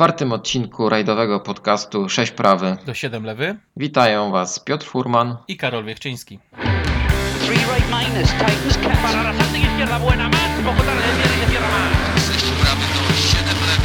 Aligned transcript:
czwartym 0.00 0.32
odcinku 0.32 0.88
rajdowego 0.88 1.40
podcastu 1.40 2.08
6 2.08 2.32
prawy 2.32 2.76
do 2.86 2.94
7 2.94 3.24
lewy 3.24 3.56
witają 3.76 4.30
Was 4.30 4.60
Piotr 4.60 4.86
Furman 4.86 5.36
i 5.48 5.56
Karol 5.56 5.84
Wiechczyński. 5.84 6.38
Three 7.44 7.58
right 7.58 7.86
minus, 7.90 8.30
tightens 8.30 8.78
cat. 8.78 8.98
Para 9.02 9.22
la 9.22 9.38
salta 9.38 9.58
izquierda 9.58 9.98
buena 9.98 10.28
más, 10.28 10.58
un 10.58 10.64
poco 10.64 10.82
tarde, 10.82 11.02
viene 11.18 11.44
se 11.44 11.52
cierra 11.52 11.68
más. 11.68 11.92
6 12.32 12.50
prawy 12.60 12.84
do 12.94 13.14
7 13.14 13.44
lewy. 13.44 13.82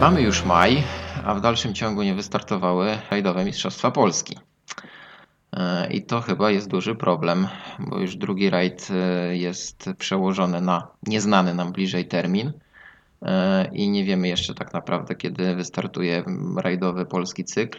Mamy 0.00 0.22
już 0.22 0.44
maj, 0.44 0.84
a 1.24 1.34
w 1.34 1.40
dalszym 1.40 1.74
ciągu 1.74 2.02
nie 2.02 2.14
wystartowały 2.14 2.98
rajdowe 3.10 3.44
Mistrzostwa 3.44 3.90
Polski. 3.90 4.36
E, 5.58 5.86
I 5.90 6.02
to 6.02 6.20
chyba 6.20 6.50
jest 6.50 6.68
duży 6.68 6.94
problem, 6.94 7.48
bo 7.78 7.98
już 7.98 8.16
drugi 8.16 8.50
rajd 8.50 8.88
e, 8.90 9.36
jest 9.36 9.90
przełożony 9.98 10.60
na 10.60 10.88
nieznany 11.06 11.54
nam 11.54 11.72
bliżej 11.72 12.08
termin 12.08 12.52
e, 13.22 13.68
i 13.72 13.90
nie 13.90 14.04
wiemy 14.04 14.28
jeszcze 14.28 14.54
tak 14.54 14.72
naprawdę, 14.72 15.14
kiedy 15.14 15.54
wystartuje 15.54 16.24
rajdowy 16.56 17.06
polski 17.06 17.44
cykl. 17.44 17.78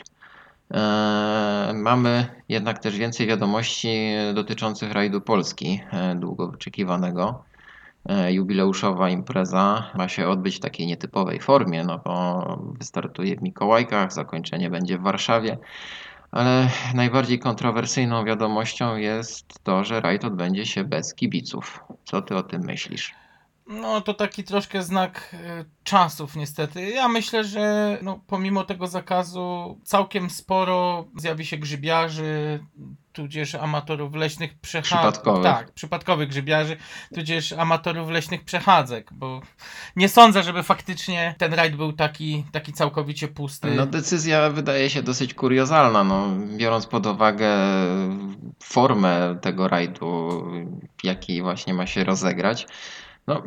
Mamy 1.74 2.28
jednak 2.50 2.80
też 2.80 2.98
więcej 2.98 3.28
wiadomości 3.28 4.12
dotyczących 4.34 4.92
rajdu 4.92 5.22
Polski, 5.22 5.82
długo 6.16 6.48
wyczekiwanego. 6.48 7.44
Jubileuszowa 8.30 9.10
impreza 9.10 9.92
ma 9.96 10.08
się 10.08 10.28
odbyć 10.28 10.56
w 10.56 10.60
takiej 10.60 10.88
nietypowej 10.88 11.40
formie, 11.40 11.84
no 11.84 12.00
bo 12.06 12.74
wystartuje 12.80 13.36
w 13.36 13.42
Mikołajkach, 13.42 14.14
zakończenie 14.14 14.70
będzie 14.70 14.98
w 14.98 15.02
Warszawie. 15.02 15.58
Ale 16.32 16.70
najbardziej 16.94 17.40
kontrowersyjną 17.40 18.26
wiadomością 18.26 18.96
jest 18.96 19.64
to, 19.64 19.84
że 19.84 20.02
rajd 20.02 20.26
odbędzie 20.26 20.66
się 20.66 20.84
bez 20.84 21.16
kibiców. 21.16 21.80
Co 22.06 22.22
ty 22.22 22.36
o 22.36 22.44
tym 22.44 22.62
myślisz? 22.66 23.14
No 23.68 24.02
to 24.02 24.14
taki 24.14 24.44
troszkę 24.44 24.84
znak 24.84 25.36
y, 25.62 25.66
czasów 25.84 26.36
niestety. 26.36 26.90
Ja 26.90 27.08
myślę, 27.08 27.44
że 27.44 27.98
no, 28.02 28.20
pomimo 28.28 28.64
tego 28.64 28.88
zakazu 28.88 29.80
całkiem 29.84 30.30
sporo 30.30 31.06
zjawi 31.18 31.46
się 31.46 31.58
grzybiarzy, 31.58 32.60
tudzież 33.20 33.56
amatorów 33.56 34.16
leśnych 34.16 34.60
przechadzek. 34.60 35.12
Przypadkowych. 35.12 35.44
Tak, 35.44 35.72
przypadkowych 35.72 36.30
grzybiarzy, 36.30 36.78
tudzież 37.16 37.54
amatorów 37.54 38.10
leśnych 38.10 38.44
przechadzek, 38.44 39.10
bo 39.14 39.42
nie 39.96 40.10
sądzę, 40.10 40.44
żeby 40.44 40.64
faktycznie 40.64 41.36
ten 41.38 41.54
rajd 41.54 41.76
był 41.76 41.94
taki, 41.94 42.44
taki 42.52 42.74
całkowicie 42.74 43.28
pusty. 43.28 43.72
No 43.72 43.86
decyzja 43.86 44.50
wydaje 44.50 44.90
się 44.90 45.04
dosyć 45.04 45.34
kuriozalna, 45.34 46.04
no, 46.04 46.28
biorąc 46.58 46.86
pod 46.86 47.06
uwagę 47.06 47.50
formę 48.64 49.38
tego 49.42 49.68
rajdu, 49.68 50.44
jaki 51.04 51.42
właśnie 51.42 51.74
ma 51.74 51.86
się 51.86 52.04
rozegrać. 52.04 52.68
No, 53.30 53.44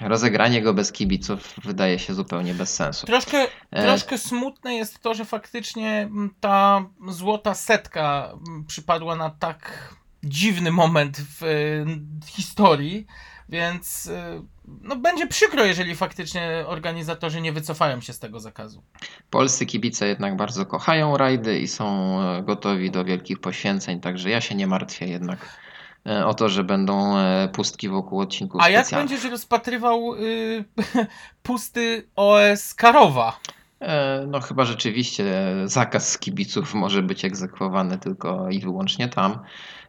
rozegranie 0.00 0.62
go 0.62 0.74
bez 0.74 0.92
kibiców 0.92 1.54
wydaje 1.64 1.98
się 1.98 2.14
zupełnie 2.14 2.54
bez 2.54 2.74
sensu. 2.74 3.06
Troszkę, 3.06 3.46
E, 3.70 3.82
troszkę 3.82 4.18
smutne 4.18 4.74
jest 4.74 4.98
to, 4.98 5.14
że 5.14 5.24
faktycznie 5.24 6.08
ta 6.40 6.84
złota 7.08 7.54
setka 7.54 8.32
mm, 8.48 8.64
przypadła 8.64 9.16
na 9.16 9.30
tak 9.30 9.94
dziwny 10.24 10.70
moment 10.70 11.16
w 11.16 11.42
y, 11.42 11.86
historii, 12.26 13.06
więc 13.48 14.06
y, 14.06 14.42
no, 14.64 14.96
będzie 14.96 15.26
przykro, 15.26 15.64
jeżeli 15.64 15.94
faktycznie 15.94 16.64
organizatorzy 16.66 17.40
nie 17.40 17.52
wycofają 17.52 18.00
się 18.00 18.12
z 18.12 18.18
tego 18.18 18.40
zakazu. 18.40 18.82
Polscy 19.30 19.66
kibice 19.66 20.06
jednak 20.06 20.36
bardzo 20.36 20.66
kochają 20.66 21.16
rajdy 21.16 21.58
i 21.58 21.68
są 21.68 22.20
e, 22.20 22.42
gotowi 22.42 22.90
do 22.90 23.04
wielkich 23.04 23.40
poświęceń, 23.40 24.00
także 24.00 24.30
ja 24.30 24.40
się 24.40 24.54
nie 24.54 24.66
martwię 24.66 25.06
jednak 25.06 25.63
o 26.04 26.34
to, 26.34 26.48
że 26.48 26.64
będą 26.64 27.18
e, 27.18 27.48
pustki 27.48 27.88
wokół 27.88 28.20
odcinków 28.20 28.60
A 28.60 28.68
jak 28.68 28.90
będziesz 28.90 29.24
rozpatrywał 29.24 30.14
y, 30.14 30.64
pusty 31.42 32.08
OS 32.16 32.74
Karowa? 32.74 33.40
E, 33.80 34.24
No 34.26 34.40
chyba 34.40 34.64
rzeczywiście 34.64 35.24
zakaz 35.64 36.18
kibiców 36.18 36.74
może 36.74 37.02
być 37.02 37.24
egzekwowany 37.24 37.98
tylko 37.98 38.50
i 38.50 38.60
wyłącznie 38.60 39.08
tam, 39.08 39.38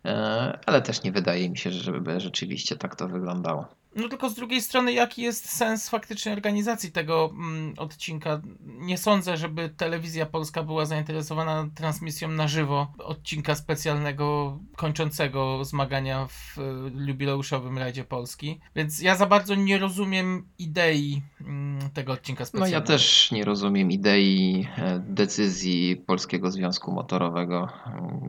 e, 0.06 0.60
ale 0.66 0.82
też 0.82 1.04
nie 1.04 1.12
wydaje 1.12 1.50
mi 1.50 1.58
się, 1.58 1.72
żeby 1.72 2.20
rzeczywiście 2.20 2.76
tak 2.76 2.96
to 2.96 3.08
wyglądało. 3.08 3.68
No 3.96 4.10
tylko 4.10 4.30
z 4.30 4.36
drugiej 4.36 4.62
strony, 4.62 4.94
jaki 4.94 5.22
jest 5.22 5.50
sens 5.50 5.90
faktycznej 5.90 6.34
organizacji 6.34 6.92
tego 6.92 7.30
mm, 7.34 7.74
odcinka? 7.78 8.42
Nie 8.66 8.98
sądzę, 8.98 9.38
żeby 9.38 9.70
telewizja 9.70 10.26
polska 10.26 10.64
była 10.64 10.86
zainteresowana 10.86 11.70
transmisją 11.76 12.28
na 12.28 12.48
żywo 12.48 12.94
odcinka 12.98 13.56
specjalnego 13.56 14.60
kończącego 14.76 15.66
zmagania 15.66 16.28
w 16.28 16.58
y, 16.58 16.62
jubileuszowym 17.08 17.78
Rajdzie 17.78 18.04
Polski. 18.04 18.60
Więc 18.76 19.02
ja 19.02 19.16
za 19.16 19.26
bardzo 19.26 19.56
nie 19.56 19.78
rozumiem 19.78 20.48
idei 20.60 21.22
mm, 21.42 21.90
tego 21.94 22.14
odcinka 22.14 22.42
No 22.44 22.46
specjalnego. 22.46 22.76
ja 22.76 22.82
też 22.82 23.32
nie 23.32 23.46
rozumiem 23.46 23.92
idei 23.92 24.68
e, 24.78 25.00
decyzji 25.00 25.96
Polskiego 25.96 26.52
Związku 26.52 26.92
Motorowego. 26.92 27.70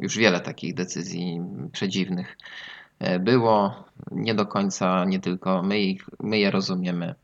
Już 0.01 0.17
wiele 0.17 0.41
takich 0.41 0.75
decyzji 0.75 1.41
przedziwnych 1.73 2.39
e, 2.39 2.86
było. 3.21 3.85
Nie 4.11 4.35
do 4.35 4.47
końca, 4.47 5.05
nie 5.05 5.21
tylko 5.21 5.63
my, 5.63 5.79
ich, 5.79 6.05
my 6.21 6.39
je 6.39 6.51
rozumiemy. 6.51 7.15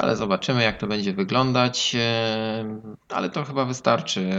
Ale 0.00 0.16
zobaczymy, 0.16 0.62
jak 0.62 0.78
to 0.78 0.86
będzie 0.86 1.12
wyglądać. 1.12 1.96
Ale 3.08 3.30
to 3.30 3.44
chyba 3.44 3.64
wystarczy, 3.64 4.30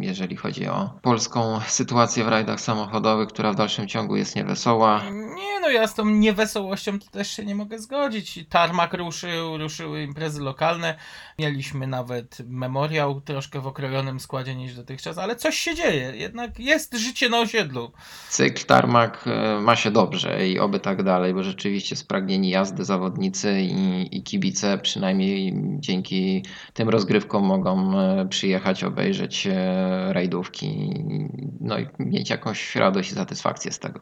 jeżeli 0.00 0.36
chodzi 0.36 0.68
o 0.68 0.90
polską 1.02 1.60
sytuację 1.66 2.24
w 2.24 2.28
rajdach 2.28 2.60
samochodowych, 2.60 3.28
która 3.28 3.52
w 3.52 3.56
dalszym 3.56 3.88
ciągu 3.88 4.16
jest 4.16 4.36
niewesoła. 4.36 5.02
Nie 5.10 5.60
no, 5.60 5.70
ja 5.70 5.86
z 5.86 5.94
tą 5.94 6.04
niewesołością 6.04 6.98
to 6.98 7.10
też 7.10 7.30
się 7.30 7.44
nie 7.44 7.54
mogę 7.54 7.78
zgodzić. 7.78 8.40
Tarmak 8.48 8.94
ruszył, 8.94 9.58
ruszyły 9.58 10.02
imprezy 10.02 10.42
lokalne. 10.42 10.94
Mieliśmy 11.38 11.86
nawet 11.86 12.38
memoriał 12.46 13.20
troszkę 13.20 13.60
w 13.60 13.66
okrojonym 13.66 14.20
składzie 14.20 14.54
niż 14.54 14.74
dotychczas, 14.74 15.18
ale 15.18 15.36
coś 15.36 15.58
się 15.58 15.74
dzieje. 15.74 16.12
Jednak 16.16 16.58
jest 16.58 16.94
życie 16.94 17.28
na 17.28 17.40
osiedlu. 17.40 17.92
Cykl 18.28 18.66
Tarmak 18.66 19.24
e, 19.26 19.60
ma 19.60 19.76
się 19.76 19.90
dobrze 19.90 20.48
i 20.48 20.58
oby 20.58 20.80
tak 20.80 21.02
dalej, 21.02 21.34
bo 21.34 21.42
rzeczywiście 21.42 21.96
spragnieni 21.96 22.50
jazdy 22.50 22.84
zawodnicy 22.84 23.60
i, 23.60 24.16
i 24.16 24.22
kibice 24.22 24.78
przynajmniej 24.94 25.52
dzięki 25.78 26.44
tym 26.74 26.88
rozgrywkom 26.88 27.44
mogą 27.44 28.00
e, 28.00 28.28
przyjechać, 28.28 28.84
obejrzeć 28.84 29.46
e, 29.46 30.12
rajdówki 30.12 30.94
no 31.60 31.78
i 31.78 31.86
mieć 31.98 32.30
jakąś 32.30 32.76
radość 32.76 33.12
i 33.12 33.14
satysfakcję 33.14 33.72
z 33.72 33.78
tego. 33.78 34.00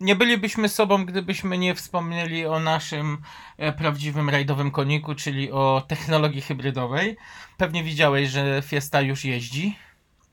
Nie 0.00 0.16
bylibyśmy 0.16 0.68
sobą, 0.68 1.06
gdybyśmy 1.06 1.58
nie 1.58 1.74
wspomnieli 1.74 2.46
o 2.46 2.60
naszym 2.60 3.18
e, 3.58 3.72
prawdziwym 3.72 4.30
rajdowym 4.30 4.70
koniku, 4.70 5.14
czyli 5.14 5.52
o 5.52 5.82
technologii 5.88 6.40
hybrydowej. 6.40 7.16
Pewnie 7.56 7.84
widziałeś, 7.84 8.28
że 8.28 8.62
Fiesta 8.66 9.00
już 9.00 9.24
jeździ. 9.24 9.76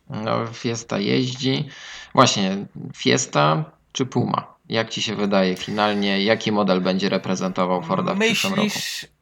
No, 0.09 0.47
Fiesta 0.47 0.99
jeździ. 0.99 1.69
Właśnie, 2.13 2.65
Fiesta 2.95 3.71
czy 3.91 4.05
Puma? 4.05 4.53
Jak 4.69 4.89
ci 4.89 5.01
się 5.01 5.15
wydaje 5.15 5.55
finalnie, 5.55 6.23
jaki 6.23 6.51
model 6.51 6.81
będzie 6.81 7.09
reprezentował 7.09 7.83
Forda 7.83 8.15
w 8.15 8.19
przyszłym 8.19 8.53
roku? 8.53 8.69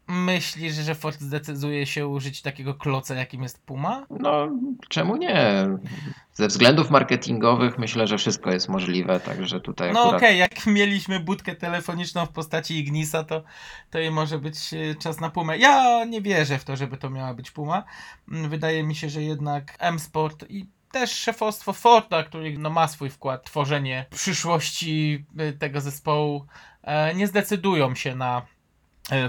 Myślisz, 0.08 0.74
że 0.74 0.96
Ford 0.96 1.22
zdecyduje 1.22 1.86
się 1.86 2.08
użyć 2.08 2.42
takiego 2.42 2.74
kloca, 2.74 3.16
jakim 3.16 3.44
jest 3.44 3.66
Puma? 3.66 4.06
No, 4.10 4.50
czemu 4.90 5.16
nie? 5.16 5.68
Ze 6.34 6.48
względów 6.48 6.90
marketingowych 6.90 7.78
myślę, 7.78 8.08
że 8.08 8.18
wszystko 8.18 8.52
jest 8.52 8.70
możliwe, 8.70 9.20
także 9.20 9.62
tutaj 9.62 9.94
No 9.94 10.00
akurat... 10.00 10.16
okej, 10.22 10.38
jak 10.38 10.66
mieliśmy 10.66 11.20
budkę 11.20 11.56
telefoniczną 11.56 12.26
w 12.26 12.30
postaci 12.30 12.80
Ignisa, 12.80 13.24
to, 13.24 13.44
to 13.92 14.00
i 14.00 14.10
może 14.10 14.40
być 14.40 14.74
e, 14.74 14.96
czas 14.96 15.20
na 15.20 15.30
Pumę. 15.30 15.58
Ja 15.58 16.06
nie 16.06 16.22
wierzę 16.22 16.60
w 16.60 16.64
to, 16.64 16.76
żeby 16.76 16.98
to 16.98 17.10
miała 17.10 17.34
być 17.34 17.52
Puma. 17.52 17.84
Mm, 18.32 18.50
Wydaje 18.50 18.84
mi 18.84 18.96
się, 18.96 19.10
że 19.10 19.24
jednak 19.24 19.76
M-Sport 19.80 20.46
i 20.50 20.66
też 20.92 21.12
szefostwo 21.12 21.74
Forda, 21.74 22.24
który 22.24 22.58
no, 22.58 22.70
ma 22.70 22.88
swój 22.88 23.10
wkład 23.10 23.42
w 23.42 23.46
tworzenie 23.46 24.06
przyszłości 24.10 25.26
e, 25.38 25.54
tego 25.54 25.82
zespołu, 25.82 26.46
e, 26.84 27.16
nie 27.16 27.28
zdecydują 27.28 27.96
się 27.96 28.16
na 28.16 28.42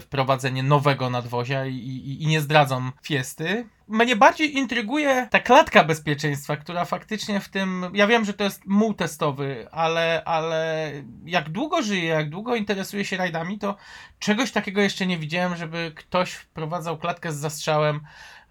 wprowadzenie 0.01 0.63
nowego 0.63 1.11
nadwozia 1.11 1.67
i, 1.67 1.75
i, 1.75 2.23
i 2.23 2.27
nie 2.27 2.41
zdradzą 2.41 2.91
fiesty. 3.03 3.67
Mnie 3.89 4.17
bardziej 4.17 4.57
intryguje 4.57 5.29
ta 5.31 5.41
klatka 5.41 5.85
bezpieczeństwa, 5.85 6.57
która 6.57 6.85
faktycznie 6.85 7.41
w 7.41 7.49
tym. 7.49 7.91
Ja 7.95 8.07
wiem, 8.07 8.25
że 8.25 8.35
to 8.35 8.45
jest 8.45 8.67
muł 8.67 8.95
testowy, 8.95 9.67
ale, 9.71 10.23
ale 10.25 10.93
jak 11.25 11.49
długo 11.49 11.83
żyję, 11.83 12.05
jak 12.05 12.31
długo 12.31 12.55
interesuję 12.55 13.05
się 13.05 13.17
rajdami, 13.17 13.59
to 13.59 13.77
czegoś 14.19 14.53
takiego 14.53 14.81
jeszcze 14.81 15.07
nie 15.07 15.19
widziałem, 15.19 15.57
żeby 15.57 15.93
ktoś 15.97 16.33
wprowadzał 16.33 16.99
klatkę 16.99 17.33
z 17.33 17.37
zastrzałem 17.37 18.01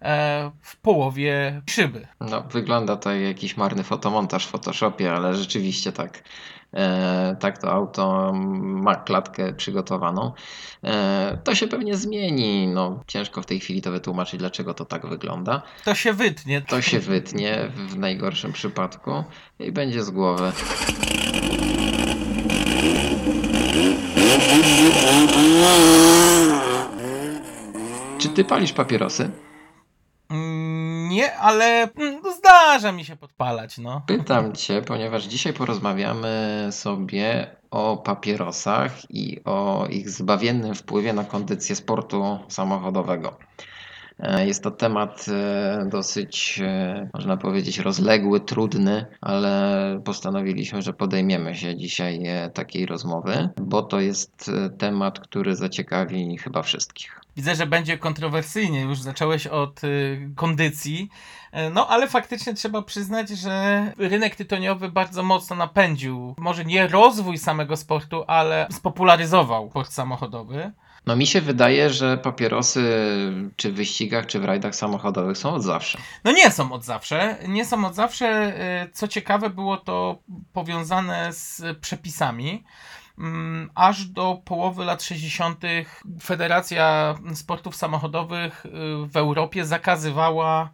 e, 0.02 0.50
w 0.60 0.76
połowie 0.76 1.62
szyby. 1.66 2.06
No, 2.20 2.42
wygląda 2.42 2.96
to 2.96 3.12
jak 3.12 3.22
jakiś 3.22 3.56
marny 3.56 3.84
fotomontaż 3.84 4.46
w 4.46 4.50
Photoshopie, 4.50 5.12
ale 5.12 5.34
rzeczywiście 5.34 5.92
tak. 5.92 6.22
E, 6.74 7.36
tak 7.40 7.58
to 7.58 7.72
auto 7.72 8.32
ma 8.32 8.94
klatkę 8.96 9.52
przygotowaną. 9.52 10.32
E, 10.84 11.38
to 11.44 11.54
się 11.54 11.66
pewnie 11.66 11.96
zmieni. 11.96 12.68
No, 12.68 13.00
ciężko 13.06 13.42
w 13.42 13.46
tej 13.46 13.60
chwili 13.60 13.82
to 13.82 13.90
wytłumaczyć, 13.90 14.40
dlaczego 14.40 14.74
to 14.74 14.84
tak 14.84 15.06
wygląda. 15.06 15.62
To 15.84 15.94
się 15.94 16.12
wytnie. 16.12 16.62
To 16.62 16.82
się 16.82 16.98
wytnie 16.98 17.70
w 17.74 17.98
najgorszym 17.98 18.52
przypadku 18.52 19.24
i 19.58 19.72
będzie 19.72 20.04
z 20.04 20.10
głowy. 20.10 20.52
Czy 28.18 28.28
ty 28.28 28.44
palisz 28.44 28.72
papierosy? 28.72 29.30
Nie, 31.18 31.36
ale 31.36 31.88
mm, 31.96 32.20
zdarza 32.38 32.92
mi 32.92 33.04
się 33.04 33.16
podpalać, 33.16 33.78
no. 33.78 34.02
Pytam 34.06 34.52
cię, 34.52 34.82
ponieważ 34.82 35.24
dzisiaj 35.24 35.52
porozmawiamy 35.52 36.68
sobie 36.70 37.56
o 37.70 37.96
papierosach 37.96 39.10
i 39.10 39.40
o 39.44 39.86
ich 39.90 40.10
zbawiennym 40.10 40.74
wpływie 40.74 41.12
na 41.12 41.24
kondycję 41.24 41.76
sportu 41.76 42.38
samochodowego. 42.48 43.38
E, 44.18 44.46
Jest 44.46 44.62
to 44.62 44.70
temat 44.70 45.26
e, 45.28 45.88
dosyć, 45.90 46.60
e, 46.64 47.08
można 47.14 47.36
powiedzieć, 47.36 47.78
rozległy, 47.78 48.40
trudny, 48.40 49.06
ale 49.20 50.00
postanowiliśmy, 50.04 50.82
że 50.82 50.92
podejmiemy 50.92 51.56
się 51.56 51.76
dzisiaj 51.76 52.22
takiej 52.54 52.86
rozmowy, 52.86 53.48
bo 53.56 53.82
to 53.82 54.00
jest 54.00 54.50
temat, 54.78 55.20
który 55.20 55.56
zaciekawi 55.56 56.38
chyba 56.38 56.62
wszystkich. 56.62 57.20
Widzę, 57.36 57.54
że 57.54 57.66
będzie 57.66 57.98
kontrowersyjnie. 57.98 58.80
Już 58.80 59.00
zacząłeś 59.00 59.46
od 59.46 59.80
kondycji. 60.36 61.08
No, 61.72 61.88
ale 61.88 62.08
faktycznie 62.08 62.54
trzeba 62.54 62.82
przyznać, 62.82 63.28
że 63.28 63.82
rynek 63.98 64.36
tytoniowy 64.36 64.88
bardzo 64.88 65.22
mocno 65.22 65.56
napędził, 65.56 66.34
może 66.38 66.64
nie 66.64 66.88
rozwój 66.88 67.38
samego 67.38 67.76
sportu, 67.76 68.24
ale 68.26 68.66
spopularyzował 68.70 69.70
sport 69.70 69.92
samochodowy. 69.92 70.72
No 71.06 71.16
mi 71.16 71.26
się 71.26 71.40
wydaje, 71.40 71.90
że 71.90 72.16
papierosy 72.18 72.82
czy 73.56 73.72
w 73.72 73.74
wyścigach, 73.74 74.26
czy 74.26 74.40
w 74.40 74.44
rajdach 74.44 74.74
samochodowych 74.74 75.38
są 75.38 75.54
od 75.54 75.62
zawsze. 75.62 75.98
No 76.24 76.32
nie 76.32 76.50
są 76.50 76.72
od 76.72 76.84
zawsze. 76.84 77.36
Nie 77.48 77.64
są 77.64 77.84
od 77.86 77.94
zawsze. 77.94 78.52
Y, 78.86 78.90
Co 78.92 79.08
ciekawe, 79.08 79.50
było 79.50 79.76
to 79.76 80.18
powiązane 80.52 81.32
z 81.32 81.62
przepisami. 81.80 82.64
Mm, 83.18 83.70
Aż 83.74 84.04
do 84.04 84.42
połowy 84.44 84.84
lat 84.84 85.02
60. 85.02 85.60
Federacja 86.22 87.14
Sportów 87.34 87.76
Samochodowych 87.76 88.66
y, 88.66 88.70
w 89.06 89.16
Europie 89.16 89.64
zakazywała 89.64 90.70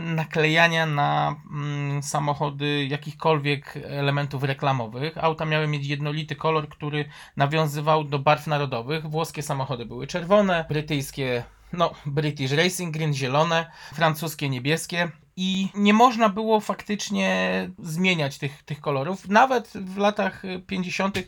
naklejania 0.00 0.86
na 0.86 1.36
mm, 1.50 2.02
samochody 2.02 2.86
jakichkolwiek 2.86 3.78
elementów 3.84 4.42
reklamowych. 4.42 5.24
Auta 5.24 5.44
miały 5.44 5.66
mieć 5.66 5.86
jednolity 5.86 6.36
kolor, 6.36 6.68
który 6.68 7.04
nawiązywał 7.36 8.04
do 8.04 8.18
barw 8.18 8.46
narodowych. 8.46 9.06
Włoskie 9.06 9.42
samochody 9.42 9.86
były 9.86 10.06
czerwone, 10.06 10.64
brytyjskie 10.68 11.44
no, 11.72 11.90
British 12.06 12.52
Racing 12.52 12.94
Green 12.94 13.14
zielone, 13.14 13.70
francuskie 13.94 14.48
niebieskie. 14.48 15.10
I 15.36 15.68
nie 15.74 15.92
można 15.92 16.28
było 16.28 16.60
faktycznie 16.60 17.70
zmieniać 17.78 18.38
tych, 18.38 18.62
tych 18.62 18.80
kolorów. 18.80 19.28
Nawet 19.28 19.68
w 19.68 19.96
latach 19.96 20.44
y, 20.44 20.62
50. 20.66 21.18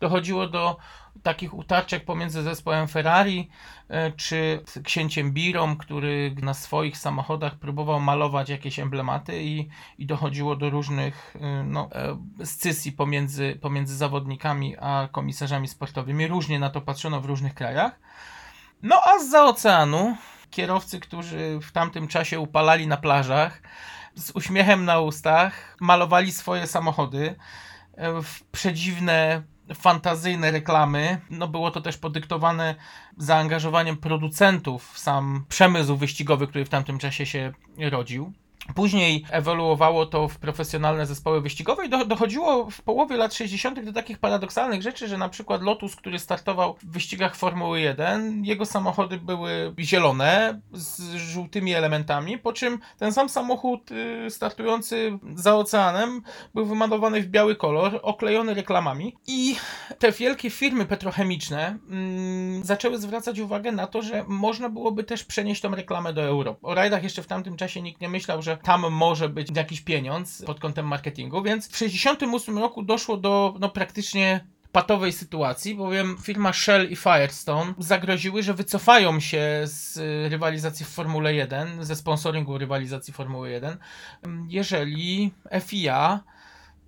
dochodziło 0.00 0.46
do 0.46 0.76
takich 1.22 1.54
utarczek 1.54 2.04
pomiędzy 2.04 2.42
zespołem 2.42 2.88
Ferrari 2.88 3.50
e, 3.88 4.12
czy 4.12 4.64
księciem 4.84 5.32
Birą, 5.32 5.76
który 5.76 6.34
na 6.42 6.54
swoich 6.54 6.98
samochodach 6.98 7.54
próbował 7.54 8.00
malować 8.00 8.48
jakieś 8.48 8.78
emblematy 8.78 9.42
i, 9.42 9.68
i 9.98 10.06
dochodziło 10.06 10.56
do 10.56 10.70
różnych 10.70 11.36
y, 11.36 11.64
no, 11.64 11.88
e, 11.92 12.46
scysji 12.46 12.92
pomiędzy, 12.92 13.58
pomiędzy 13.62 13.96
zawodnikami 13.96 14.76
a 14.80 15.08
komisarzami 15.12 15.68
sportowymi. 15.68 16.26
Różnie 16.26 16.58
na 16.58 16.70
to 16.70 16.80
patrzono 16.80 17.20
w 17.20 17.24
różnych 17.24 17.54
krajach. 17.54 18.00
No 18.82 19.00
a 19.04 19.18
z 19.18 19.34
oceanu 19.34 20.16
kierowcy, 20.50 21.00
którzy 21.00 21.58
w 21.62 21.72
tamtym 21.72 22.08
czasie 22.08 22.40
upalali 22.40 22.86
na 22.86 22.96
plażach, 22.96 23.62
z 24.14 24.30
uśmiechem 24.30 24.84
na 24.84 25.00
ustach, 25.00 25.76
malowali 25.80 26.32
swoje 26.32 26.66
samochody 26.66 27.34
e, 27.96 28.22
w 28.22 28.44
przedziwne, 28.44 29.42
fantazyjne 29.74 30.50
reklamy. 30.50 31.20
No 31.30 31.48
było 31.48 31.70
to 31.70 31.80
też 31.80 31.96
podyktowane 31.96 32.74
zaangażowaniem 33.16 33.96
producentów 33.96 34.92
w 34.92 34.98
sam 34.98 35.44
przemysł 35.48 35.96
wyścigowy, 35.96 36.46
który 36.46 36.64
w 36.64 36.68
tamtym 36.68 36.98
czasie 36.98 37.26
się 37.26 37.52
rodził. 37.78 38.32
Później 38.74 39.24
ewoluowało 39.30 40.06
to 40.06 40.28
w 40.28 40.38
profesjonalne 40.38 41.06
zespoły 41.06 41.40
wyścigowe 41.40 41.86
i 41.86 41.88
do, 41.88 42.04
dochodziło 42.04 42.70
w 42.70 42.82
połowie 42.82 43.16
lat 43.16 43.34
60. 43.34 43.84
do 43.84 43.92
takich 43.92 44.18
paradoksalnych 44.18 44.82
rzeczy, 44.82 45.08
że 45.08 45.18
na 45.18 45.28
przykład 45.28 45.62
Lotus, 45.62 45.96
który 45.96 46.18
startował 46.18 46.74
w 46.82 46.92
wyścigach 46.92 47.36
Formuły 47.36 47.80
1, 47.80 48.44
jego 48.44 48.66
samochody 48.66 49.18
były 49.18 49.74
zielone 49.78 50.60
z 50.72 51.14
żółtymi 51.14 51.74
elementami, 51.74 52.38
po 52.38 52.52
czym 52.52 52.78
ten 52.98 53.12
sam 53.12 53.28
samochód 53.28 53.90
y, 53.90 54.30
startujący 54.30 55.18
za 55.36 55.56
oceanem 55.56 56.22
był 56.54 56.66
wymalowany 56.66 57.22
w 57.22 57.26
biały 57.26 57.56
kolor, 57.56 58.00
oklejony 58.02 58.54
reklamami 58.54 59.16
i 59.26 59.56
te 59.98 60.12
wielkie 60.12 60.50
firmy 60.50 60.84
petrochemiczne 60.84 61.78
mm, 61.90 62.64
zaczęły 62.64 62.98
zwracać 62.98 63.38
uwagę 63.38 63.72
na 63.72 63.86
to, 63.86 64.02
że 64.02 64.24
można 64.28 64.68
byłoby 64.68 65.04
też 65.04 65.24
przenieść 65.24 65.60
tą 65.60 65.74
reklamę 65.74 66.12
do 66.12 66.22
Europy. 66.22 66.66
O 66.66 66.74
rajdach 66.74 67.02
jeszcze 67.02 67.22
w 67.22 67.26
tamtym 67.26 67.56
czasie 67.56 67.82
nikt 67.82 68.00
nie 68.00 68.08
myślał, 68.08 68.42
że 68.42 68.53
tam 68.62 68.90
może 68.90 69.28
być 69.28 69.56
jakiś 69.56 69.80
pieniądz 69.80 70.44
pod 70.46 70.60
kątem 70.60 70.86
marketingu, 70.86 71.42
więc 71.42 71.66
w 71.66 71.72
1968 71.72 72.58
roku 72.58 72.82
doszło 72.82 73.16
do 73.16 73.54
no, 73.60 73.68
praktycznie 73.68 74.44
patowej 74.72 75.12
sytuacji, 75.12 75.74
bowiem 75.74 76.16
firma 76.22 76.52
Shell 76.52 76.90
i 76.90 76.96
Firestone 76.96 77.74
zagroziły, 77.78 78.42
że 78.42 78.54
wycofają 78.54 79.20
się 79.20 79.62
z 79.64 79.96
y, 79.96 80.28
rywalizacji 80.28 80.86
w 80.86 80.88
Formule 80.88 81.34
1, 81.34 81.84
ze 81.84 81.96
sponsoringu 81.96 82.58
rywalizacji 82.58 83.12
Formuły 83.12 83.50
1, 83.50 83.76
ym, 84.26 84.46
jeżeli 84.50 85.32
FIA 85.60 86.20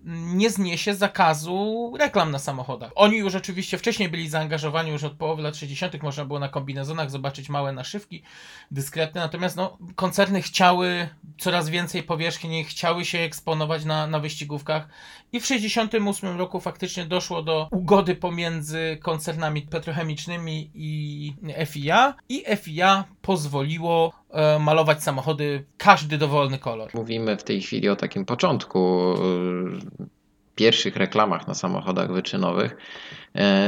nie 0.07 0.51
zniesie 0.51 0.95
zakazu 0.95 1.93
reklam 1.99 2.31
na 2.31 2.39
samochodach. 2.39 2.93
Oni 2.95 3.17
już 3.17 3.35
oczywiście 3.35 3.79
wcześniej 3.79 4.09
byli 4.09 4.29
zaangażowani, 4.29 4.91
już 4.91 5.05
od 5.05 5.13
połowy 5.13 5.43
lat 5.43 5.57
60. 5.57 6.03
można 6.03 6.25
było 6.25 6.39
na 6.39 6.49
kombinezonach 6.49 7.11
zobaczyć 7.11 7.49
małe 7.49 7.73
naszywki, 7.73 8.23
dyskretne, 8.71 9.21
natomiast 9.21 9.57
no, 9.57 9.79
koncerny 9.97 10.43
chciały 10.43 11.09
coraz 11.39 11.69
więcej 11.69 12.03
powierzchni, 12.03 12.65
chciały 12.65 13.05
się 13.05 13.19
eksponować 13.19 13.85
na, 13.85 14.07
na 14.07 14.21
wyścigówkach 14.21 14.89
i 15.33 15.41
w 15.41 15.47
68 15.47 16.39
roku 16.39 16.61
faktycznie 16.61 17.05
doszło 17.05 17.43
do 17.43 17.69
ugody 17.71 18.15
pomiędzy 18.15 18.99
koncernami 19.03 19.63
petrochemicznymi 19.63 20.71
i 20.75 21.35
FIA 21.67 22.15
i 22.29 22.45
FIA 22.57 23.05
pozwoliło 23.23 24.13
malować 24.61 25.03
samochody 25.03 25.65
każdy 25.77 26.19
dowolny 26.19 26.59
kolor. 26.59 26.91
Mówimy 26.95 27.37
w 27.37 27.45
tej 27.45 27.63
chwili 27.63 27.89
o 27.89 27.97
takim 27.97 28.25
początku, 28.25 29.15
y, 30.03 30.07
pierwszych 30.57 30.97
reklamach 30.97 31.49
na 31.49 31.55
samochodach 31.55 32.13
wyczynowych, 32.13 32.73
e, 32.73 32.77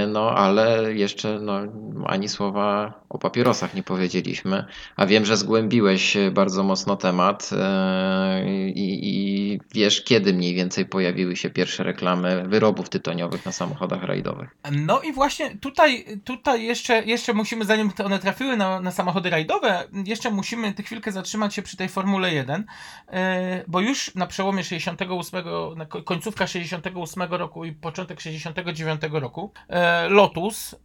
no 0.09 0.31
ale 0.31 0.95
jeszcze 0.95 1.39
no, 1.41 1.61
ani 2.07 2.29
słowa 2.29 2.93
o 3.09 3.19
papierosach 3.19 3.75
nie 3.75 3.83
powiedzieliśmy, 3.83 4.65
a 4.97 5.07
wiem, 5.07 5.25
że 5.25 5.37
zgłębiłeś 5.37 6.17
bardzo 6.33 6.63
mocno 6.63 6.97
temat 6.97 7.51
e, 7.53 8.45
i, 8.71 9.01
i 9.03 9.61
wiesz, 9.75 10.05
kiedy 10.05 10.33
mniej 10.33 10.55
więcej 10.55 10.87
pojawiły 10.87 11.37
się 11.37 11.51
pierwsze 11.51 11.83
reklamy 11.83 12.45
wyrobów 12.49 12.89
tytoniowych 12.89 13.47
na 13.47 13.53
samochodach 13.53 14.03
rajdowych. 14.03 14.57
No 14.73 15.01
i 15.01 15.13
właśnie 15.13 15.57
tutaj, 15.57 16.05
tutaj 16.25 16.65
jeszcze, 16.65 17.05
jeszcze 17.05 17.35
musimy, 17.35 17.65
zanim 17.65 17.91
one 18.05 18.19
trafiły 18.19 18.57
na, 18.57 18.81
na 18.81 18.91
samochody 18.91 19.31
rajdowe, 19.31 19.85
jeszcze 20.07 20.31
musimy 20.31 20.75
tę 20.75 20.83
chwilkę 20.83 21.13
zatrzymać 21.13 21.55
się 21.55 21.63
przy 21.63 21.77
tej 21.77 21.89
Formule 21.89 22.35
1, 22.35 22.65
e, 23.09 23.65
bo 23.69 23.81
już 23.81 24.15
na 24.15 24.27
przełomie 24.27 24.65
68, 24.65 25.45
na 25.77 25.87
ko- 25.87 26.03
końcówka 26.03 26.47
68 26.47 27.23
roku 27.23 27.65
i 27.65 27.73
początek 27.73 28.21
69 28.21 29.01
roku 29.13 29.48
e, 29.69 30.09
Lotus 30.09 30.75
e, 30.75 30.79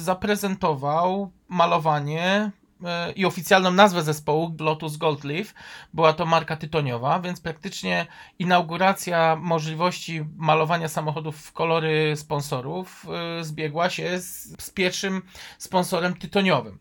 zaprezentował 0.00 1.30
malowanie 1.48 2.50
e, 2.84 3.12
i 3.12 3.24
oficjalną 3.24 3.70
nazwę 3.70 4.02
zespołu 4.02 4.56
Lotus 4.60 4.96
Gold 4.96 5.24
Leaf. 5.24 5.54
Była 5.94 6.12
to 6.12 6.26
marka 6.26 6.56
tytoniowa, 6.56 7.20
więc 7.20 7.40
praktycznie 7.40 8.06
inauguracja 8.38 9.36
możliwości 9.36 10.24
malowania 10.36 10.88
samochodów 10.88 11.36
w 11.36 11.52
kolory 11.52 12.16
sponsorów 12.16 13.06
y, 13.40 13.44
zbiegła 13.44 13.90
się 13.90 14.20
z, 14.20 14.62
z 14.62 14.70
pierwszym 14.70 15.22
sponsorem 15.58 16.16
tytoniowym. 16.16 16.78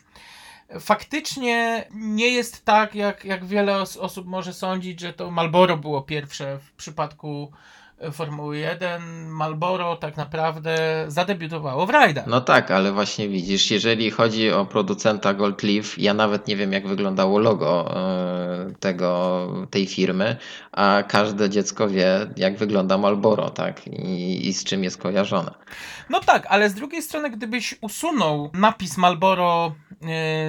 Faktycznie 0.79 1.87
nie 1.91 2.29
jest 2.29 2.65
tak, 2.65 2.95
jak, 2.95 3.25
jak 3.25 3.45
wiele 3.45 3.81
os- 3.81 3.97
osób 3.97 4.27
może 4.27 4.53
sądzić, 4.53 4.99
że 4.99 5.13
to 5.13 5.31
Marlboro 5.31 5.77
było 5.77 6.01
pierwsze 6.01 6.59
w 6.59 6.71
przypadku 6.71 7.51
Formuły 8.11 8.57
1, 8.57 9.27
Marlboro 9.29 9.95
tak 9.95 10.17
naprawdę 10.17 11.05
zadebiutowało 11.07 11.85
w 11.85 11.89
rajdach. 11.89 12.27
No 12.27 12.41
tak, 12.41 12.71
ale 12.71 12.91
właśnie 12.91 13.29
widzisz, 13.29 13.71
jeżeli 13.71 14.11
chodzi 14.11 14.51
o 14.51 14.65
producenta 14.65 15.33
Gold 15.33 15.63
Leaf, 15.63 15.97
ja 15.97 16.13
nawet 16.13 16.47
nie 16.47 16.55
wiem 16.55 16.73
jak 16.73 16.87
wyglądało 16.87 17.39
logo 17.39 17.95
e, 17.95 18.73
tego, 18.79 19.47
tej 19.69 19.87
firmy, 19.87 20.35
a 20.71 21.03
każde 21.07 21.49
dziecko 21.49 21.89
wie 21.89 22.27
jak 22.37 22.57
wygląda 22.57 22.97
Marlboro, 22.97 23.49
tak? 23.49 23.87
I, 23.87 24.47
i 24.47 24.53
z 24.53 24.63
czym 24.63 24.83
jest 24.83 24.97
kojarzone. 24.97 25.51
No 26.09 26.19
tak, 26.19 26.45
ale 26.49 26.69
z 26.69 26.73
drugiej 26.73 27.01
strony, 27.01 27.29
gdybyś 27.29 27.75
usunął 27.81 28.49
napis 28.53 28.97
Marlboro 28.97 29.75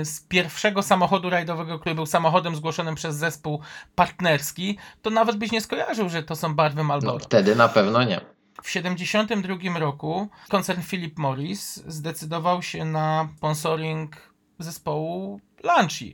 z 0.04 0.20
pierwszego 0.28 0.82
samochodu 0.82 1.30
rajdowego, 1.30 1.78
który 1.78 1.94
był 1.94 2.06
samochodem 2.06 2.56
zgłoszonym 2.56 2.94
przez 2.94 3.16
zespół 3.16 3.61
partnerski, 3.94 4.78
to 5.02 5.11
nawet 5.11 5.37
byś 5.37 5.52
nie 5.52 5.61
skojarzył, 5.61 6.08
że 6.08 6.23
to 6.23 6.37
są 6.37 6.54
barwy 6.54 6.76
No 6.76 6.84
Marlboro. 6.84 7.18
wtedy 7.18 7.56
na 7.56 7.68
pewno 7.68 8.04
nie. 8.04 8.20
W 8.62 8.66
1972 8.66 9.78
roku 9.78 10.28
koncern 10.49 10.82
Philip 10.82 11.18
Morris 11.18 11.82
zdecydował 11.87 12.62
się 12.62 12.84
na 12.84 13.28
sponsoring 13.37 14.16
zespołu 14.58 15.40
Lancia. 15.62 16.06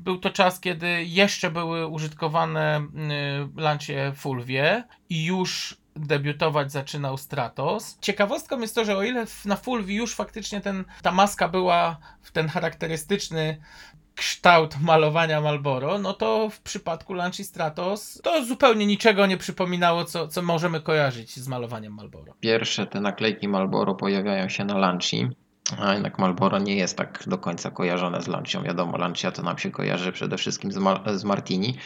Był 0.00 0.18
to 0.18 0.30
czas, 0.30 0.60
kiedy 0.60 1.04
jeszcze 1.04 1.50
były 1.50 1.86
użytkowane 1.86 2.80
y, 3.56 3.60
Lancie 3.60 4.12
Fulvie 4.16 4.84
i 5.08 5.24
już 5.24 5.76
debiutować 5.96 6.72
zaczynał 6.72 7.16
Stratos. 7.16 7.98
Ciekawostką 8.00 8.60
jest 8.60 8.74
to, 8.74 8.84
że 8.84 8.96
o 8.96 9.02
ile 9.02 9.26
na 9.44 9.56
Fulvii 9.56 9.96
już 9.96 10.14
faktycznie 10.14 10.60
ten, 10.60 10.84
ta 11.02 11.12
maska 11.12 11.48
była 11.48 11.96
w 12.22 12.32
ten 12.32 12.48
charakterystyczny 12.48 13.60
kształt 14.14 14.80
malowania 14.80 15.40
Marlboro, 15.40 15.98
no 15.98 16.12
to 16.12 16.50
w 16.50 16.60
przypadku 16.60 17.14
Lanci 17.14 17.44
Stratos 17.44 18.20
to 18.24 18.44
zupełnie 18.44 18.86
niczego 18.86 19.26
nie 19.26 19.36
przypominało, 19.36 20.04
co, 20.04 20.28
co 20.28 20.42
możemy 20.42 20.80
kojarzyć 20.80 21.36
z 21.36 21.48
malowaniem 21.48 21.94
Marlboro. 21.94 22.34
Pierwsze 22.40 22.86
te 22.86 23.00
naklejki 23.00 23.48
Marlboro 23.48 23.94
pojawiają 23.94 24.48
się 24.48 24.64
na 24.64 24.78
Lanci, 24.78 25.28
a 25.78 25.92
jednak 25.92 26.18
Marlboro 26.18 26.58
nie 26.58 26.76
jest 26.76 26.96
tak 26.96 27.24
do 27.26 27.38
końca 27.38 27.70
kojarzone 27.70 28.22
z 28.22 28.28
Lancią. 28.28 28.62
Wiadomo, 28.62 28.98
Lancia 28.98 29.32
to 29.32 29.42
nam 29.42 29.58
się 29.58 29.70
kojarzy 29.70 30.12
przede 30.12 30.36
wszystkim 30.36 30.72
z, 30.72 30.78
z 31.14 31.24
Martini, 31.24 31.76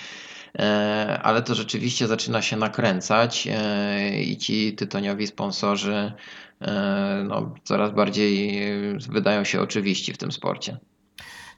ale 1.22 1.42
to 1.42 1.54
rzeczywiście 1.54 2.06
zaczyna 2.06 2.42
się 2.42 2.56
nakręcać 2.56 3.48
e, 3.50 4.22
i 4.22 4.36
ci 4.36 4.72
tytoniowi 4.72 5.26
sponsorzy 5.26 6.12
e, 6.60 7.24
no, 7.28 7.54
coraz 7.64 7.92
bardziej 7.92 8.62
e, 8.68 8.98
wydają 9.08 9.44
się 9.44 9.60
oczywiści 9.60 10.12
w 10.12 10.18
tym 10.18 10.32
sporcie. 10.32 10.78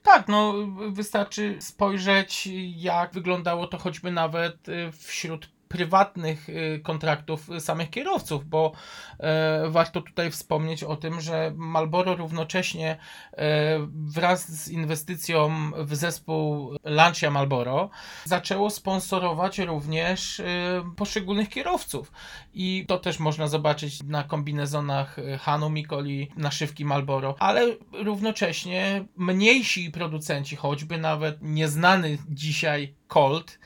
Tak, 0.02 0.28
no 0.28 0.54
wystarczy 0.90 1.56
spojrzeć, 1.60 2.48
jak 2.76 3.12
wyglądało 3.12 3.66
to 3.66 3.78
choćby 3.78 4.10
nawet 4.10 4.66
wśród 4.92 5.55
prywatnych 5.68 6.48
y, 6.48 6.80
kontraktów 6.82 7.48
samych 7.58 7.90
kierowców, 7.90 8.48
bo 8.48 8.72
e, 9.20 9.70
warto 9.70 10.00
tutaj 10.00 10.30
wspomnieć 10.30 10.84
o 10.84 10.96
tym, 10.96 11.20
że 11.20 11.52
Marlboro 11.56 12.16
równocześnie 12.16 12.96
e, 13.32 13.78
wraz 13.90 14.52
z 14.52 14.68
inwestycją 14.68 15.70
w 15.76 15.96
zespół 15.96 16.70
Lancia 16.84 17.30
Marlboro 17.30 17.90
zaczęło 18.24 18.70
sponsorować 18.70 19.58
również 19.58 20.40
e, 20.40 20.44
poszczególnych 20.96 21.48
kierowców. 21.48 22.12
I 22.54 22.84
to 22.88 22.98
też 22.98 23.18
można 23.18 23.46
zobaczyć 23.46 24.02
na 24.02 24.24
kombinezonach 24.24 25.16
Hanu 25.40 25.70
Mikoli, 25.70 26.30
naszywki 26.36 26.84
Marlboro, 26.84 27.34
ale 27.38 27.76
równocześnie 27.92 29.04
mniejsi 29.16 29.90
producenci, 29.90 30.56
choćby 30.56 30.98
nawet 30.98 31.38
nieznany 31.42 32.18
dzisiaj 32.28 32.94
Colt, 33.08 33.58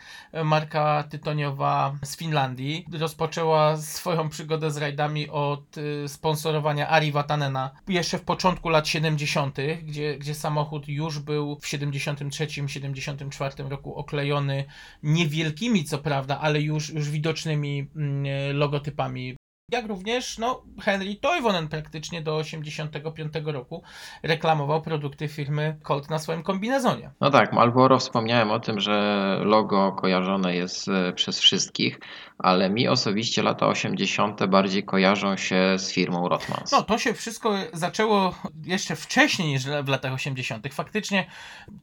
marka 0.45 1.03
tytoniowa 1.03 1.99
z 2.05 2.17
Finlandii, 2.17 2.87
rozpoczęła 2.93 3.77
swoją 3.77 4.29
przygodę 4.29 4.71
z 4.71 4.77
rajdami 4.77 5.29
od 5.29 5.79
y, 5.79 6.09
sponsorowania 6.09 6.89
Ari 6.89 7.13
Vatanena 7.13 7.71
jeszcze 7.89 8.19
w 8.19 8.23
początku 8.23 8.69
lat 8.69 8.89
70., 8.89 9.57
gdzie, 9.83 10.19
gdzie 10.19 10.35
samochód 10.35 10.89
już 10.89 11.19
był 11.19 11.57
w 11.57 11.65
73-74 11.65 13.69
roku 13.69 13.95
oklejony 13.95 14.65
niewielkimi, 15.03 15.85
co 15.85 15.99
prawda, 15.99 16.41
ale 16.41 16.61
już, 16.61 16.91
już 16.91 17.11
widocznymi 17.11 17.91
mm, 17.97 18.57
logotypami. 18.57 19.37
Jak 19.73 19.87
również 19.87 20.39
no, 20.39 20.63
Henry 20.81 21.15
Toivonen 21.15 21.69
praktycznie 21.69 22.23
do 22.23 22.37
85 22.37 23.33
roku 23.45 23.83
reklamował 24.23 24.83
produkty 24.83 25.29
firmy 25.29 25.77
Colt 25.83 26.11
na 26.11 26.19
swoim 26.19 26.43
kombinezonie. 26.43 27.11
No 27.21 27.31
tak, 27.31 27.53
Marlboro 27.53 27.99
wspomniałem 27.99 28.51
o 28.51 28.61
tym, 28.61 28.81
że 28.81 29.37
logo 29.45 29.93
kojarzone 29.93 30.57
jest 30.57 30.89
e, 30.89 31.13
przez 31.13 31.41
wszystkich, 31.41 32.01
ale 32.39 32.71
mi 32.71 32.89
osobiście 32.89 33.43
lata 33.43 33.67
80. 33.67 34.47
bardziej 34.47 34.85
kojarzą 34.85 35.37
się 35.37 35.79
z 35.79 35.93
firmą 35.93 36.29
Rothmans. 36.29 36.73
No, 36.73 36.83
to 36.83 36.99
się 36.99 37.15
wszystko 37.15 37.55
zaczęło 37.73 38.35
jeszcze 38.65 38.97
wcześniej 38.97 39.49
niż 39.49 39.65
w 39.67 39.89
latach 39.89 40.13
80. 40.13 40.75
Faktycznie 40.75 41.27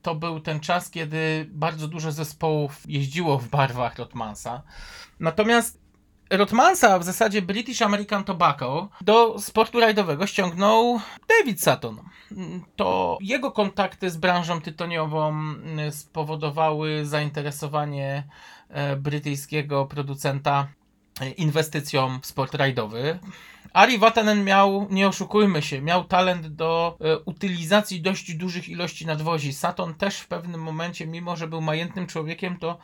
to 0.02 0.16
był 0.16 0.40
ten 0.40 0.60
czas, 0.60 0.90
kiedy 0.90 1.50
bardzo 1.50 1.88
dużo 1.88 2.12
zespołów 2.12 2.82
jeździło 2.88 3.38
w 3.38 3.50
barwach 3.50 3.98
Rotmansa. 3.98 4.64
Natomiast 5.20 5.87
Rotmansa, 6.30 7.00
w 7.00 7.04
zasadzie 7.04 7.42
British 7.42 7.82
American 7.82 8.24
Tobacco, 8.24 8.90
do 9.02 9.40
sportu 9.40 9.80
rajdowego 9.80 10.28
ściągnął 10.28 11.00
David 11.30 11.64
Sutton. 11.64 12.00
To 12.76 13.18
jego 13.22 13.52
kontakty 13.52 14.10
z 14.10 14.18
branżą 14.18 14.62
tytoniową 14.62 15.30
mm, 15.30 15.92
spowodowały 15.92 17.06
zainteresowanie 17.06 18.24
e, 18.70 18.96
brytyjskiego 18.96 19.86
producenta 19.86 20.68
e, 21.22 21.30
inwestycją 21.30 22.20
w 22.22 22.26
sport 22.26 22.54
rajdowy. 22.54 23.20
Ari 23.74 23.98
Vatanen 23.98 24.44
miał, 24.44 24.88
nie 24.90 25.08
oszukujmy 25.08 25.62
się, 25.62 25.82
miał 25.82 26.04
talent 26.04 26.48
do 26.48 26.98
e, 27.02 27.20
utylizacji 27.20 28.02
dość 28.02 28.34
dużych 28.34 28.70
ilości 28.70 29.06
nadwozi. 29.06 29.54
Saturn 29.54 29.94
też 29.94 30.20
w 30.20 30.28
pewnym 30.28 30.62
momencie, 30.62 31.08
mimo 31.08 31.36
że 31.36 31.48
był 31.48 31.62
majętnym 31.62 32.08
człowiekiem, 32.08 32.58
to 32.58 32.78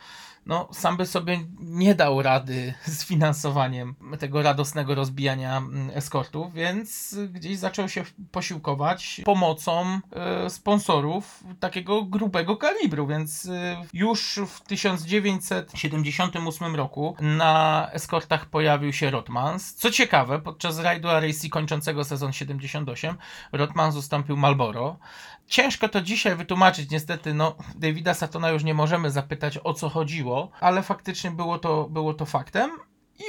no, 0.46 0.68
sam 0.72 0.96
by 0.96 1.06
sobie 1.06 1.40
nie 1.58 1.94
dał 1.94 2.22
rady 2.22 2.74
z 2.86 3.04
finansowaniem 3.04 3.94
tego 4.18 4.42
radosnego 4.42 4.94
rozbijania 4.94 5.56
mm, 5.56 5.90
eskortów, 5.94 6.52
więc 6.52 7.16
gdzieś 7.32 7.58
zaczął 7.58 7.88
się 7.88 8.04
posiłkować 8.30 9.20
pomocą 9.24 10.00
e, 10.12 10.50
sponsorów 10.50 11.44
takiego 11.60 12.02
grubego 12.02 12.56
kalibru, 12.56 13.06
więc 13.06 13.46
e, 13.46 13.76
już 13.92 14.40
w 14.46 14.60
1978 14.60 16.76
roku 16.76 17.16
na 17.20 17.88
eskortach 17.92 18.46
pojawił 18.46 18.92
się 18.92 19.10
Rotmans. 19.10 19.74
Co 19.74 19.90
ciekawe, 19.90 20.38
podczas 20.38 20.78
rajdu 20.78 21.08
RAC 21.08 21.48
kończącego 21.50 22.04
sezon 22.04 22.32
78 22.32 23.16
Rotmans 23.52 23.96
ustąpił 23.96 24.36
Marlboro. 24.36 24.98
Ciężko 25.46 25.88
to 25.88 26.00
dzisiaj 26.00 26.36
wytłumaczyć, 26.36 26.90
niestety, 26.90 27.34
no, 27.34 27.56
Davida 27.76 28.14
Satona 28.14 28.50
już 28.50 28.64
nie 28.64 28.74
możemy 28.74 29.10
zapytać 29.10 29.58
o 29.64 29.74
co 29.74 29.88
chodziło, 29.88 30.50
ale 30.60 30.82
faktycznie 30.82 31.30
było 31.30 31.58
to, 31.58 31.88
było 31.90 32.14
to 32.14 32.26
faktem. 32.26 32.70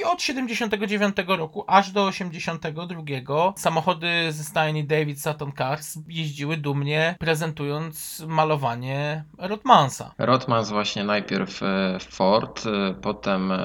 I 0.00 0.04
od 0.04 0.22
79 0.22 1.16
roku 1.26 1.64
aż 1.66 1.90
do 1.90 2.04
82 2.04 3.54
samochody 3.56 4.32
ze 4.32 4.44
stajni 4.44 4.84
David 4.84 5.22
Sutton 5.22 5.52
Cars 5.52 5.98
jeździły 6.08 6.56
dumnie 6.56 7.16
prezentując 7.18 8.24
malowanie 8.26 9.24
Rotmansa. 9.38 10.14
Rothmans 10.18 10.70
właśnie 10.70 11.04
najpierw 11.04 11.62
e, 11.62 11.98
Ford, 12.10 12.62
e, 12.66 12.94
potem 12.94 13.52
e, 13.52 13.58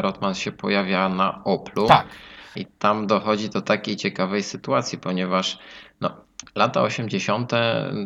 Rothmans 0.00 0.38
się 0.38 0.52
pojawia 0.52 1.08
na 1.08 1.44
Oplu. 1.44 1.86
Tak. 1.86 2.06
I 2.56 2.66
tam 2.66 3.06
dochodzi 3.06 3.50
do 3.50 3.62
takiej 3.62 3.96
ciekawej 3.96 4.42
sytuacji, 4.42 4.98
ponieważ 4.98 5.58
no, 6.00 6.27
lata 6.54 6.82
80. 6.82 7.52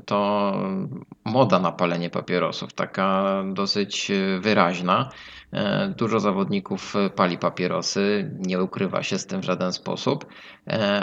to 0.06 0.52
moda 1.24 1.58
na 1.58 1.72
palenie 1.72 2.10
papierosów, 2.10 2.72
taka 2.72 3.24
dosyć 3.52 4.10
e, 4.10 4.38
wyraźna. 4.40 5.08
E, 5.52 5.88
Dużo 5.96 6.20
zawodników 6.20 6.94
pali 7.16 7.38
papierosy, 7.38 8.30
nie 8.38 8.62
ukrywa 8.62 9.02
się 9.02 9.18
z 9.18 9.26
tym 9.26 9.40
w 9.40 9.44
żaden 9.44 9.72
sposób, 9.72 10.26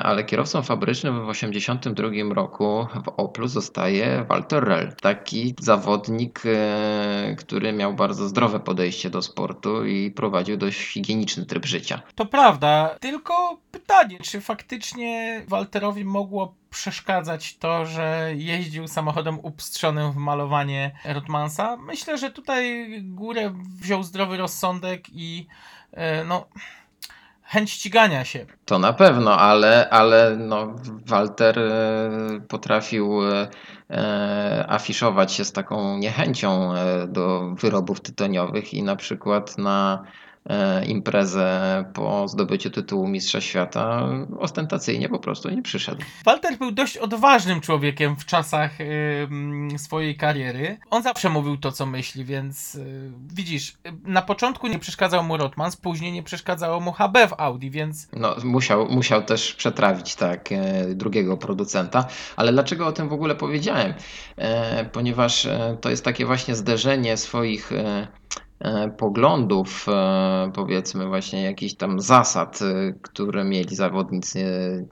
ale 0.03 0.23
kierowcą 0.23 0.61
fabrycznym 0.61 1.25
w 1.25 1.29
82 1.29 2.09
roku 2.33 2.87
w 3.05 3.07
Oplu 3.07 3.47
zostaje 3.47 4.25
Walter 4.29 4.63
Rell. 4.63 4.93
Taki 5.01 5.55
zawodnik, 5.59 6.41
e, 6.45 7.35
który 7.37 7.73
miał 7.73 7.93
bardzo 7.93 8.27
zdrowe 8.27 8.59
podejście 8.59 9.09
do 9.09 9.21
sportu 9.21 9.85
i 9.85 10.11
prowadził 10.11 10.57
dość 10.57 10.79
higieniczny 10.79 11.45
tryb 11.45 11.65
życia. 11.65 12.01
To 12.15 12.25
prawda, 12.25 12.95
tylko 12.99 13.57
pytanie, 13.71 14.19
czy 14.19 14.41
faktycznie 14.41 15.41
Walterowi 15.47 16.05
mogło 16.05 16.55
przeszkadzać 16.69 17.57
to, 17.57 17.85
że 17.85 18.31
jeździł 18.35 18.87
samochodem 18.87 19.39
upstrzonym 19.39 20.11
w 20.11 20.15
malowanie 20.15 20.91
Rotmansa? 21.05 21.77
Myślę, 21.77 22.17
że 22.17 22.31
tutaj 22.31 22.87
górę 23.03 23.53
wziął 23.81 24.03
zdrowy 24.03 24.37
rozsądek 24.37 25.05
i 25.09 25.47
e, 25.91 26.23
no, 26.23 26.45
chęć 27.49 27.71
ścigania 27.71 28.25
się. 28.25 28.45
To 28.65 28.79
na 28.79 28.93
pewno, 28.93 29.39
ale, 29.39 29.89
ale 29.89 30.35
no, 30.37 30.75
Walter 31.05 31.59
e, 31.59 32.41
potrafił 32.47 33.29
e, 33.31 33.47
e, 33.89 34.65
afiszować 34.69 35.33
się 35.33 35.45
z 35.45 35.51
taką 35.51 35.97
niechęcią 35.97 36.73
do 37.07 37.55
wyrobów 37.55 38.01
tytoniowych 38.01 38.73
i 38.73 38.83
na 38.83 38.95
przykład 38.95 39.57
na 39.57 40.03
imprezę 40.87 41.85
po 41.93 42.27
zdobyciu 42.27 42.69
tytułu 42.69 43.07
Mistrza 43.07 43.41
Świata, 43.41 44.09
ostentacyjnie 44.39 45.09
po 45.09 45.19
prostu 45.19 45.49
nie 45.49 45.61
przyszedł. 45.61 46.01
Walter 46.25 46.57
był 46.57 46.71
dość 46.71 46.97
odważnym 46.97 47.61
człowiekiem 47.61 48.15
w 48.15 48.25
czasach 48.25 48.71
ym, 48.81 49.69
swojej 49.77 50.17
kariery. 50.17 50.77
On 50.89 51.03
zawsze 51.03 51.29
mówił 51.29 51.57
to, 51.57 51.71
co 51.71 51.85
myśli, 51.85 52.25
więc 52.25 52.75
y, 52.75 53.11
widzisz, 53.33 53.69
y, 53.69 53.75
na 54.03 54.21
początku 54.21 54.67
nie 54.67 54.79
przeszkadzał 54.79 55.23
mu 55.23 55.37
Rotmans, 55.37 55.75
później 55.75 56.11
nie 56.11 56.23
przeszkadzało 56.23 56.79
mu 56.79 56.91
HB 56.91 57.17
w 57.27 57.33
Audi, 57.37 57.69
więc 57.69 58.07
No, 58.13 58.35
musiał, 58.43 58.87
musiał 58.89 59.23
też 59.23 59.53
przetrawić 59.53 60.15
tak 60.15 60.51
e, 60.51 60.85
drugiego 60.95 61.37
producenta, 61.37 62.07
ale 62.35 62.51
dlaczego 62.51 62.87
o 62.87 62.91
tym 62.91 63.09
w 63.09 63.13
ogóle 63.13 63.35
powiedziałem? 63.35 63.93
E, 64.37 64.85
ponieważ 64.85 65.45
e, 65.45 65.77
to 65.81 65.89
jest 65.89 66.05
takie 66.05 66.25
właśnie 66.25 66.55
zderzenie 66.55 67.17
swoich 67.17 67.71
e, 67.71 67.75
e, 67.75 68.07
poglądów, 68.97 69.85
e, 69.89 70.51
powiedzmy 70.53 71.07
właśnie 71.07 71.43
jakichś 71.43 71.73
tam 71.73 71.99
zasad, 71.99 72.59
e, 72.61 72.93
które 73.01 73.43
mieli 73.43 73.75
zawodnicy, 73.75 74.39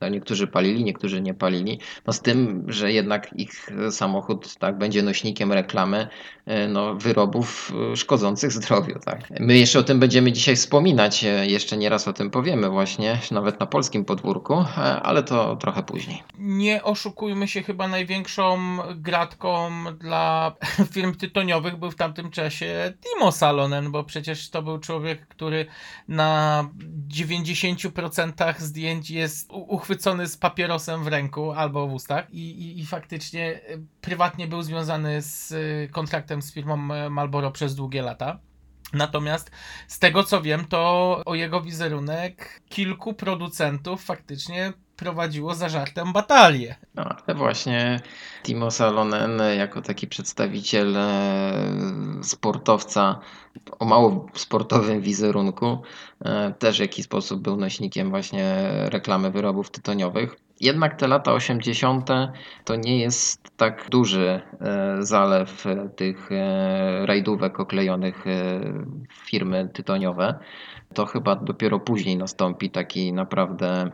no 0.01 0.09
niektórzy 0.09 0.47
palili, 0.47 0.83
niektórzy 0.83 1.21
nie 1.21 1.33
palili, 1.33 1.79
no 2.07 2.13
z 2.13 2.21
tym, 2.21 2.65
że 2.67 2.91
jednak 2.91 3.33
ich 3.39 3.69
samochód 3.89 4.57
tak 4.57 4.77
będzie 4.77 5.03
nośnikiem 5.03 5.53
reklamy 5.53 6.07
e, 6.45 6.67
no, 6.67 6.95
wyrobów 6.95 7.73
e, 7.91 7.95
szkodzących 7.95 8.51
zdrowiu. 8.51 8.99
Tak. 9.05 9.19
My 9.39 9.57
jeszcze 9.57 9.79
o 9.79 9.83
tym 9.83 9.99
będziemy 9.99 10.31
dzisiaj 10.31 10.55
wspominać, 10.55 11.23
e, 11.23 11.47
jeszcze 11.47 11.77
nieraz 11.77 12.07
o 12.07 12.13
tym 12.13 12.29
powiemy 12.29 12.69
właśnie, 12.69 13.19
nawet 13.31 13.59
na 13.59 13.65
polskim 13.65 14.05
podwórku, 14.05 14.53
e, 14.53 14.81
ale 14.81 15.23
to 15.23 15.55
trochę 15.55 15.83
później. 15.83 16.23
nie 16.39 16.83
oszukujmy 16.83 17.47
się, 17.47 17.63
chyba 17.63 17.87
największą 17.87 18.57
gratką 18.95 19.69
dla 19.99 20.55
firm 20.93 21.13
tytoniowych 21.15 21.75
był 21.75 21.91
w 21.91 21.95
tamtym 21.95 22.31
czasie 22.31 22.93
Timo 23.01 23.31
Salonen, 23.57 23.91
bo 23.91 24.03
przecież 24.03 24.49
to 24.49 24.61
był 24.61 24.79
człowiek, 24.79 25.27
który 25.27 25.65
na 26.07 26.69
90% 27.07 28.59
zdjęć 28.59 29.09
jest 29.09 29.51
uchwycony 29.51 30.27
z 30.27 30.37
papierosem 30.37 31.03
w 31.03 31.07
ręku 31.07 31.51
albo 31.51 31.87
w 31.87 31.93
ustach 31.93 32.31
i, 32.31 32.49
i, 32.49 32.79
i 32.79 32.85
faktycznie 32.85 33.61
y, 33.69 33.81
prywatnie 34.01 34.47
był 34.47 34.61
związany 34.61 35.21
z 35.21 35.51
y, 35.51 35.89
kontraktem 35.91 36.41
z 36.41 36.53
firmą 36.53 36.93
e, 36.93 37.09
Marlboro 37.09 37.51
przez 37.51 37.75
długie 37.75 38.01
lata. 38.01 38.39
Natomiast 38.93 39.51
z 39.87 39.99
tego 39.99 40.23
co 40.23 40.41
wiem, 40.41 40.65
to 40.65 41.21
o 41.25 41.35
jego 41.35 41.61
wizerunek 41.61 42.61
kilku 42.69 43.13
producentów 43.13 44.03
faktycznie 44.03 44.73
prowadziło 44.97 45.55
za 45.55 45.69
żartem 45.69 46.13
batalię. 46.13 46.75
No, 46.95 47.03
ale 47.03 47.37
właśnie 47.37 48.01
Timo 48.43 48.71
Salonen 48.71 49.41
jako 49.57 49.81
taki 49.81 50.07
przedstawiciel 50.07 50.97
e, 50.97 51.03
sportowca 52.23 53.19
o 53.79 53.85
mało 53.85 54.25
sportowym 54.33 55.01
wizerunku 55.01 55.81
e, 56.25 56.53
też 56.59 56.77
w 56.77 56.81
jakiś 56.81 57.05
sposób 57.05 57.41
był 57.41 57.57
nośnikiem 57.57 58.09
właśnie 58.09 58.55
reklamy 58.89 59.31
wyrobów 59.31 59.71
tytoniowych. 59.71 60.46
Jednak 60.59 60.95
te 60.95 61.07
lata 61.07 61.33
80. 61.33 62.09
to 62.65 62.75
nie 62.75 62.99
jest 62.99 63.57
tak 63.57 63.89
duży 63.89 64.41
e, 64.61 64.97
zalew 64.99 65.65
tych 65.95 66.31
e, 66.31 67.05
rajdówek 67.05 67.59
oklejonych 67.59 68.27
e, 68.27 68.61
firmy 69.13 69.69
tytoniowe. 69.73 70.39
To 70.93 71.05
chyba 71.05 71.35
dopiero 71.35 71.79
później 71.79 72.17
nastąpi 72.17 72.69
taki 72.69 73.13
naprawdę 73.13 73.91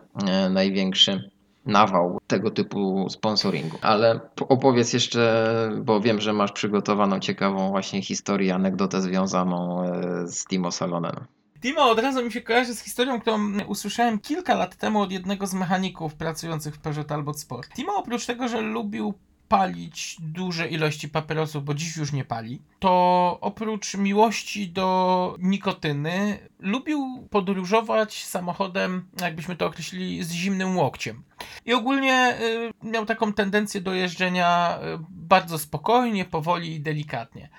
największy 0.50 1.32
nawał 1.66 2.20
tego 2.28 2.52
typu 2.52 3.10
sponsoringu. 3.10 3.78
Ale 3.82 4.20
opowiedz 4.50 4.94
jeszcze, 4.94 5.72
bo 5.82 6.02
wiem, 6.02 6.22
że 6.22 6.34
masz 6.34 6.52
przygotowaną 6.52 7.20
ciekawą 7.20 7.70
właśnie 7.70 8.02
historię, 8.02 8.56
anegdotę 8.56 9.02
związaną 9.02 9.84
z 10.26 10.46
Timo 10.46 10.72
Salonem. 10.72 11.16
Timo 11.64 11.90
od 11.90 12.00
razu 12.00 12.26
mi 12.26 12.32
się 12.32 12.42
kojarzy 12.42 12.76
z 12.76 12.82
historią, 12.82 13.22
którą 13.22 13.60
usłyszałem 13.68 14.20
kilka 14.20 14.56
lat 14.56 14.76
temu 14.76 15.02
od 15.02 15.12
jednego 15.12 15.48
z 15.48 15.54
mechaników 15.54 16.16
pracujących 16.16 16.76
w 16.76 16.80
Peugeot 16.80 17.08
Talbot 17.08 17.40
Sport. 17.40 17.74
Timo 17.74 17.96
oprócz 17.96 18.26
tego, 18.26 18.48
że 18.48 18.62
lubił 18.62 19.14
palić 19.48 20.18
duże 20.20 20.68
ilości 20.68 21.10
papierosów, 21.10 21.64
bo 21.64 21.74
dziś 21.74 21.98
już 21.98 22.14
nie 22.14 22.26
pali, 22.26 22.62
to 22.80 23.38
oprócz 23.42 23.96
miłości 23.96 24.70
do 24.70 25.36
nikotyny 25.40 26.40
lubił 26.60 27.28
podróżować 27.30 28.26
samochodem, 28.26 29.10
jakbyśmy 29.22 29.56
to 29.56 29.66
określili, 29.66 30.24
z 30.24 30.32
zimnym 30.32 30.78
łokciem. 30.78 31.24
I 31.66 31.74
ogólnie 31.74 32.38
y, 32.84 32.88
miał 32.88 33.06
taką 33.06 33.34
tendencję 33.34 33.82
do 33.82 33.94
jeżdżenia 33.94 34.80
y, 34.96 35.06
bardzo 35.10 35.60
spokojnie, 35.60 36.26
powoli 36.26 36.76
i 36.76 36.82
delikatnie. 36.82 37.50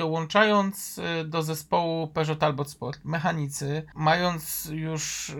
Dołączając 0.00 0.98
y, 0.98 1.24
do 1.24 1.42
zespołu 1.42 2.08
Peugeot 2.08 2.38
Talbot 2.38 2.70
Sport, 2.70 3.00
mechanicy, 3.04 3.82
mając 3.94 4.68
już 4.72 5.28
y, 5.30 5.34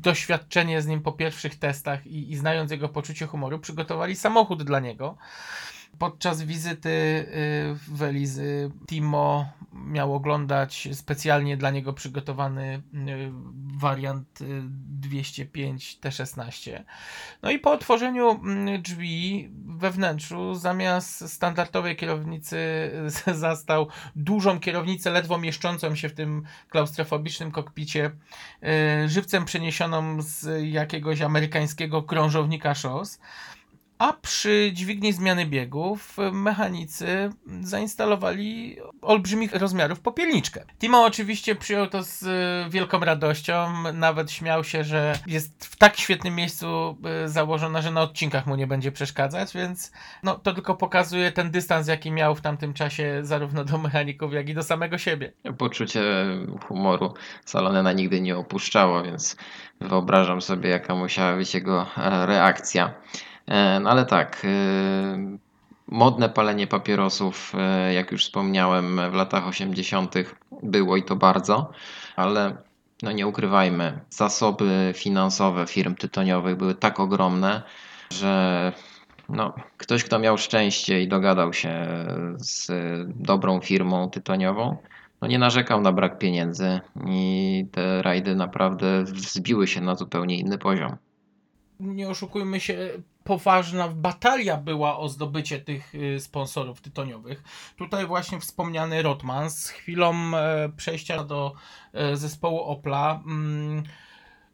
doświadczenie 0.00 0.82
z 0.82 0.86
nim 0.86 1.02
po 1.02 1.12
pierwszych 1.12 1.58
testach 1.58 2.06
i, 2.06 2.32
i 2.32 2.36
znając 2.36 2.70
jego 2.70 2.88
poczucie 2.88 3.26
humoru, 3.26 3.58
przygotowali 3.58 4.16
samochód 4.16 4.62
dla 4.62 4.80
niego. 4.80 5.16
Podczas 5.98 6.42
wizyty 6.42 6.88
y, 6.88 7.26
w 7.88 8.02
Elizy 8.02 8.70
Timo 8.86 9.46
miał 9.72 10.14
oglądać 10.14 10.88
specjalnie 10.92 11.56
dla 11.56 11.70
niego 11.70 11.92
przygotowany 11.92 12.82
y, 12.94 13.32
wariant 13.78 14.40
y, 14.40 14.62
205 15.00 15.98
T16. 16.00 16.82
No 17.42 17.50
i 17.50 17.58
po 17.58 17.72
otworzeniu 17.72 18.30
mm, 18.30 18.82
drzwi 18.82 19.48
we 19.66 19.90
wnętrzu 19.90 20.54
zamiast 20.54 21.32
standardowej 21.32 21.96
kierownicy 21.96 22.90
zastał 23.34 23.88
dużą 24.16 24.60
kierownicę 24.60 25.10
ledwo 25.10 25.38
mieszczącą 25.38 25.94
się 25.94 26.08
w 26.08 26.14
tym 26.14 26.42
klaustrofobicznym 26.68 27.50
kokpicie, 27.50 28.10
y, 29.04 29.08
żywcem 29.08 29.44
przeniesioną 29.44 30.22
z 30.22 30.64
jakiegoś 30.72 31.20
amerykańskiego 31.20 32.02
krążownika 32.02 32.74
szos. 32.74 33.20
A 34.00 34.12
przy 34.12 34.70
dźwigni 34.72 35.12
zmiany 35.12 35.46
biegów 35.46 36.18
y, 36.18 36.32
mechanicy 36.32 37.30
zainstalowali 37.60 38.76
olbrzymich 39.02 39.54
rozmiarów 39.54 40.00
popielniczkę. 40.00 40.64
Timo 40.78 41.04
oczywiście 41.04 41.54
przyjął 41.54 41.86
to 41.86 42.02
z 42.02 42.22
y, 42.22 42.70
wielką 42.70 43.00
radością, 43.00 43.72
nawet 43.92 44.32
śmiał 44.32 44.64
się, 44.64 44.84
że 44.84 45.18
jest 45.26 45.66
w 45.66 45.76
tak 45.76 45.96
świetnym 45.96 46.34
miejscu 46.34 46.96
y, 47.24 47.28
założona, 47.28 47.82
że 47.82 47.90
na 47.90 48.02
odcinkach 48.02 48.46
mu 48.46 48.56
nie 48.56 48.66
będzie 48.66 48.92
przeszkadzać, 48.92 49.54
więc 49.54 49.92
no, 50.22 50.34
to 50.34 50.54
tylko 50.54 50.74
pokazuje 50.74 51.32
ten 51.32 51.50
dystans, 51.50 51.88
jaki 51.88 52.10
miał 52.10 52.34
w 52.34 52.40
tamtym 52.40 52.74
czasie 52.74 53.20
zarówno 53.22 53.64
do 53.64 53.78
mechaników, 53.78 54.32
jak 54.32 54.48
i 54.48 54.54
do 54.54 54.62
samego 54.62 54.98
siebie. 54.98 55.32
Poczucie 55.58 56.02
humoru 56.68 57.14
Salonena 57.44 57.92
nigdy 57.92 58.20
nie 58.20 58.36
opuszczało, 58.36 59.02
więc 59.02 59.36
wyobrażam 59.80 60.40
sobie, 60.40 60.70
jaka 60.70 60.94
musiała 60.94 61.36
być 61.36 61.54
jego 61.54 61.86
e, 61.96 62.26
reakcja. 62.26 62.94
E, 63.50 63.80
No 63.80 63.90
ale 63.90 64.06
tak, 64.06 64.42
e, 64.44 65.38
modne 65.86 66.28
palenie 66.28 66.66
papierosów, 66.66 67.52
e, 67.54 67.94
jak 67.94 68.12
już 68.12 68.24
wspomniałem, 68.24 69.00
w 69.10 69.14
latach 69.14 69.46
80. 69.46 70.14
było 70.62 70.96
i 70.96 71.02
to 71.02 71.16
bardzo, 71.16 71.70
ale 72.16 72.56
no 73.02 73.12
nie 73.12 73.26
ukrywajmy, 73.26 74.00
zasoby 74.10 74.92
finansowe 74.96 75.66
firm 75.66 75.94
tytoniowych 75.94 76.56
były 76.56 76.74
tak 76.74 77.00
ogromne, 77.00 77.62
że 78.12 78.72
no, 79.28 79.54
ktoś, 79.76 80.04
kto 80.04 80.18
miał 80.18 80.38
szczęście 80.38 81.02
i 81.02 81.08
dogadał 81.08 81.52
się 81.52 81.86
z 82.36 82.68
dobrą 83.08 83.60
firmą 83.60 84.10
tytoniową, 84.10 84.76
no 85.22 85.28
nie 85.28 85.38
narzekał 85.38 85.80
na 85.80 85.92
brak 85.92 86.18
pieniędzy 86.18 86.80
i 87.06 87.66
te 87.72 88.02
rajdy 88.02 88.34
naprawdę 88.36 89.04
wzbiły 89.04 89.66
się 89.66 89.80
na 89.80 89.94
zupełnie 89.94 90.38
inny 90.38 90.58
poziom. 90.58 90.96
Nie 91.80 92.08
oszukujmy 92.08 92.60
się, 92.60 92.90
poważna 93.24 93.88
batalia 93.88 94.56
była 94.56 94.98
o 94.98 95.08
zdobycie 95.08 95.58
tych 95.58 95.94
y, 95.94 96.20
sponsorów 96.20 96.80
tytoniowych. 96.80 97.42
Tutaj 97.76 98.06
właśnie 98.06 98.40
wspomniany 98.40 99.02
Rotman 99.02 99.50
z 99.50 99.68
chwilą 99.68 100.14
e, 100.14 100.68
przejścia 100.76 101.24
do 101.24 101.52
e, 101.92 102.16
zespołu 102.16 102.60
Opla. 102.60 103.22
Mm, 103.26 103.82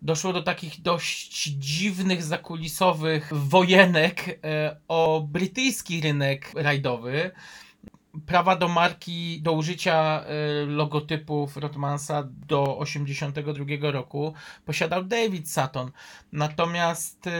Doszło 0.02 0.32
do 0.32 0.42
takich 0.42 0.82
dość 0.82 1.44
dziwnych, 1.44 2.22
zakulisowych 2.22 3.34
wojenek 3.34 4.40
e, 4.44 4.76
o 4.88 5.26
brytyjski 5.28 6.00
rynek 6.00 6.52
rajdowy. 6.56 7.30
Prawa 8.26 8.56
do 8.56 8.68
marki, 8.68 9.42
do 9.42 9.52
użycia 9.52 10.24
e, 10.24 10.66
logotypów 10.66 11.56
Rotmansa 11.56 12.22
do 12.22 12.78
1982 12.80 13.90
roku 13.90 14.34
posiadał 14.64 15.04
David 15.04 15.50
Sutton. 15.50 15.90
Natomiast 16.32 17.26
y, 17.26 17.30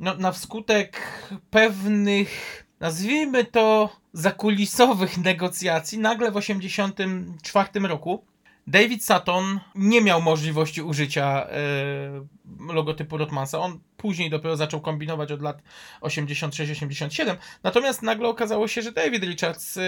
no, 0.00 0.14
na 0.14 0.32
wskutek 0.32 1.02
pewnych, 1.50 2.64
nazwijmy 2.80 3.44
to, 3.44 3.96
zakulisowych 4.12 5.18
negocjacji, 5.24 5.98
nagle 5.98 6.30
w 6.30 6.34
1984 6.34 7.88
roku 7.88 8.24
David 8.66 9.04
Sutton 9.04 9.60
nie 9.74 10.00
miał 10.00 10.22
możliwości 10.22 10.82
użycia 10.82 11.46
y, 12.70 12.74
logotypu 12.74 13.16
Rotmansa. 13.16 13.58
On 13.58 13.78
później 14.06 14.30
dopiero 14.30 14.56
zaczął 14.56 14.80
kombinować 14.80 15.32
od 15.32 15.42
lat 15.42 15.62
86-87. 16.00 17.36
Natomiast 17.62 18.02
nagle 18.02 18.28
okazało 18.28 18.68
się, 18.68 18.82
że 18.82 18.92
David 18.92 19.24
Richards 19.24 19.76
y, 19.76 19.80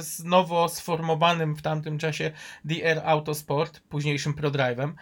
z 0.00 0.24
nowo 0.24 0.68
sformowanym 0.68 1.56
w 1.56 1.62
tamtym 1.62 1.98
czasie 1.98 2.32
DR 2.64 3.02
Autosport, 3.04 3.80
późniejszym 3.80 4.34
ProDrive'em, 4.34 4.92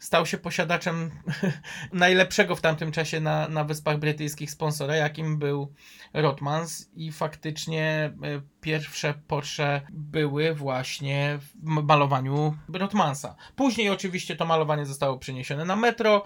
stał 0.00 0.26
się 0.26 0.38
posiadaczem 0.38 1.10
najlepszego 1.92 2.56
w 2.56 2.60
tamtym 2.60 2.92
czasie 2.92 3.20
na, 3.20 3.48
na 3.48 3.64
Wyspach 3.64 3.98
Brytyjskich 3.98 4.50
sponsora, 4.50 4.96
jakim 4.96 5.38
był 5.38 5.74
Rotmans 6.12 6.90
i 6.94 7.12
faktycznie 7.12 8.12
y, 8.24 8.42
pierwsze 8.60 9.14
Porsche 9.26 9.80
były 9.90 10.54
właśnie 10.54 11.38
w 11.40 11.62
malowaniu 11.62 12.56
Rotmansa. 12.72 13.36
Później 13.56 13.90
oczywiście 13.90 14.36
to 14.36 14.46
malowanie 14.46 14.86
zostało 14.86 15.18
przeniesione 15.18 15.64
na 15.64 15.76
metro 15.76 16.24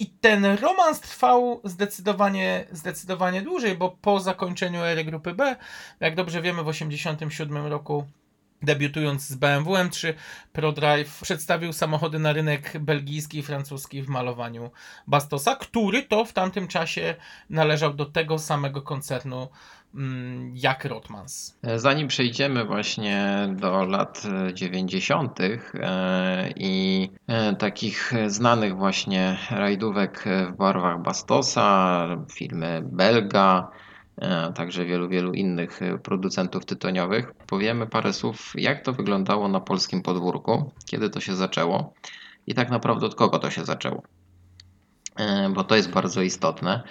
i 0.00 0.06
ten 0.06 0.44
romans 0.44 1.00
trwał 1.00 1.60
zdecydowanie, 1.64 2.64
zdecydowanie 2.72 3.42
dłużej, 3.42 3.76
bo 3.76 3.90
po 3.90 4.20
zakończeniu 4.20 4.84
ery 4.84 5.04
grupy 5.04 5.34
B, 5.34 5.56
jak 6.00 6.14
dobrze 6.14 6.42
wiemy, 6.42 6.62
w 6.62 6.66
1987 6.66 7.66
roku 7.66 8.06
debiutując 8.62 9.22
z 9.22 9.34
BMW 9.34 9.74
M3, 9.74 10.14
ProDrive 10.52 11.20
przedstawił 11.22 11.72
samochody 11.72 12.18
na 12.18 12.32
rynek 12.32 12.78
belgijski 12.78 13.38
i 13.38 13.42
francuski 13.42 14.02
w 14.02 14.08
malowaniu 14.08 14.70
Bastosa, 15.06 15.56
który 15.56 16.02
to 16.02 16.24
w 16.24 16.32
tamtym 16.32 16.68
czasie 16.68 17.14
należał 17.50 17.94
do 17.94 18.06
tego 18.06 18.38
samego 18.38 18.82
koncernu 18.82 19.48
jak 20.54 20.84
Rotmans. 20.84 21.58
Zanim 21.76 22.08
przejdziemy 22.08 22.64
właśnie 22.64 23.48
do 23.56 23.84
lat 23.84 24.22
e, 24.48 24.54
90. 24.54 25.38
e, 25.40 25.54
i 26.56 27.08
e, 27.26 27.56
takich 27.56 28.12
znanych 28.26 28.76
właśnie 28.76 29.38
rajdówek 29.50 30.24
w 30.52 30.56
barwach 30.56 31.02
Bastosa, 31.02 32.06
firmy 32.32 32.82
Belga, 32.84 33.70
e, 34.16 34.52
także 34.52 34.84
wielu, 34.84 35.08
wielu 35.08 35.32
innych 35.32 35.82
e, 35.82 35.98
producentów 35.98 36.64
tytoniowych, 36.64 37.32
powiemy 37.46 37.86
parę 37.86 38.12
słów, 38.12 38.52
jak 38.54 38.84
to 38.84 38.92
wyglądało 38.92 39.48
na 39.48 39.60
polskim 39.60 40.02
podwórku, 40.02 40.72
kiedy 40.86 41.10
to 41.10 41.20
się 41.20 41.36
zaczęło 41.36 41.94
i 42.46 42.54
tak 42.54 42.70
naprawdę 42.70 43.06
od 43.06 43.14
kogo 43.14 43.38
to 43.38 43.50
się 43.50 43.64
zaczęło. 43.64 44.02
E, 45.16 45.50
Bo 45.54 45.64
to 45.64 45.76
jest 45.76 45.90
bardzo 45.90 46.22
istotne. 46.22 46.82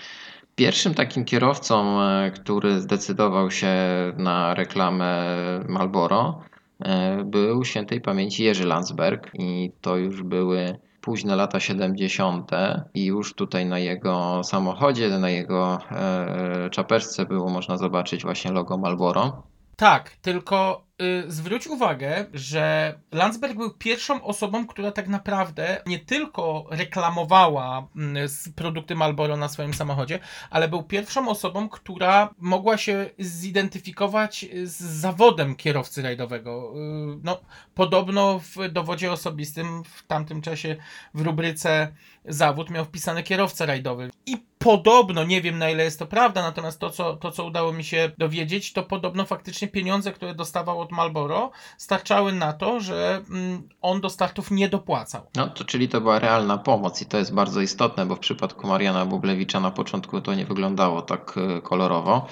Pierwszym 0.60 0.93
takim 0.93 1.26
kierowcą, 1.26 2.02
e, 2.02 2.32
który 2.32 2.82
zdecydował 2.82 3.52
się 3.52 3.76
na 4.17 4.54
reklamę 4.54 5.26
Marlboro, 5.69 6.39
e, 6.80 7.24
był 7.24 7.65
świętej 7.65 8.02
pamięci 8.02 8.43
Jerzy 8.43 8.65
Landsberg 8.65 9.32
i 9.34 9.72
to 9.82 9.98
już 9.98 10.24
były 10.24 10.80
późne 11.02 11.36
lata 11.36 11.60
70. 11.60 12.52
i 12.93 13.06
już 13.06 13.34
tutaj 13.34 13.65
na 13.65 13.80
jego 13.80 14.43
samochodzie, 14.43 15.10
na 15.10 15.30
jego 15.30 15.80
e, 15.91 16.69
czapeczce 16.69 17.26
było 17.26 17.50
można 17.50 17.78
zobaczyć 17.78 18.24
właśnie 18.24 18.52
logo 18.52 18.78
Marlboro. 18.78 19.43
Tak, 19.76 20.10
tylko 20.10 20.88
zwróć 21.28 21.68
uwagę, 21.68 22.26
że 22.34 22.94
Landsberg 23.12 23.58
był 23.58 23.74
pierwszą 23.74 24.24
osobą, 24.24 24.68
która 24.68 24.92
tak 24.92 25.08
naprawdę 25.08 25.82
nie 25.86 26.00
tylko 26.00 26.66
reklamowała 26.70 27.88
mm, 27.96 28.28
produkty 28.56 28.96
Marlboro 28.96 29.38
na 29.38 29.50
swoim 29.50 29.74
samochodzie, 29.74 30.20
ale 30.50 30.68
był 30.68 30.84
pierwszą 30.84 31.30
osobą, 31.30 31.70
która 31.70 32.34
mogła 32.38 32.78
się 32.78 33.10
zidentyfikować 33.20 34.46
z 34.64 34.82
zawodem 34.82 35.56
kierowcy 35.56 36.02
rajdowego. 36.02 36.74
Y, 36.76 37.20
No, 37.24 37.40
podobno 37.76 38.40
w 38.40 38.72
dowodzie 38.72 39.12
osobistym 39.12 39.84
w 39.84 40.04
tamtym 40.08 40.42
czasie 40.42 40.76
w 41.14 41.22
rubryce 41.22 41.94
zawód 42.25 42.69
miał 42.69 42.86
wpisany 42.86 43.23
kierowca 43.23 43.65
rajdowy. 43.65 44.10
I 44.25 44.38
podobno, 44.60 45.23
nie 45.23 45.41
wiem 45.41 45.58
na 45.58 45.69
ile 45.69 45.84
jest 45.84 45.99
to 45.99 46.05
prawda, 46.05 46.41
natomiast 46.41 46.79
to 46.79 46.89
co, 46.89 47.15
to, 47.15 47.32
co 47.32 47.45
udało 47.45 47.73
mi 47.73 47.84
się 47.84 48.12
dowiedzieć, 48.17 48.73
to 48.73 48.84
podobno 48.84 49.25
faktycznie 49.25 49.67
pieniądze, 49.67 50.12
które 50.12 50.36
dostawał 50.36 50.79
od 50.79 50.91
Marlboro, 50.91 51.51
starczały 51.77 52.34
na 52.34 52.53
to, 52.53 52.79
że 52.79 53.21
mm, 53.29 53.69
on 53.82 54.01
do 54.01 54.10
startów 54.10 54.51
nie 54.51 54.69
dopłacał. 54.69 55.21
No 55.36 55.47
to 55.47 55.65
czyli 55.65 55.89
to 55.89 56.01
była 56.01 56.19
realna 56.19 56.58
pomoc 56.58 57.01
i 57.01 57.05
to 57.05 57.17
jest 57.17 57.34
bardzo 57.34 57.62
istotne, 57.62 58.05
bo 58.05 58.15
w 58.15 58.19
przypadku 58.19 58.67
Mariana 58.67 59.05
Bublewicza 59.05 59.60
na 59.60 59.71
początku 59.71 60.21
to 60.21 60.34
nie 60.34 60.45
wyglądało 60.45 61.01
tak 61.01 61.36
e, 61.38 61.62
kolorowo. 61.62 62.27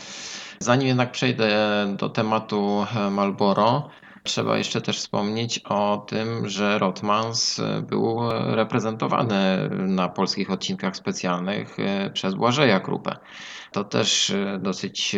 Zanim 0.60 0.88
jednak 0.88 1.12
przejdę 1.12 1.50
do 1.98 2.10
tematu 2.10 2.86
e, 2.96 3.10
Marlboro, 3.10 3.90
trzeba 4.28 4.58
jeszcze 4.58 4.82
też 4.82 4.98
wspomnieć 4.98 5.60
o 5.60 6.06
tym, 6.08 6.50
że 6.50 6.80
Rotmans 6.80 7.60
e, 7.60 7.82
był 7.82 8.20
reprezentowany 8.32 9.70
na 9.72 10.10
polskich 10.10 10.52
odcinkach 10.52 10.96
specjalnych 10.96 11.80
e, 11.80 12.10
przez 12.10 12.34
Błażeja 12.34 12.80
Krupę. 12.80 13.16
To 13.72 13.84
też 13.84 14.30
e, 14.30 14.60
dosyć 14.62 15.16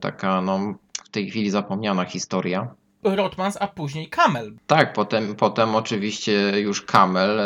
taka 0.00 0.40
no, 0.40 0.74
w 1.04 1.08
tej 1.08 1.30
chwili 1.30 1.50
zapomniana 1.50 2.04
historia. 2.04 2.74
Rotmans, 3.02 3.56
a 3.60 3.66
później 3.66 4.08
Kamel. 4.08 4.52
Tak, 4.66 4.92
potem, 4.92 5.34
potem 5.34 5.74
oczywiście 5.74 6.60
już 6.60 6.82
Kamel 6.82 7.40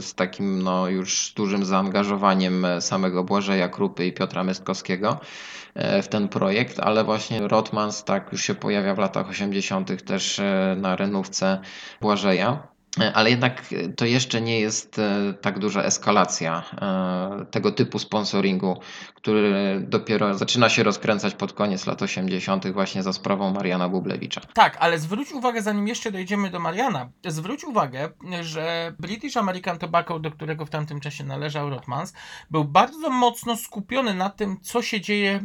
z 0.00 0.14
takim 0.14 0.62
no, 0.62 0.88
już 0.88 1.32
dużym 1.36 1.64
zaangażowaniem 1.64 2.66
samego 2.80 3.24
Błażeja 3.24 3.68
Krupy 3.68 4.06
i 4.06 4.12
Piotra 4.12 4.44
Mystkowskiego 4.44 5.20
w 6.02 6.08
ten 6.08 6.28
projekt, 6.28 6.80
ale 6.80 7.04
właśnie 7.04 7.48
Rotmans 7.48 8.04
tak 8.04 8.32
już 8.32 8.42
się 8.42 8.54
pojawia 8.54 8.94
w 8.94 8.98
latach 8.98 9.28
80. 9.28 10.04
też 10.04 10.38
e, 10.38 10.76
na 10.78 10.96
renówce 10.96 11.60
Błażeja. 12.00 12.75
Ale 13.14 13.30
jednak 13.30 13.62
e, 13.72 13.88
to 13.88 14.04
jeszcze 14.04 14.40
nie 14.40 14.60
jest 14.60 14.98
e, 14.98 15.34
tak 15.40 15.58
duża 15.58 15.82
eskalacja 15.82 16.62
e, 16.82 17.46
tego 17.50 17.72
typu 17.72 17.98
sponsoringu, 17.98 18.80
który 19.14 19.80
dopiero 19.88 20.34
zaczyna 20.34 20.68
się 20.68 20.82
rozkręcać 20.82 21.34
pod 21.34 21.52
koniec 21.52 21.86
lat 21.86 22.02
80. 22.02 22.72
właśnie 22.72 23.02
za 23.02 23.12
sprawą 23.12 23.52
Mariana 23.52 23.88
Bublewicza. 23.88 24.40
Tak, 24.54 24.76
ale 24.80 24.98
zwróć 24.98 25.32
uwagę, 25.32 25.62
zanim 25.62 25.88
jeszcze 25.88 26.10
dojdziemy 26.10 26.50
do 26.50 26.60
Mariana, 26.60 27.08
zwróć 27.26 27.64
uwagę, 27.64 28.08
że 28.40 28.94
British 28.98 29.36
American 29.36 29.78
Tobacco, 29.78 30.18
do 30.18 30.30
którego 30.30 30.66
w 30.66 30.70
tamtym 30.70 31.00
czasie 31.00 31.24
należał 31.24 31.70
Rotmans, 31.70 32.12
był 32.50 32.64
bardzo 32.64 33.10
mocno 33.10 33.56
skupiony 33.56 34.14
na 34.14 34.30
tym, 34.30 34.56
co 34.62 34.82
się 34.82 35.00
dzieje 35.00 35.40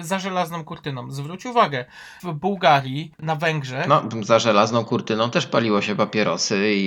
za 0.00 0.18
żelazną 0.18 0.64
kurtyną. 0.64 1.10
Zwróć 1.10 1.46
uwagę, 1.46 1.84
w 2.22 2.32
Bułgarii, 2.32 3.12
na 3.18 3.36
Węgrzech, 3.36 3.88
No, 3.88 4.02
za 4.22 4.38
żelazną 4.38 4.84
kurtyną 4.84 5.30
też 5.30 5.46
paliło 5.46 5.82
się 5.82 5.96
papierosy 5.96 6.74
i 6.74 6.83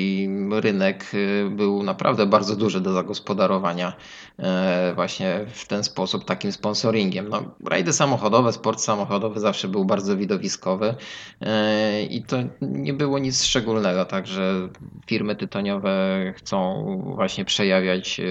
rynek 0.52 1.06
y, 1.14 1.50
był 1.50 1.84
naprawdę 1.84 2.26
bardzo 2.26 2.56
duży 2.56 2.82
do 2.82 2.94
zagospodarowania 2.94 3.94
e, 4.40 4.92
właśnie 4.96 5.46
w 5.54 5.68
ten 5.68 5.84
sposób, 5.84 6.26
takim 6.26 6.52
sponsoringiem. 6.52 7.30
No, 7.30 7.44
rajdy 7.66 7.94
samochodowe, 7.94 8.54
sport 8.54 8.80
samochodowy 8.80 9.40
zawsze 9.40 9.68
był 9.68 9.86
bardzo 9.86 10.18
widowiskowy 10.18 10.96
e, 11.42 12.04
i 12.04 12.24
to 12.24 12.38
nie 12.62 12.94
było 12.94 13.20
nic 13.20 13.44
szczególnego, 13.44 14.06
także 14.06 14.70
firmy 15.08 15.36
tytoniowe 15.36 16.34
chcą 16.38 16.86
właśnie 17.16 17.46
przejawiać 17.46 18.22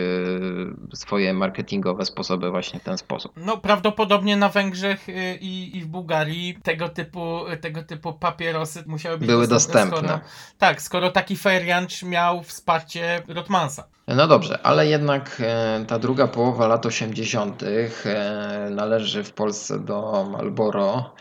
swoje 0.94 1.34
marketingowe 1.34 2.04
sposoby 2.04 2.50
właśnie 2.50 2.80
w 2.80 2.82
ten 2.82 2.98
sposób. 2.98 3.32
No, 3.36 3.56
prawdopodobnie 3.56 4.36
na 4.36 4.48
Węgrzech 4.48 5.08
y, 5.08 5.38
i, 5.40 5.76
i 5.76 5.80
w 5.80 5.86
Bułgarii 5.86 6.58
tego 6.62 6.88
typu, 6.88 7.40
tego 7.60 7.82
typu 7.82 8.12
papierosy 8.12 8.84
musiały 8.86 9.18
być 9.18 9.28
Były 9.28 9.48
dostępne. 9.48 9.90
dostępne. 9.90 10.08
Skoro, 10.08 10.30
tak, 10.58 10.82
skoro 10.82 11.10
taki 11.10 11.36
Fairjanch 11.46 12.02
miał 12.02 12.42
wsparcie 12.42 13.22
Rotmansa. 13.28 13.84
No 14.08 14.26
dobrze, 14.26 14.58
ale 14.62 14.86
jednak 14.86 15.36
e, 15.40 15.84
ta 15.88 15.98
druga 15.98 16.26
połowa 16.26 16.66
lat 16.66 16.86
80. 16.86 17.62
e, 17.62 18.70
należy 18.70 19.24
w 19.24 19.32
Polsce 19.32 19.78
do 19.78 20.26
Marlboro 20.30 21.14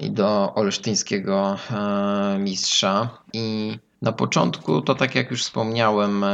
i 0.00 0.10
do 0.10 0.54
olsztyńskiego 0.54 1.56
e, 1.70 2.38
mistrza. 2.38 3.08
I 3.32 3.78
na 4.02 4.12
początku 4.12 4.82
to 4.82 4.94
tak 4.94 5.14
jak 5.14 5.30
już 5.30 5.42
wspomniałem, 5.42 6.24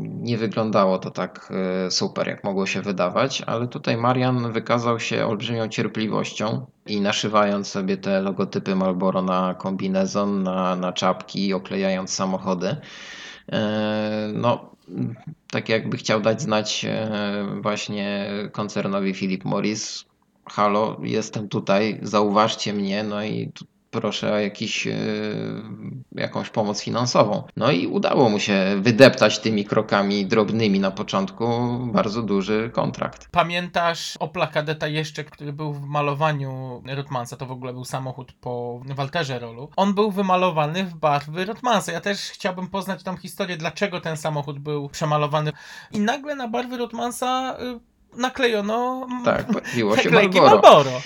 nie 0.00 0.38
wyglądało 0.38 0.98
to 0.98 1.10
tak 1.10 1.52
super, 1.90 2.28
jak 2.28 2.44
mogło 2.44 2.66
się 2.66 2.82
wydawać, 2.82 3.42
ale 3.42 3.68
tutaj 3.68 3.96
Marian 3.96 4.52
wykazał 4.52 5.00
się 5.00 5.26
olbrzymią 5.26 5.68
cierpliwością 5.68 6.66
i 6.90 7.00
naszywając 7.00 7.68
sobie 7.68 7.96
te 7.96 8.20
logotypy 8.20 8.76
Marlboro 8.76 9.22
na 9.22 9.54
kombinezon, 9.54 10.42
na, 10.42 10.76
na 10.76 10.92
czapki, 10.92 11.54
oklejając 11.54 12.12
samochody. 12.12 12.76
E, 13.52 14.30
No, 14.34 14.70
tak 15.50 15.68
jakby 15.68 15.96
chciał 15.96 16.20
dać 16.20 16.42
znać 16.42 16.84
e, 16.84 17.46
właśnie 17.62 18.30
koncernowi 18.52 19.14
Philip 19.14 19.44
Morris. 19.44 20.04
Halo, 20.44 20.96
jestem 21.02 21.48
tutaj, 21.48 21.98
zauważcie 22.02 22.72
mnie, 22.72 23.04
no 23.04 23.24
i 23.24 23.52
proszę 23.90 24.32
o 24.32 24.38
jakiś, 24.38 24.86
e, 24.86 24.92
jakąś 26.12 26.50
pomoc 26.50 26.82
finansową. 26.82 27.42
No 27.56 27.70
i 27.70 27.86
udało 27.86 28.28
mu 28.28 28.38
się 28.38 28.76
wydeptać 28.80 29.38
tymi 29.38 29.64
krokami 29.64 30.26
drobnymi 30.26 30.80
na 30.80 30.90
początku 30.90 31.46
bardzo 31.92 32.22
duży 32.22 32.70
kontrakt. 32.74 33.28
Pamiętasz 33.30 34.16
Opla 34.16 34.46
Kadeta 34.46 34.88
jeszcze, 34.88 35.24
który 35.24 35.52
był 35.52 35.72
w 35.72 35.86
malowaniu 35.86 36.82
Rotmansa, 36.86 37.36
to 37.36 37.46
w 37.46 37.52
ogóle 37.52 37.72
był 37.72 37.84
samochód 37.84 38.32
po 38.32 38.80
Walterze 38.84 39.38
Rolu. 39.38 39.68
On 39.76 39.94
był 39.94 40.10
wymalowany 40.10 40.84
w 40.84 40.94
barwy 40.94 41.44
Rotmansa. 41.44 41.92
Ja 41.92 42.00
też 42.00 42.20
chciałbym 42.20 42.68
poznać 42.68 43.02
tą 43.02 43.16
historię, 43.16 43.56
dlaczego 43.56 44.00
ten 44.00 44.16
samochód 44.16 44.58
był 44.58 44.88
przemalowany. 44.88 45.52
I 45.92 46.00
nagle 46.00 46.34
na 46.34 46.48
barwy 46.48 46.76
Rotmansa 46.76 47.56
y, 47.60 47.89
naklejono 48.16 49.06
Tak, 49.24 49.46
pojawiło 49.46 49.96
się 49.96 50.10
naklejki 50.10 50.40
Marlboro. 50.40 50.62
Marlboro. 50.62 51.00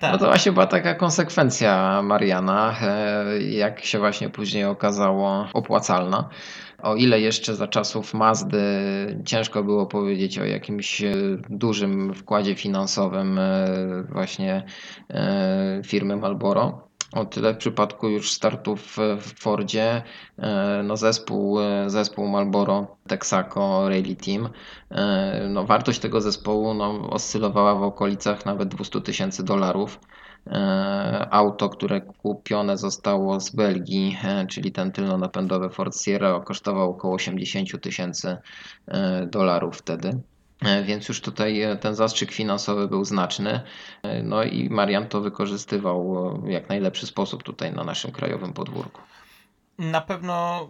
Tak. 0.00 0.12
No 0.12 0.18
to 0.18 0.26
właśnie 0.26 0.52
była 0.52 0.66
taka 0.66 0.94
konsekwencja 0.94 2.02
Mariana, 2.02 2.76
e, 2.82 3.42
jak 3.42 3.84
się 3.84 3.98
właśnie 3.98 4.30
później 4.30 4.64
okazało 4.64 5.48
opłacalna. 5.52 6.28
O 6.82 6.96
ile 6.96 7.20
jeszcze 7.20 7.54
za 7.54 7.68
czasów 7.68 8.14
Mazdy 8.14 8.62
ciężko 9.24 9.64
było 9.64 9.86
powiedzieć 9.86 10.38
o 10.38 10.44
jakimś 10.44 11.02
e, 11.02 11.14
dużym 11.50 12.14
wkładzie 12.14 12.54
finansowym 12.54 13.38
e, 13.38 13.66
właśnie 14.08 14.62
firmy 15.86 16.16
Marlboro, 16.16 16.88
o 17.12 17.24
tyle 17.24 17.54
w 17.54 17.56
przypadku 17.56 18.08
już 18.08 18.32
startów 18.32 18.96
w 19.18 19.40
Fordzie, 19.40 20.02
e, 20.38 20.82
no 20.84 20.96
zespół, 20.96 21.60
e, 21.60 21.90
zespół 21.90 22.28
Marlboro 22.28 22.96
Texaco 23.06 23.88
Rally 23.88 24.16
Team, 24.16 24.48
e, 24.90 25.48
no 25.48 25.64
wartość 25.64 25.98
tego 25.98 26.20
zespołu 26.20 26.74
no, 26.74 27.10
oscylowała 27.10 27.74
w 27.74 27.82
okolicach 27.82 28.46
nawet 28.46 28.68
200 28.68 29.00
tysięcy 29.00 29.44
dolarów. 29.44 30.00
Auto, 31.30 31.68
które 31.68 32.00
kupione 32.00 32.78
zostało 32.78 33.40
z 33.40 33.50
Belgii, 33.50 34.18
czyli 34.48 34.72
ten 34.72 34.92
tylnonapędowy 34.92 35.70
Ford 35.70 36.00
Sierra, 36.00 36.40
kosztowało 36.40 36.90
około 36.90 37.14
80 37.14 37.80
tysięcy 37.82 38.36
dolarów 39.26 39.76
wtedy. 39.76 40.20
E, 40.64 40.82
Więc 40.82 41.08
już 41.08 41.20
tutaj 41.20 41.62
e, 41.62 41.76
ten 41.76 41.94
zastrzyk 41.94 42.32
finansowy 42.32 42.88
był 42.88 43.04
znaczny. 43.04 43.60
E, 44.02 44.22
No 44.22 44.44
i 44.44 44.70
Marian 44.70 45.08
to 45.08 45.20
wykorzystywał 45.20 46.30
w 46.42 46.48
jak 46.48 46.68
najlepszy 46.68 47.06
sposób 47.06 47.42
tutaj 47.42 47.72
na 47.72 47.84
naszym 47.84 48.12
krajowym 48.12 48.52
podwórku. 48.52 49.00
Na 49.82 50.00
pewno 50.00 50.68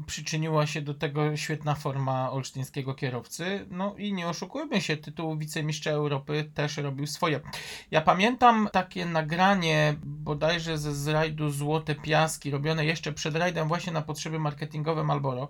y, 0.00 0.04
przyczyniła 0.06 0.66
się 0.66 0.82
do 0.82 0.94
tego 0.94 1.36
świetna 1.36 1.74
forma 1.74 2.30
olsztyńskiego 2.30 2.94
kierowcy. 2.94 3.66
No 3.70 3.94
i 3.98 4.12
nie 4.12 4.28
oszukujmy 4.28 4.80
się, 4.80 4.96
tytuł 4.96 5.36
wicemistrza 5.36 5.90
Europy 5.90 6.50
też 6.54 6.76
robił 6.76 7.06
swoje. 7.06 7.40
Ja 7.90 8.00
pamiętam 8.00 8.68
takie 8.72 9.06
nagranie 9.06 9.94
bodajże 10.04 10.78
ze 10.78 10.94
z 10.94 11.08
rajdu 11.08 11.50
Złote 11.50 11.94
Piaski, 11.94 12.50
robione 12.50 12.84
jeszcze 12.84 13.12
przed 13.12 13.36
rajdem 13.36 13.68
właśnie 13.68 13.92
na 13.92 14.02
potrzeby 14.02 14.38
marketingowe 14.38 15.04
Malboro, 15.04 15.48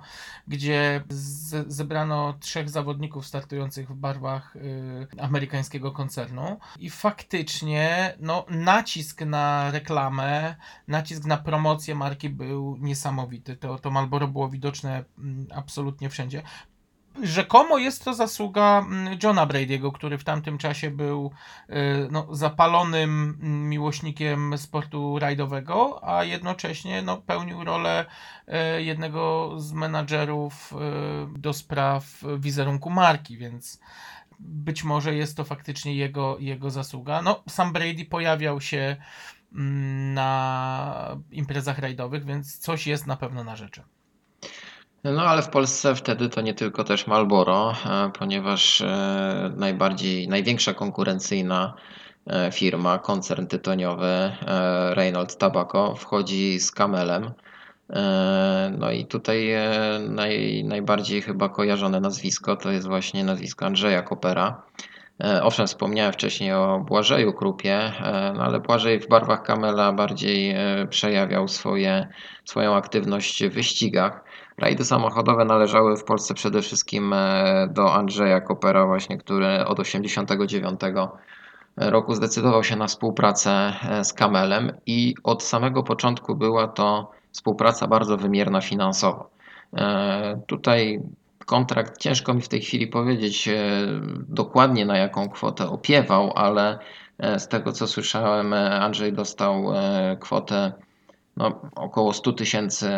gdzie 0.49 1.05
z, 1.09 1.73
zebrano 1.73 2.35
trzech 2.41 2.71
zawodników 2.71 3.27
startujących 3.27 3.89
w 3.89 3.95
barwach 3.95 4.57
y, 4.57 5.07
amerykańskiego 5.21 5.93
koncernu 5.93 6.59
i 6.79 6.91
faktycznie 6.91 8.15
no, 8.21 8.45
nacisk 8.51 9.21
na 9.21 9.71
reklamę, 9.71 10.57
nacisk 10.89 11.25
na 11.25 11.37
promocję 11.37 11.95
marki 11.95 12.29
był 12.29 12.77
niesamowity. 12.87 13.57
To, 13.57 13.79
to 13.79 13.91
Marlboro 13.91 14.29
było 14.29 14.49
widoczne 14.49 15.05
mm, 15.19 15.47
absolutnie 15.55 16.11
wszędzie. 16.11 16.43
Rzekomo 17.23 17.79
jest 17.79 18.05
to 18.05 18.15
zasługa 18.15 18.79
mm, 18.79 19.19
Johna 19.23 19.47
Brady'ego, 19.47 19.93
który 19.93 20.19
w 20.19 20.25
tamtym 20.25 20.59
czasie 20.59 20.91
był 20.91 21.31
y, 21.71 21.75
no, 22.11 22.27
zapalonym 22.31 23.39
mm, 23.43 23.69
miłośnikiem 23.69 24.59
sportu 24.59 25.19
rajdowego, 25.19 26.09
a 26.09 26.25
jednocześnie 26.25 27.03
no, 27.03 27.17
pełnił 27.17 27.65
rolę 27.65 28.07
y, 28.79 28.83
jednego 28.83 29.53
z 29.61 29.73
menadżerów 29.73 30.73
y, 31.37 31.39
do 31.39 31.53
spraw 31.53 32.23
wizerunku 32.39 32.91
marki, 32.91 33.37
więc 33.37 33.81
być 34.41 34.85
może 34.85 35.15
jest 35.15 35.37
to 35.37 35.45
faktycznie 35.45 35.95
jego, 35.95 36.37
jego 36.39 36.71
zasługa. 36.71 37.23
No, 37.23 37.43
sam 37.49 37.73
Brady 37.73 38.05
pojawiał 38.05 38.61
się 38.61 38.97
na 40.15 41.17
imprezach 41.33 41.79
rajdowych, 41.79 42.25
więc 42.25 42.59
coś 42.59 42.87
jest 42.87 43.07
na 43.07 43.17
pewno 43.17 43.45
na 43.45 43.57
rzeczy. 43.57 43.83
No 45.05 45.23
ale 45.23 45.43
w 45.43 45.49
Polsce 45.49 45.95
wtedy 45.95 46.29
to 46.29 46.41
nie 46.41 46.55
tylko 46.55 46.85
też 46.85 47.07
Marlboro, 47.07 47.73
e, 47.87 48.11
ponieważ 48.19 48.81
e, 48.81 49.53
najbardziej, 49.57 50.29
największa 50.29 50.75
konkurencyjna 50.75 51.75
e, 52.27 52.53
firma, 52.53 52.99
koncern 52.99 53.47
tytoniowy 53.47 54.33
Reynolds 54.91 55.37
Tobacco 55.37 55.95
wchodzi 55.95 56.61
z 56.61 56.71
Camelem. 56.71 57.31
E, 57.91 58.73
No 58.79 58.91
i 58.91 59.07
tutaj 59.07 59.49
naj, 60.09 60.65
najbardziej 60.65 61.23
chyba 61.23 61.49
kojarzone 61.49 62.01
nazwisko 62.01 62.57
to 62.57 62.71
jest 62.71 62.87
właśnie 62.87 63.25
nazwisko 63.25 63.67
Andrzeja 63.67 64.03
Kopera. 64.03 64.63
E, 65.25 65.43
Owszem, 65.43 65.67
wspomniałem 65.67 66.13
wcześniej 66.13 66.53
o 66.53 66.85
Błażeju 66.89 67.33
Krupie, 67.33 67.75
e, 67.75 68.33
no 68.37 68.45
ale 68.45 68.61
Błażej 68.61 69.01
w 69.01 69.09
barwach 69.09 69.43
Kamela 69.43 69.93
bardziej 69.93 70.51
e, 70.51 70.87
przejawiał 70.91 71.49
swoje, 71.49 72.09
swoją 72.45 72.75
aktywność 72.75 73.45
w 73.45 73.55
wyścigach. 73.55 74.25
Rajdy 74.59 74.85
samochodowe 74.85 75.45
należały 75.45 75.97
w 75.97 76.05
Polsce 76.05 76.35
przede 76.35 76.63
wszystkim 76.63 77.15
do 77.69 77.95
Andrzeja 77.95 78.41
Kopera 78.41 78.87
właśnie, 78.87 79.19
który 79.19 79.65
od 79.65 79.79
1989 79.79 80.81
roku 81.77 82.15
zdecydował 82.15 82.65
się 82.65 82.77
na 82.77 82.87
współpracę 82.87 83.73
z 84.03 84.13
Kamelem 84.13 84.73
i 84.87 85.15
od 85.25 85.43
samego 85.43 85.83
początku 85.83 86.37
była 86.37 86.69
to 86.69 87.11
współpraca 87.33 87.87
bardzo 87.87 88.17
wymierna 88.17 88.61
finansowo. 88.61 89.31
Tutaj 90.47 91.01
kontrakt 91.47 91.99
ciężko 91.99 92.35
mi 92.35 92.43
w 92.43 92.49
tej 92.49 92.61
chwili 92.61 92.87
powiedzieć 92.87 93.49
e, 93.49 93.55
dokładnie 94.29 94.87
na 94.87 94.99
jaką 94.99 95.29
kwotę 95.29 95.69
opiewał, 95.69 96.33
ale 96.35 96.79
e, 97.19 97.41
z 97.41 97.49
tego 97.49 97.73
co 97.73 97.87
słyszałem, 97.87 98.53
e, 98.53 98.81
Andrzej 98.81 99.13
dostał 99.13 99.65
kwotę 100.21 100.73
no, 101.37 101.61
około 101.75 102.13
100 102.13 102.33
tysięcy 102.33 102.91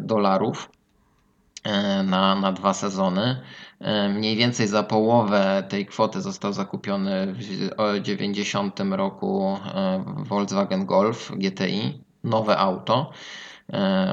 dolarów 0.00 0.70
na, 2.04 2.34
na 2.34 2.52
dwa 2.52 2.74
sezony. 2.74 3.40
Mniej 4.14 4.36
więcej 4.36 4.66
za 4.66 4.82
połowę 4.82 5.64
tej 5.68 5.86
kwoty 5.86 6.20
został 6.20 6.52
zakupiony 6.52 7.34
w 7.34 8.00
90 8.02 8.80
roku 8.90 9.58
Volkswagen 10.16 10.86
Golf 10.86 11.32
GTI, 11.36 12.04
nowe 12.24 12.58
auto. 12.58 13.10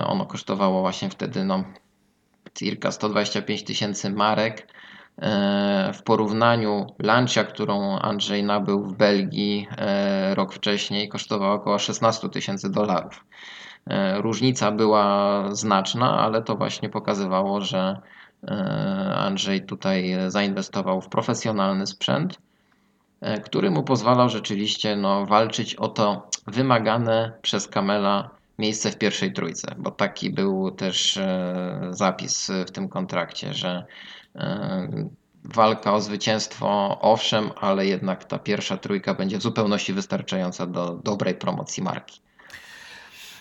Ono 0.06 0.26
kosztowało 0.26 0.82
właśnie 0.82 1.10
wtedy 1.10 1.44
no, 1.46 1.64
circa 2.58 2.92
125 2.92 3.64
tysięcy 3.64 4.10
marek. 4.10 4.68
E, 5.22 5.92
W 5.94 6.04
porównaniu 6.04 6.86
Lancia, 7.00 7.44
którą 7.44 8.00
Andrzej 8.00 8.44
nabył 8.44 8.84
w 8.84 8.94
Belgii 8.94 9.68
e, 9.78 10.36
rok 10.36 10.54
wcześniej, 10.54 11.10
kosztowała 11.10 11.54
około 11.54 11.80
16 11.80 12.30
tysięcy 12.30 12.70
dolarów. 12.70 13.26
E, 13.88 14.22
Różnica 14.22 14.72
była 14.72 15.44
znaczna, 15.52 16.20
ale 16.20 16.42
to 16.42 16.56
właśnie 16.56 16.90
pokazywało, 16.90 17.62
że 17.62 18.02
Andrzej 19.16 19.66
tutaj 19.66 20.16
zainwestował 20.28 21.02
w 21.02 21.10
profesjonalny 21.10 21.88
sprzęt, 21.88 22.38
który 23.44 23.72
mu 23.72 23.84
pozwalał 23.84 24.30
rzeczywiście 24.30 24.96
no, 24.96 25.26
walczyć 25.26 25.76
o 25.76 25.88
to 25.88 26.30
wymagane 26.48 27.32
przez 27.42 27.68
Kamela 27.68 28.30
miejsce 28.60 28.92
w 28.92 28.98
pierwszej 28.98 29.34
trójce, 29.34 29.76
bo 29.78 29.92
taki 29.92 30.30
był 30.30 30.72
też 30.72 31.18
e, 31.18 31.88
zapis 31.90 32.52
w 32.68 32.72
tym 32.72 32.90
kontrakcie, 32.90 33.54
że 33.54 33.86
e, 34.36 35.10
walka 35.44 35.94
o 35.94 36.02
zwycięstwo 36.02 37.00
owszem, 37.02 37.50
ale 37.56 37.86
jednak 37.86 38.26
ta 38.26 38.40
pierwsza 38.40 38.78
trójka 38.78 39.14
będzie 39.14 39.38
w 39.38 39.42
zupełności 39.42 39.94
wystarczająca 39.94 40.68
do 40.68 40.96
dobrej 41.04 41.36
promocji 41.36 41.84
marki. 41.84 42.27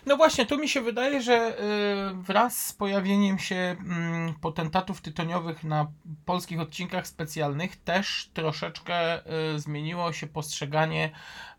No 0.06 0.16
właśnie, 0.16 0.46
tu 0.46 0.58
mi 0.58 0.68
się 0.68 0.80
wydaje, 0.80 1.22
że 1.22 1.58
y, 1.60 2.14
wraz 2.14 2.66
z 2.66 2.72
pojawieniem 2.72 3.38
się 3.38 3.56
mm, 3.56 4.34
potentatów 4.40 5.00
tytoniowych 5.00 5.64
na 5.64 5.86
polskich 6.24 6.60
odcinkach 6.60 7.06
specjalnych 7.06 7.76
też 7.76 8.30
troszeczkę 8.34 9.26
y, 9.54 9.58
zmieniło 9.58 10.12
się 10.12 10.26
postrzeganie 10.26 11.10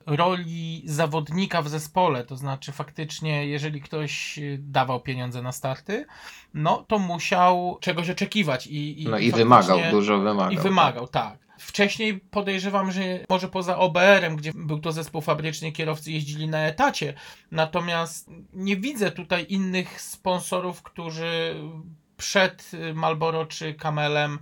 roli 0.05 0.83
zawodnika 0.85 1.61
w 1.61 1.69
zespole. 1.69 2.23
To 2.23 2.35
znaczy, 2.35 2.71
faktycznie, 2.71 3.47
jeżeli 3.47 3.81
ktoś 3.81 4.37
y, 4.37 4.57
dawał 4.61 4.99
pieniądze 4.99 5.41
na 5.41 5.51
starty, 5.51 6.05
no 6.53 6.85
to 6.87 6.99
musiał 6.99 7.77
czegoś 7.81 8.09
oczekiwać 8.09 8.67
i, 8.67 9.03
i, 9.03 9.07
No 9.07 9.17
i 9.17 9.31
wymagał, 9.31 9.79
dużo 9.91 10.17
wymagał. 10.17 10.51
i 10.51 10.57
wymagał, 10.57 11.07
tak. 11.07 11.46
Wcześniej 11.57 12.19
podejrzewam, 12.19 12.91
że 12.91 13.01
może 13.29 13.47
poza 13.47 13.77
OBR-em, 13.77 14.35
gdzie 14.35 14.51
był 14.55 14.79
to 14.79 14.91
zespół 14.91 15.21
fabryczny, 15.21 15.71
kierowcy 15.71 16.11
jeździli 16.11 16.47
na 16.47 16.67
etacie. 16.67 17.13
Natomiast 17.51 18.29
nie 18.53 18.77
widzę 18.77 19.11
tutaj 19.11 19.45
innych 19.49 20.01
sponsorów, 20.01 20.83
którzy 20.83 21.55
przed 22.17 22.71
Malboro 22.93 23.45
czy 23.45 23.73
Kamelem 23.73 24.39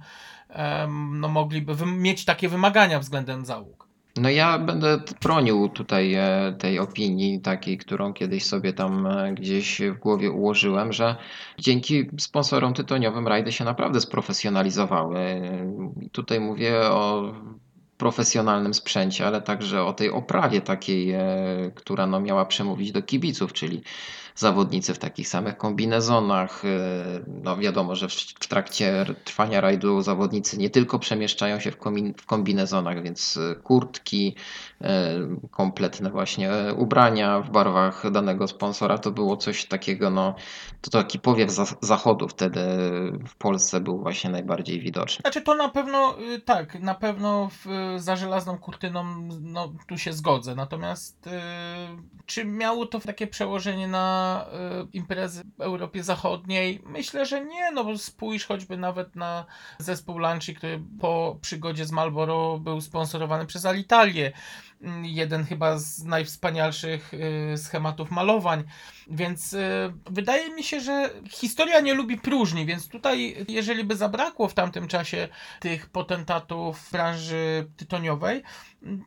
em, 0.49 1.19
no, 1.19 1.28
mogliby 1.28 1.86
mieć 1.86 2.25
takie 2.25 2.49
wymagania 2.49 2.99
względem 2.99 3.45
załóg. 3.45 3.85
No 4.17 4.30
ja 4.30 4.60
będę 4.60 4.99
bronił 5.21 5.69
tutaj 5.69 6.13
e, 6.13 6.56
tej 6.60 6.80
opinii 6.80 7.41
takiej, 7.41 7.78
którą 7.78 8.13
kiedyś 8.13 8.45
sobie 8.45 8.73
tam 8.73 9.08
e, 9.08 9.34
gdzieś 9.34 9.82
w 9.82 9.99
głowie 9.99 10.32
ułożyłem, 10.32 10.93
że 10.93 11.15
dzięki 11.60 12.10
sponsorom 12.19 12.73
tytoniowym 12.73 13.28
rajdy 13.28 13.51
się 13.51 13.65
naprawdę 13.65 14.01
sprofesjonalizowały. 14.01 15.19
I 16.01 16.10
Tutaj 16.10 16.39
mówię 16.39 16.80
o 16.82 17.34
profesjonalnym 17.97 18.73
sprzęcie, 18.73 19.28
ale 19.28 19.41
także 19.41 19.84
o 19.84 19.93
tej 19.93 20.12
oprawie 20.12 20.62
takiej, 20.62 21.12
e, 21.12 21.21
która 21.75 22.08
no 22.08 22.19
miała 22.19 22.45
przemówić 22.45 22.91
do 22.91 23.01
kibiców, 23.01 23.54
czyli 23.54 23.82
zawodnicy 24.36 24.93
w 24.93 25.00
takich 25.00 25.28
samych 25.28 25.58
kombinezonach. 25.58 26.65
E, 26.65 26.69
No 27.28 27.58
wiadomo, 27.58 27.95
że 27.95 28.08
w 28.39 28.48
trakcie 28.48 29.06
trwania 29.24 29.62
rajdu 29.62 30.02
zawodnicy 30.02 30.58
nie 30.58 30.69
tylko 30.69 31.00
przemieszczają 31.00 31.60
się 31.60 31.71
w, 31.71 32.26
kombinezonach, 32.26 33.04
więc 33.04 33.38
e, 33.38 33.56
kurtki, 33.56 34.36
kompletne 35.52 36.10
właśnie 36.10 36.52
e, 36.52 36.74
ubrania 36.74 37.39
w 37.39 37.50
barwach 37.50 38.12
danego 38.12 38.48
sponsora, 38.48 38.98
to 38.98 39.12
było 39.12 39.38
coś 39.38 39.65
takiego, 39.65 40.10
no 40.10 40.36
to 40.82 40.89
taki 40.89 41.19
powiew 41.19 41.52
za- 41.52 41.76
zachodu 41.82 42.28
wtedy 42.28 42.62
w 43.28 43.36
Polsce 43.38 43.82
był 43.82 44.00
właśnie 44.00 44.30
najbardziej 44.30 44.80
widoczny. 44.80 45.21
Znaczy 45.21 45.41
to 45.41 45.56
na 45.56 45.69
pewno, 45.69 46.15
y, 46.19 46.39
tak, 46.39 46.80
na 46.80 46.95
pewno 46.95 47.50
w, 47.50 47.65
za 47.98 48.15
żelazną 48.15 48.58
kurtyną, 48.58 49.04
no 49.41 49.74
tu 49.88 49.98
się 49.98 50.13
zgodzę. 50.13 50.56
Natomiast 50.56 51.28
y, 51.28 51.32
czy 52.26 52.45
miało 52.45 52.86
to 52.86 53.00
takie 53.00 53.28
przełożenie 53.28 53.88
na 53.88 54.45
y, 54.84 54.88
imprezy 54.93 55.43
w 55.58 55.62
Europie 55.62 56.04
Zachodniej? 56.04 56.82
Myślę, 56.86 57.26
że 57.26 57.45
nie, 57.45 57.71
no 57.71 57.84
bo 57.84 57.98
spójrz 57.98 58.45
choćby 58.45 58.78
nawet 58.78 59.15
na 59.15 59.45
zespół 59.80 60.17
Lanci, 60.19 60.56
który 60.56 60.82
po 61.02 61.38
przygodzie 61.41 61.86
z 61.86 61.91
Marlboro 61.91 62.60
był 62.60 62.82
sponsorowany 62.82 63.45
przez 63.45 63.65
Alitalię. 63.65 64.32
Jeden 65.02 65.46
chyba 65.46 65.78
z 65.78 66.04
najwspanialszych 66.04 67.14
y, 67.14 67.58
schematów 67.58 68.12
malowań. 68.12 68.64
Więc 69.08 69.54
y, 69.54 69.94
wydaje 70.10 70.50
mi 70.50 70.64
się, 70.64 70.80
że 70.80 71.10
historia 71.30 71.80
nie 71.80 71.94
lubi 71.94 72.18
próżni, 72.18 72.66
więc 72.66 72.90
tutaj, 72.90 73.46
jeżeli 73.48 73.84
by 73.84 73.96
zabrakło 73.96 74.48
w 74.48 74.54
tamtym 74.54 74.88
czasie 74.88 75.28
tych 75.60 75.90
potentatów 75.90 76.90
branży 76.92 77.68
tytoniowej, 77.78 78.44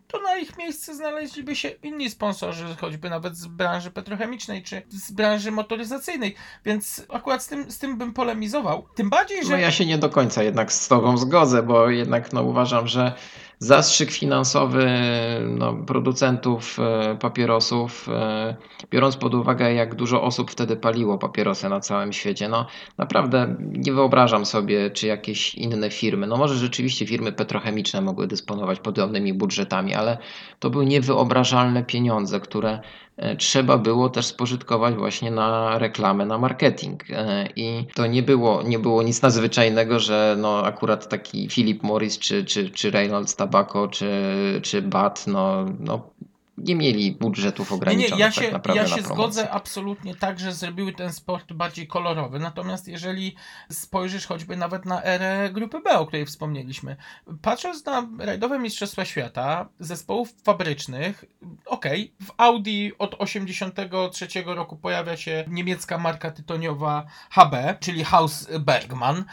to 0.06 0.22
na 0.22 0.36
ich 0.36 0.58
miejsce 0.58 0.94
znaleźliby 0.94 1.56
się 1.56 1.68
inni 1.68 2.10
sponsorzy, 2.10 2.76
choćby 2.80 3.10
nawet 3.10 3.36
z 3.36 3.46
branży 3.46 3.90
petrochemicznej 3.90 4.62
czy 4.62 4.82
z 4.88 5.12
branży 5.12 5.50
motoryzacyjnej. 5.50 6.34
Więc 6.64 7.06
akurat 7.08 7.42
z 7.42 7.46
tym, 7.46 7.70
z 7.70 7.78
tym 7.78 7.98
bym 7.98 8.12
polemizował. 8.12 8.88
Tym 8.94 9.10
bardziej, 9.10 9.44
że. 9.44 9.50
No 9.50 9.58
ja 9.58 9.70
się 9.70 9.86
nie 9.86 9.98
do 9.98 10.10
końca 10.10 10.42
jednak 10.42 10.72
z 10.72 10.88
Tobą 10.88 11.16
zgodzę, 11.16 11.62
bo 11.62 11.90
jednak 11.90 12.32
no, 12.32 12.42
uważam, 12.42 12.88
że 12.88 13.12
zastrzyk 13.58 14.10
finansowy 14.10 14.86
no, 15.48 15.74
producentów 15.74 16.78
e, 16.80 17.16
papierosów, 17.20 18.08
e, 18.08 18.56
biorąc 18.90 19.16
pod 19.16 19.34
uwagę 19.34 19.74
jak 19.74 19.94
dużo 19.94 20.22
osób 20.22 20.50
wtedy 20.50 20.76
paliło 20.76 21.18
papierosy 21.18 21.68
na 21.68 21.80
całym 21.80 22.12
świecie, 22.12 22.48
no 22.48 22.66
naprawdę 22.98 23.56
nie 23.60 23.92
wyobrażam 23.92 24.46
sobie, 24.46 24.90
czy 24.90 25.06
jakieś 25.06 25.54
inne 25.54 25.90
firmy, 25.90 26.26
no 26.26 26.36
może 26.36 26.54
rzeczywiście 26.54 27.06
firmy 27.06 27.32
petrochemiczne 27.32 28.00
mogły 28.00 28.26
dysponować 28.26 28.80
podobnymi 28.80 29.34
budżetami, 29.34 29.94
ale 29.94 30.18
to 30.58 30.70
były 30.70 30.86
niewyobrażalne 30.86 31.84
pieniądze, 31.84 32.40
które 32.40 32.80
trzeba 33.38 33.78
było 33.78 34.08
też 34.08 34.26
spożytkować 34.26 34.94
właśnie 34.94 35.30
na 35.30 35.78
reklamę, 35.78 36.26
na 36.26 36.38
marketing. 36.38 37.10
E, 37.10 37.48
I 37.56 37.86
to 37.94 38.06
nie 38.06 38.22
było, 38.22 38.62
nie 38.62 38.78
było 38.78 39.02
nic 39.02 39.22
nadzwyczajnego, 39.22 40.00
że 40.00 40.36
no 40.38 40.64
akurat 40.64 41.08
taki 41.08 41.48
Philip 41.48 41.82
Morris 41.82 42.18
czy, 42.18 42.44
czy, 42.44 42.70
czy 42.70 42.90
Reynolds 42.90 43.36
Tobacco 43.36 43.88
czy, 43.88 44.10
czy 44.62 44.82
BAT 44.82 45.26
no, 45.26 45.64
no 45.80 46.10
nie 46.62 46.76
mieli 46.76 47.12
budżetów 47.12 47.70
Nie, 47.70 47.76
ograniczonych 47.76 48.18
nie, 48.18 48.24
ja 48.24 48.32
tak 48.32 48.44
się, 48.44 48.52
naprawdę 48.52 48.82
ja 48.82 48.88
się 48.88 49.02
zgodzę 49.02 49.50
absolutnie 49.50 50.14
tak, 50.14 50.40
że 50.40 50.52
zrobiły 50.52 50.92
ten 50.92 51.12
sport 51.12 51.52
bardziej 51.52 51.86
kolorowy. 51.86 52.38
Natomiast 52.38 52.88
jeżeli 52.88 53.34
spojrzysz 53.70 54.26
choćby 54.26 54.56
nawet 54.56 54.84
na 54.84 55.04
erę 55.04 55.50
grupy 55.52 55.80
B, 55.80 55.98
o 55.98 56.06
której 56.06 56.26
wspomnieliśmy, 56.26 56.96
patrząc 57.42 57.84
na 57.84 58.08
rajdowe 58.18 58.58
Mistrzostwa 58.58 59.04
Świata 59.04 59.68
zespołów 59.80 60.34
fabrycznych, 60.44 61.24
okej, 61.66 62.14
w 62.22 62.30
Audi 62.36 62.92
od 62.98 63.14
83 63.18 64.28
roku 64.46 64.76
pojawia 64.76 65.16
się 65.16 65.44
niemiecka 65.48 65.98
marka 65.98 66.30
tytoniowa 66.30 67.06
HB, 67.30 67.80
czyli 67.80 68.04
Haus 68.04 68.48
Bergman. 68.60 69.24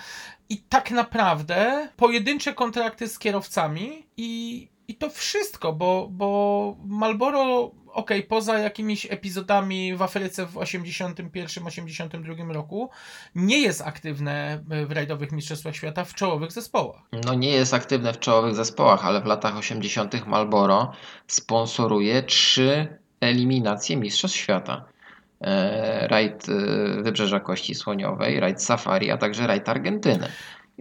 I 0.50 0.58
tak 0.58 0.92
naprawdę 0.92 1.90
pojedyncze 1.96 2.54
kontrakty 2.54 3.08
z 3.08 3.20
kierowcami 3.20 4.08
i, 4.18 4.70
i 4.88 4.96
to 4.96 5.10
wszystko, 5.10 5.74
bo, 5.74 6.08
bo 6.12 6.78
Marlboro, 6.86 7.72
okej, 7.88 8.24
poza 8.24 8.60
jakimiś 8.60 9.08
epizodami 9.10 9.96
w 9.96 10.02
Afryce 10.02 10.46
w 10.46 10.54
81-82 10.54 12.52
roku, 12.52 12.90
nie 13.36 13.60
jest 13.60 13.82
aktywne 13.82 14.64
w 14.88 14.92
rajdowych 14.92 15.32
mistrzostwach 15.32 15.76
świata 15.76 16.04
w 16.04 16.14
czołowych 16.14 16.52
zespołach. 16.52 17.02
No 17.26 17.34
nie 17.34 17.50
jest 17.50 17.74
aktywne 17.74 18.14
w 18.14 18.20
czołowych 18.20 18.56
zespołach, 18.56 19.06
ale 19.06 19.22
w 19.22 19.26
latach 19.26 19.58
80. 19.58 20.28
Marlboro 20.28 20.92
sponsoruje 21.28 22.24
trzy 22.24 22.98
eliminacje 23.22 23.98
Mistrzostw 23.98 24.38
Świata. 24.38 24.86
E, 25.42 26.08
Rajd 26.08 26.50
e, 26.50 27.04
Wybrzeża 27.04 27.40
Kości 27.40 27.76
Słoniowej, 27.76 28.40
rajd 28.40 28.64
Safari, 28.64 29.12
a 29.12 29.18
także 29.18 29.48
rajd 29.48 29.70
Argentyny. 29.70 30.28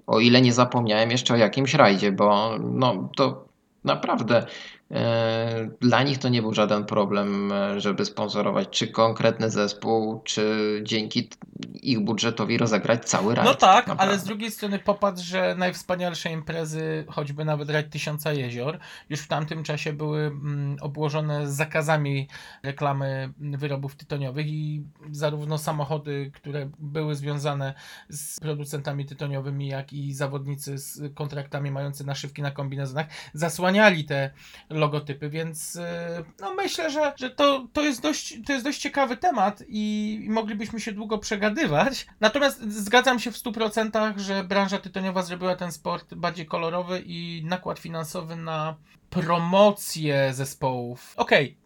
O 0.07 0.21
ile 0.21 0.41
nie 0.41 0.53
zapomniałem 0.53 1.11
jeszcze 1.11 1.35
o 1.35 1.37
jakimś 1.37 1.75
rajdzie, 1.75 2.13
bo 2.13 2.59
no, 2.59 3.09
to 3.17 3.45
naprawdę 3.85 4.47
dla 5.81 6.03
nich 6.03 6.19
to 6.19 6.29
nie 6.29 6.43
był 6.43 6.55
żaden 6.55 6.85
problem, 6.85 7.53
e, 7.53 7.81
żeby 7.81 8.05
sponsorować 8.05 8.69
czy 8.71 8.89
konkretny 8.89 9.51
zespół, 9.51 10.21
czy 10.25 10.81
dzięki 10.83 11.31
ich 11.83 12.01
budżetowi 12.01 12.59
rozegrać 12.59 13.05
cały 13.05 13.35
rajd. 13.35 13.49
No 13.49 13.55
tak, 13.55 13.95
ale 13.99 14.19
z 14.19 14.25
drugiej 14.25 14.51
strony 14.51 14.79
popatrz, 14.79 15.23
że 15.23 15.55
najwspanialsze 15.59 16.31
imprezy, 16.31 17.05
choćby 17.09 17.45
nawet 17.45 17.71
Rajd 17.71 17.91
Tysiąca 17.91 18.33
Jezior, 18.33 18.79
już 19.09 19.21
w 19.21 19.29
tamtym 19.29 19.63
czasie 19.63 19.93
były 19.93 20.21
mm, 20.21 20.77
obłożone 20.81 21.51
zakazami 21.51 22.29
reklamy 22.63 23.33
wyrobów 23.39 23.97
tytoniowych 23.97 24.47
i 24.47 24.83
zarówno 25.11 25.59
samochody, 25.59 26.31
które 26.35 26.71
były 26.79 27.15
związane 27.15 27.75
z 28.09 28.41
producentami 28.41 29.07
tytoniowymi, 29.07 29.69
jak 29.69 29.93
i 29.93 30.13
zawodnicy 30.13 30.79
z 30.79 31.15
kontraktami 31.15 31.71
mający 31.71 32.07
naszywki 32.07 32.43
na 32.43 32.51
kombinezonach, 32.51 33.07
zasłaniali 33.35 34.05
te 34.05 34.31
logotypy, 34.75 35.31
więc 35.31 35.75
yy, 35.75 35.83
no 36.41 36.55
myślę, 36.55 36.91
że, 36.91 37.13
że 37.17 37.31
to, 37.31 37.67
to, 37.73 37.83
jest 37.83 38.03
dość, 38.03 38.39
to 38.47 38.53
jest 38.53 38.65
dość 38.65 38.79
ciekawy 38.79 39.17
temat 39.17 39.63
i, 39.69 40.27
moglibyśmy 40.31 40.81
się 40.81 40.93
długo 40.93 41.19
przegadywać. 41.19 42.07
Natomiast 42.21 42.73
zgadzam 42.73 43.19
się 43.21 43.33
w 43.33 43.37
100%, 43.37 44.19
że 44.19 44.45
branża 44.45 44.79
tytoniowa 44.79 45.23
zrobiła 45.23 45.57
ten 45.57 45.73
sport 45.73 46.15
bardziej 46.15 46.47
kolorowy 46.47 47.03
i 47.07 47.43
nakład 47.45 47.79
finansowy 47.79 48.37
na 48.37 48.77
promocję 49.11 50.35
zespołów. 50.35 51.15
Okej. 51.17 51.57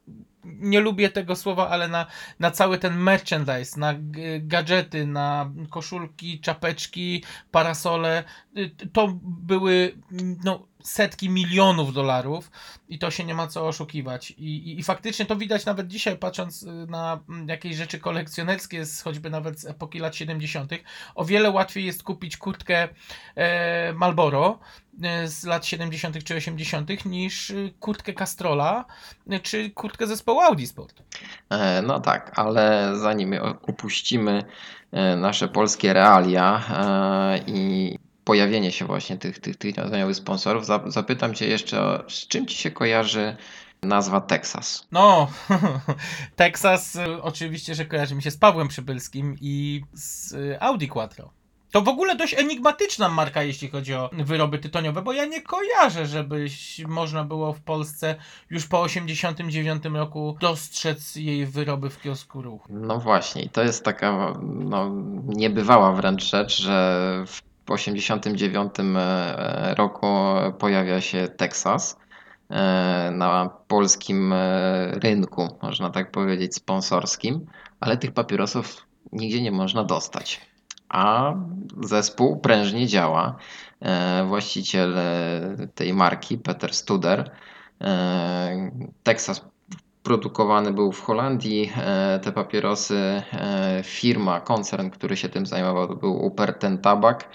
Nie 0.44 0.80
lubię 0.80 1.10
tego 1.10 1.36
słowa, 1.36 1.68
ale 1.68 1.88
na, 1.88 2.06
na 2.40 2.50
cały 2.50 2.78
ten 2.78 2.96
merchandise, 2.96 3.80
na 3.80 3.94
gadżety, 4.40 5.06
na 5.06 5.50
koszulki, 5.70 6.40
czapeczki, 6.40 7.24
parasole, 7.50 8.24
y, 8.56 8.70
to 8.92 9.18
były 9.22 9.98
no, 10.44 10.66
setki 10.82 11.30
milionów 11.30 11.92
dolarów 11.92 12.50
i 12.88 12.98
to 12.98 13.10
się 13.10 13.24
nie 13.24 13.34
ma 13.34 13.46
co 13.46 13.66
oszukiwać. 13.66 14.30
I, 14.30 14.44
i, 14.44 14.80
I 14.80 14.82
faktycznie 14.82 15.26
to 15.26 15.36
widać 15.36 15.64
nawet 15.66 15.88
dzisiaj, 15.88 16.16
patrząc 16.16 16.62
y, 16.62 16.66
na 16.66 17.20
mm, 17.28 17.48
jakieś 17.48 17.76
rzeczy 17.76 17.98
kolekcjonerskie, 17.98 18.84
choćby 19.04 19.30
nawet 19.30 19.60
z 19.60 19.66
epoki 19.66 19.98
lat 19.98 20.16
70. 20.16 20.72
O 21.14 21.24
wiele 21.24 21.50
łatwiej 21.50 21.84
jest 21.84 22.02
kupić 22.02 22.36
kurtkę 22.36 22.88
e, 23.34 23.92
Marlboro 23.92 24.58
e, 25.02 25.28
z 25.28 25.44
lat 25.44 25.66
70. 25.66 26.24
czy 26.24 26.36
80., 26.36 27.04
niż 27.04 27.50
y, 27.50 27.74
kurtkę 27.80 28.12
Castrola 28.12 28.84
e, 29.30 29.40
czy 29.40 29.70
kurtkę 29.70 30.06
zespołu 30.06 30.40
Audi 30.40 30.66
Sport. 30.66 31.02
E, 31.50 31.82
No 31.82 32.00
tak, 32.00 32.32
ale 32.38 32.92
zanim 32.96 33.34
upuścimy 33.66 34.44
e, 34.92 35.16
nasze 35.16 35.48
polskie 35.48 35.92
realia 35.92 36.64
i 37.46 37.98
pojawienie 38.28 38.72
się 38.72 38.84
właśnie 38.84 39.18
tych, 39.18 39.38
tych, 39.38 39.56
tych 39.56 39.74
tytoniowych 39.74 40.16
sponsorów, 40.16 40.66
za- 40.66 40.82
zapytam 40.86 41.34
Cię 41.34 41.46
jeszcze, 41.46 42.04
z 42.08 42.26
czym 42.28 42.46
Ci 42.46 42.56
się 42.56 42.70
kojarzy 42.70 43.36
nazwa 43.82 44.20
Texas? 44.20 44.86
No, 44.92 45.30
Texas 46.36 46.96
y, 46.96 47.22
oczywiście, 47.22 47.74
że 47.74 47.84
kojarzy 47.84 48.14
mi 48.14 48.22
się 48.22 48.30
z 48.30 48.36
Pawłem 48.36 48.68
Przybylskim 48.68 49.36
i 49.40 49.82
z 49.92 50.32
y, 50.32 50.60
Audi 50.60 50.86
Quattro. 50.88 51.30
To 51.70 51.82
w 51.82 51.88
ogóle 51.88 52.16
dość 52.16 52.34
enigmatyczna 52.34 53.08
marka, 53.08 53.42
jeśli 53.42 53.68
chodzi 53.68 53.94
o 53.94 54.10
wyroby 54.12 54.58
tytoniowe, 54.58 55.02
bo 55.02 55.12
ja 55.12 55.24
nie 55.24 55.42
kojarzę, 55.42 56.06
żebyś 56.06 56.80
można 56.86 57.24
było 57.24 57.52
w 57.52 57.60
Polsce 57.60 58.14
już 58.50 58.66
po 58.66 58.80
89 58.80 59.84
roku 59.84 60.36
dostrzec 60.40 61.16
jej 61.16 61.46
wyroby 61.46 61.90
w 61.90 62.00
kiosku 62.00 62.42
ruchu. 62.42 62.66
No 62.70 62.98
właśnie, 62.98 63.48
to 63.48 63.62
jest 63.62 63.84
taka 63.84 64.34
no, 64.44 64.90
niebywała 65.26 65.92
wręcz 65.92 66.30
rzecz, 66.30 66.62
że 66.62 67.24
w 67.26 67.47
89 67.74 68.72
e, 68.80 69.74
roku 69.74 70.06
pojawia 70.58 71.00
się 71.00 71.28
Texas 71.28 71.98
e, 72.50 73.10
na 73.14 73.50
polskim 73.68 74.32
e, 74.32 74.90
rynku, 74.90 75.48
można 75.62 75.90
tak 75.90 76.10
powiedzieć, 76.10 76.54
sponsorskim, 76.54 77.46
ale 77.80 77.96
tych 77.96 78.12
papierosów 78.12 78.86
nigdzie 79.12 79.42
nie 79.42 79.52
można 79.52 79.84
dostać. 79.84 80.40
A 80.88 81.34
zespół 81.82 82.40
prężnie 82.40 82.86
działa. 82.86 83.36
E, 83.80 84.24
Właściciel 84.24 84.98
e, 84.98 85.68
tej 85.74 85.94
marki, 85.94 86.38
Peter 86.38 86.74
Studer, 86.74 87.30
e, 87.80 88.70
Texas 89.02 89.44
produkowany 90.08 90.72
był 90.72 90.92
w 90.92 91.00
Holandii. 91.00 91.72
E, 91.76 92.20
Te 92.22 92.32
papierosy, 92.32 93.22
e, 93.32 93.82
firma, 93.84 94.40
koncern, 94.40 94.90
który 94.90 95.16
się 95.16 95.28
tym 95.28 95.46
zajmował, 95.46 95.88
to 95.88 95.94
był 95.94 96.24
Uperten 96.24 96.78
Tabak. 96.78 97.28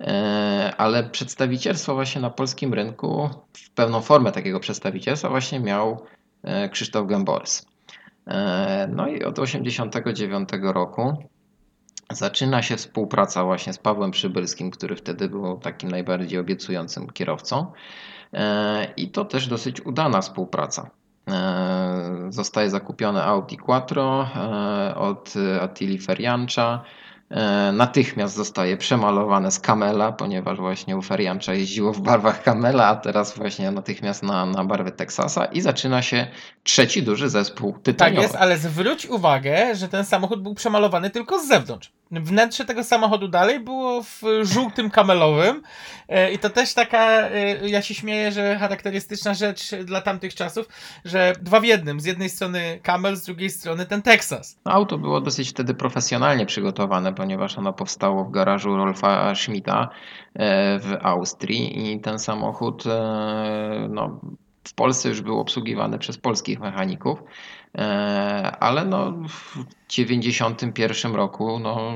E, 0.00 0.72
Ale 0.76 1.04
przedstawicielstwo 1.04 1.94
właśnie 1.94 2.20
na 2.20 2.30
polskim 2.30 2.74
rynku, 2.74 3.30
w 3.52 3.70
pełną 3.70 4.00
formę 4.00 4.32
takiego 4.32 4.60
przedstawicielstwa 4.60 5.28
właśnie 5.28 5.60
miał 5.60 6.06
e, 6.42 6.68
Krzysztof 6.68 7.06
Gęborys. 7.06 7.66
E, 8.26 8.88
No 8.92 9.08
i 9.08 9.24
od 9.24 9.34
1989 9.34 10.48
roku 10.62 11.16
zaczyna 12.12 12.62
się 12.62 12.76
współpraca 12.76 13.44
właśnie 13.44 13.72
z 13.72 13.78
Pawłem 13.78 14.10
Przybylskim, 14.10 14.70
który 14.70 14.96
wtedy 14.96 15.28
był 15.28 15.58
takim 15.58 15.90
najbardziej 15.90 16.38
obiecującym 16.38 17.10
kierowcą. 17.10 17.72
I 18.96 19.10
to 19.10 19.24
też 19.24 19.46
dosyć 19.46 19.80
udana 19.86 20.20
współpraca. 20.20 20.90
Zostaje 22.28 22.70
zakupione 22.70 23.24
Audi 23.24 23.56
Quattro 23.56 24.28
od 24.96 25.34
Attili 25.60 25.98
Feriancza. 25.98 26.84
E, 27.30 27.72
Natychmiast 27.72 28.34
zostaje 28.36 28.76
przemalowane 28.76 29.50
z 29.50 29.60
Kamela, 29.60 30.12
ponieważ 30.12 30.58
właśnie 30.58 30.96
u 30.96 31.02
Feriancza 31.02 31.54
jeździło 31.54 31.92
w 31.92 32.00
barwach 32.00 32.42
Kamela, 32.42 32.86
a 32.86 32.96
teraz 32.96 33.38
właśnie 33.38 33.70
natychmiast 33.70 34.22
na, 34.22 34.46
na 34.46 34.64
barwy 34.64 34.90
Teksasa 34.92 35.44
i 35.44 35.60
zaczyna 35.60 36.02
się 36.02 36.26
trzeci 36.62 37.02
duży 37.02 37.28
zespół 37.28 37.72
Tak 37.72 37.82
tytoniowy. 37.82 38.22
jest, 38.22 38.34
ale 38.36 38.58
zwróć 38.58 39.06
uwagę, 39.06 39.74
że 39.76 39.88
ten 39.88 40.04
samochód 40.04 40.42
był 40.42 40.54
przemalowany 40.54 41.10
tylko 41.10 41.38
z 41.38 41.48
zewnątrz. 41.48 41.92
Wnętrze 42.20 42.64
tego 42.64 42.84
samochodu 42.84 43.28
dalej 43.28 43.60
było 43.60 44.02
w 44.02 44.22
żółtym 44.42 44.90
kamelowym 44.90 45.62
e, 46.08 46.32
i 46.32 46.38
to 46.38 46.50
też 46.50 46.74
taka, 46.74 47.20
e, 47.20 47.68
ja 47.68 47.82
się 47.82 47.94
śmieję, 47.94 48.32
że 48.32 48.56
charakterystyczna 48.58 49.34
rzecz 49.34 49.74
dla 49.84 50.00
tamtych 50.00 50.34
czasów, 50.34 50.68
że 51.04 51.32
dwa 51.42 51.60
w 51.60 51.64
jednym. 51.64 52.00
Z 52.00 52.04
jednej 52.04 52.30
strony 52.30 52.80
kamel, 52.82 53.16
z 53.16 53.24
drugiej 53.24 53.50
strony 53.50 53.86
ten 53.86 54.02
Teksas. 54.02 54.58
Auto 54.64 54.98
było 54.98 55.20
dosyć 55.20 55.50
wtedy 55.50 55.74
profesjonalnie 55.74 56.46
przygotowane, 56.46 57.14
ponieważ 57.14 57.58
ono 57.58 57.72
powstało 57.72 58.24
w 58.24 58.30
garażu 58.30 58.76
Rolfa 58.76 59.34
Schmidta 59.34 59.88
e, 60.34 60.78
w 60.78 60.96
Austrii 61.02 61.92
i 61.92 62.00
ten 62.00 62.18
samochód 62.18 62.84
no, 63.88 64.20
w 64.64 64.74
Polsce 64.74 65.08
już 65.08 65.20
był 65.20 65.40
obsługiwany 65.40 65.98
przez 65.98 66.18
polskich 66.18 66.60
mechaników, 66.60 67.22
ale 68.60 68.84
no, 68.84 69.12
1991 70.02 71.14
roku 71.14 71.58
no, 71.58 71.92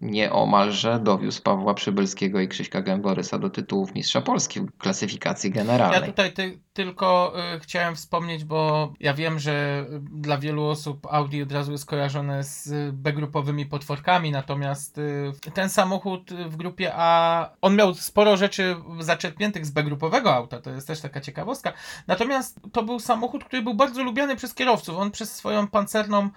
nieomalże 0.00 1.00
dowiózł 1.02 1.42
Pawła 1.42 1.74
Przybylskiego 1.74 2.40
i 2.40 2.48
Krzyśka 2.48 2.82
Gęborysa 2.82 3.38
do 3.38 3.50
tytułów 3.50 3.94
Mistrza 3.94 4.20
Polski 4.20 4.60
w 4.60 4.78
klasyfikacji 4.78 5.50
Ja 5.50 5.56
generalnej. 5.56 6.10
tutaj 6.10 6.32
ty, 6.32 6.58
tylko 6.72 7.32
y, 7.56 7.60
chciałem 7.60 7.96
wspomnieć, 7.96 8.44
bo 8.44 8.92
ja 9.00 9.14
wiem, 9.14 9.38
że 9.38 9.86
dla 10.00 10.38
wielu 10.38 10.64
osób 10.64 11.06
Audi 11.10 11.42
od 11.42 11.52
razu 11.52 11.72
jest 11.72 11.86
kojarzone 11.86 12.44
z 12.44 12.94
B-grupowymi 12.94 13.66
potworkami, 13.66 14.30
natomiast 14.30 14.98
y, 14.98 15.32
ten 15.54 15.68
samochód 15.70 16.30
w 16.32 16.56
grupie 16.56 16.92
A, 16.94 17.50
on 17.60 17.76
miał 17.76 17.94
sporo 17.94 18.36
rzeczy 18.36 18.76
zaczerpniętych 19.00 19.66
z 19.66 19.70
B-grupowego 19.70 20.34
auta, 20.34 20.60
to 20.60 20.70
jest 20.70 20.86
też 20.86 21.00
taka 21.00 21.20
ciekawostka. 21.20 21.72
Natomiast 22.06 22.60
to 22.72 22.82
był 22.82 23.00
samochód, 23.00 23.44
który 23.44 23.62
był 23.62 23.74
bardzo 23.74 24.02
lubiany 24.04 24.36
przez 24.36 24.54
kierowców. 24.54 24.98
On 24.98 25.10
przez 25.10 25.34
swoją 25.34 25.68
pancerną 25.68 26.28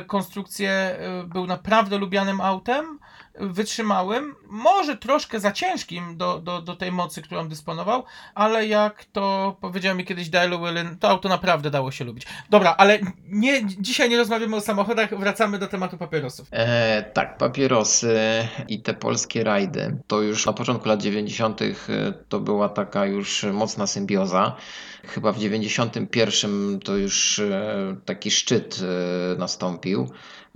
y, 0.00 0.04
konstrukcję 0.04 0.43
y, 1.22 1.26
był 1.26 1.46
naprawdę 1.46 1.98
lubianym 1.98 2.40
autem, 2.40 2.98
wytrzymałym, 3.40 4.34
może 4.46 4.96
troszkę 4.96 5.40
za 5.40 5.52
ciężkim 5.52 6.16
do, 6.16 6.38
do, 6.38 6.62
do 6.62 6.76
tej 6.76 6.92
mocy, 6.92 7.22
którą 7.22 7.48
dysponował, 7.48 8.04
ale 8.34 8.66
jak 8.66 9.04
to 9.04 9.56
powiedział 9.60 9.96
mi 9.96 10.04
kiedyś 10.04 10.28
Dale 10.28 10.58
Willin, 10.58 10.98
to 11.00 11.08
auto 11.08 11.28
naprawdę 11.28 11.70
dało 11.70 11.90
się 11.90 12.04
lubić. 12.04 12.26
Dobra, 12.50 12.74
ale 12.78 12.98
nie, 13.28 13.66
dzisiaj 13.66 14.10
nie 14.10 14.16
rozmawiamy 14.16 14.56
o 14.56 14.60
samochodach, 14.60 15.18
wracamy 15.18 15.58
do 15.58 15.66
tematu 15.66 15.98
papierosów. 15.98 16.48
E, 16.50 17.02
tak, 17.02 17.38
papierosy 17.38 18.18
i 18.68 18.82
te 18.82 18.94
polskie 18.94 19.44
rajdy. 19.44 19.96
To 20.06 20.22
już 20.22 20.46
na 20.46 20.52
początku 20.52 20.88
lat 20.88 21.02
90. 21.02 21.60
to 22.28 22.40
była 22.40 22.68
taka 22.68 23.06
już 23.06 23.46
mocna 23.52 23.86
symbioza. 23.86 24.56
Chyba 25.06 25.32
w 25.32 25.38
91 25.38 26.80
to 26.84 26.96
już 26.96 27.38
e, 27.38 27.96
taki 28.04 28.30
szczyt 28.30 28.80
e, 28.82 29.38
nastąpił, 29.38 30.08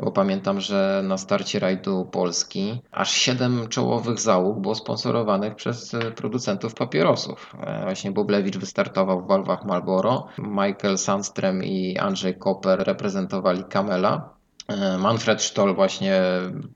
bo 0.03 0.13
pamiętam, 0.13 0.61
że 0.61 1.01
na 1.05 1.19
starcie 1.19 1.59
rajdu 1.59 2.09
Polski 2.13 2.83
aż 2.93 3.13
7 3.13 3.69
czołowych 3.69 4.21
załóg 4.21 4.59
było 4.59 4.75
sponsorowanych 4.75 5.55
przez 5.55 5.95
e, 5.95 5.99
producentów 5.99 6.75
papierosów. 6.75 7.57
E, 7.61 7.83
Właśnie 7.83 8.11
Bublewicz 8.11 8.57
wystartował 8.57 9.21
w 9.21 9.27
barwach 9.27 9.65
Marlboro, 9.65 10.27
Michael 10.39 10.95
Sandström 10.95 11.65
i 11.65 11.99
Andrzej 11.99 12.35
Koper 12.39 12.79
reprezentowali 12.79 13.65
Kamela. 13.65 14.31
E, 14.69 14.99
Manfred 14.99 15.43
Stoll 15.43 15.75
właśnie 15.75 16.21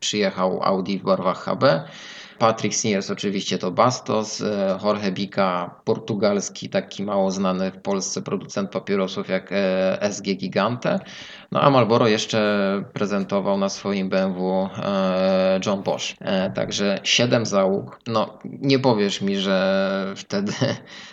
przyjechał 0.01 0.62
Audi 0.62 0.99
w 0.99 1.03
barwach 1.03 1.45
HB. 1.45 1.64
Patrick 2.39 2.75
Sears 2.75 3.11
oczywiście 3.11 3.59
to 3.59 3.70
Bastos, 3.70 4.43
Jorge 4.85 5.11
Bica 5.12 5.75
portugalski, 5.85 6.68
taki 6.68 7.03
mało 7.03 7.31
znany 7.31 7.70
w 7.70 7.83
Polsce 7.83 8.23
producent 8.23 8.70
papierosów 8.70 9.29
jak 9.29 9.51
SG 10.11 10.25
Gigante. 10.25 11.01
No 11.53 11.61
a 11.61 11.70
Marlboro 11.70 12.09
jeszcze 12.09 12.84
prezentował 12.92 13.59
na 13.59 13.68
swoim 13.68 14.09
BMW 14.09 14.68
e, 14.76 15.61
John 15.66 15.82
Bosch. 15.82 16.14
E, 16.20 16.50
Także 16.50 17.00
7 17.03 17.46
załóg. 17.46 18.00
No 18.07 18.38
nie 18.44 18.78
powiesz 18.78 19.20
mi, 19.20 19.36
że 19.36 20.14
wtedy 20.16 20.53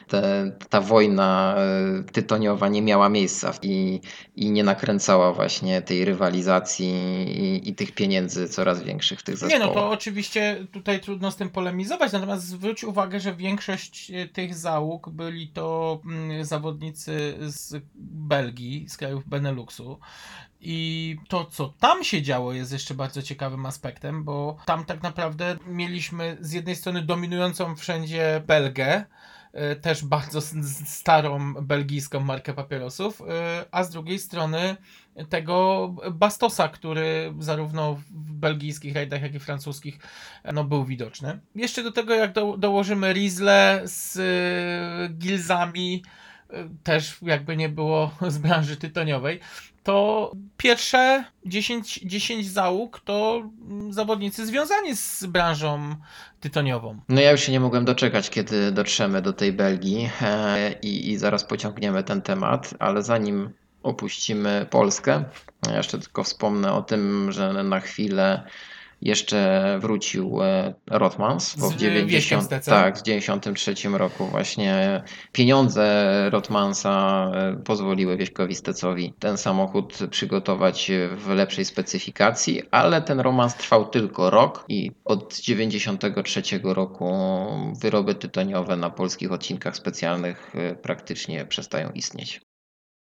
te, 0.07 0.51
ta 0.69 0.81
wojna 0.81 1.55
e, 1.57 2.03
tytoniowa 2.03 2.67
nie 2.67 2.81
miała 2.81 3.09
miejsca 3.09 3.53
i, 3.61 4.01
i 4.35 4.51
nie 4.51 4.63
nakręcała 4.63 5.33
właśnie 5.33 5.81
tej 5.81 6.05
rywalizacji 6.05 6.89
i, 7.27 7.69
i 7.69 7.75
tych 7.75 7.91
pieniędzy 7.91 8.49
coraz 8.49 8.83
większych 8.83 9.19
w 9.19 9.23
tych 9.23 9.35
Nie 9.35 9.39
zespołach. 9.39 9.67
no, 9.67 9.73
to 9.73 9.89
oczywiście 9.89 10.65
tutaj 10.71 10.99
trudno 10.99 11.31
z 11.31 11.35
tym 11.35 11.49
polemizować, 11.49 12.11
natomiast 12.11 12.43
zwróć 12.47 12.83
uwagę, 12.83 13.19
że 13.19 13.35
większość 13.35 14.11
tych 14.33 14.55
załóg 14.55 15.09
byli 15.09 15.47
to 15.47 16.01
mm, 16.05 16.45
zawodnicy 16.45 17.35
z 17.39 17.83
Belgii, 17.95 18.89
z 18.89 18.97
krajów 18.97 19.27
Beneluxu. 19.27 19.99
I 20.61 21.17
to, 21.27 21.45
co 21.45 21.73
tam 21.79 22.03
się 22.03 22.21
działo, 22.21 22.53
jest 22.53 22.71
jeszcze 22.71 22.93
bardzo 22.93 23.21
ciekawym 23.21 23.65
aspektem, 23.65 24.23
bo 24.23 24.57
tam 24.65 24.85
tak 24.85 25.03
naprawdę 25.03 25.57
mieliśmy 25.67 26.37
z 26.41 26.51
jednej 26.51 26.75
strony 26.75 27.01
dominującą 27.01 27.75
wszędzie 27.75 28.43
Belgę, 28.47 29.05
e, 29.53 29.75
też 29.75 30.05
bardzo 30.05 30.41
starą 30.85 31.53
belgijską 31.53 32.19
markę 32.19 32.53
papierosów, 32.53 33.21
e, 33.21 33.65
a 33.71 33.83
z 33.83 33.89
drugiej 33.89 34.19
strony 34.19 34.77
tego 35.29 35.87
Bastosa, 36.11 36.67
który 36.67 37.33
zarówno 37.39 37.95
w 37.95 38.33
belgijskich 38.33 38.95
rajdach, 38.95 39.21
jak 39.21 39.33
i 39.33 39.39
francuskich 39.39 39.99
no, 40.53 40.63
był 40.63 40.85
widoczny. 40.85 41.39
Jeszcze 41.55 41.83
do 41.83 41.91
tego, 41.91 42.13
jak 42.13 42.33
do, 42.33 42.57
dołożymy 42.57 43.13
Riesle 43.13 43.81
z 43.83 44.19
gilzami, 45.17 46.03
też 46.83 47.17
jakby 47.21 47.57
nie 47.57 47.69
było 47.69 48.11
z 48.27 48.37
branży 48.37 48.77
tytoniowej, 48.77 49.39
to 49.83 50.31
pierwsze 50.57 51.23
10, 51.45 51.99
10 52.03 52.47
załóg 52.47 52.99
to 52.99 53.43
mm, 53.69 53.93
zawodnicy 53.93 54.45
związani 54.45 54.95
z 54.95 55.25
branżą 55.25 55.95
tytoniową. 56.39 56.99
No 57.09 57.21
ja 57.21 57.31
już 57.31 57.41
się 57.41 57.51
nie 57.51 57.59
mogłem 57.59 57.85
doczekać, 57.85 58.29
kiedy 58.29 58.71
dotrzemy 58.71 59.21
do 59.21 59.33
tej 59.33 59.53
Belgii 59.53 60.09
e, 60.21 60.75
i, 60.81 61.11
i 61.11 61.17
zaraz 61.17 61.43
pociągniemy 61.43 62.03
ten 62.03 62.21
temat, 62.21 62.73
ale 62.79 63.03
zanim 63.03 63.49
opuścimy 63.83 64.65
Polskę, 64.69 65.23
jeszcze 65.75 65.99
tylko 65.99 66.23
wspomnę 66.23 66.73
o 66.73 66.81
tym, 66.81 67.31
że 67.31 67.63
na 67.63 67.79
chwilę 67.79 68.43
jeszcze 69.01 69.77
wrócił 69.81 70.43
e, 70.43 70.73
Rothmans, 70.87 71.55
bo 71.55 71.69
w 71.69 71.71
Wieśkiem 71.71 71.89
90, 71.89 72.43
Stecem. 72.43 72.73
tak, 72.73 72.99
w 72.99 73.01
93 73.01 73.73
roku 73.89 74.25
właśnie 74.25 75.03
pieniądze 75.31 76.05
Rothmansa 76.29 77.25
e, 77.33 77.55
pozwoliły 77.63 78.17
Wieśkowi 78.17 78.55
Stecowi 78.55 79.13
ten 79.19 79.37
samochód 79.37 79.97
przygotować 80.11 80.91
w 81.15 81.29
lepszej 81.29 81.65
specyfikacji, 81.65 82.61
ale 82.71 83.01
ten 83.01 83.19
romans 83.19 83.55
trwał 83.55 83.85
tylko 83.85 84.29
rok 84.29 84.65
i 84.67 84.91
od 85.05 85.39
93 85.39 86.41
roku 86.63 87.09
wyroby 87.81 88.15
tytoniowe 88.15 88.77
na 88.77 88.89
polskich 88.89 89.31
odcinkach 89.31 89.77
specjalnych 89.77 90.55
e, 90.55 90.75
praktycznie 90.75 91.45
przestają 91.45 91.89
istnieć. 91.89 92.48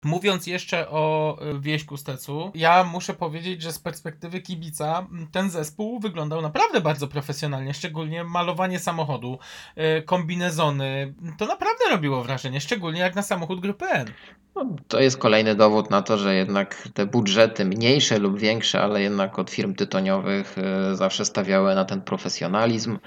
Mówiąc 0.06 0.48
jeszcze 0.48 0.90
o 0.90 1.38
y, 1.56 1.60
Wieśku 1.60 1.98
Stecu, 1.98 2.52
ja 2.56 2.84
muszę 2.84 3.14
powiedzieć, 3.14 3.62
że 3.62 3.72
z 3.72 3.80
perspektywy 3.80 4.42
kibica 4.42 5.08
ten 5.32 5.50
zespół 5.50 6.00
wyglądał 6.00 6.42
naprawdę 6.42 6.82
bardzo 6.82 7.08
profesjonalnie, 7.08 7.74
szczególnie 7.74 8.24
malowanie 8.24 8.80
samochodu, 8.80 9.40
y, 9.78 10.02
kombinezony, 10.02 11.14
to 11.38 11.46
naprawdę 11.46 11.90
robiło 11.90 12.24
wrażenie, 12.24 12.62
szczególnie 12.62 13.00
jak 13.00 13.16
na 13.16 13.22
samochód 13.22 13.60
grupy 13.60 13.86
N. 13.86 14.08
No, 14.56 14.66
to 14.88 15.00
jest 15.00 15.18
kolejny 15.18 15.56
dowód 15.56 15.90
na 15.90 16.02
to, 16.02 16.18
że 16.18 16.36
jednak 16.36 16.88
te 16.94 17.06
budżety 17.06 17.66
mniejsze 17.66 18.20
lub 18.20 18.40
większe, 18.40 18.82
ale 18.82 19.02
jednak 19.02 19.40
od 19.40 19.50
firm 19.50 19.76
tytoniowych 19.76 20.56
e, 20.58 20.96
zawsze 20.96 21.26
stawiały 21.26 21.76
na 21.76 21.86
ten 21.86 22.02
profesjonalizm 22.02 22.98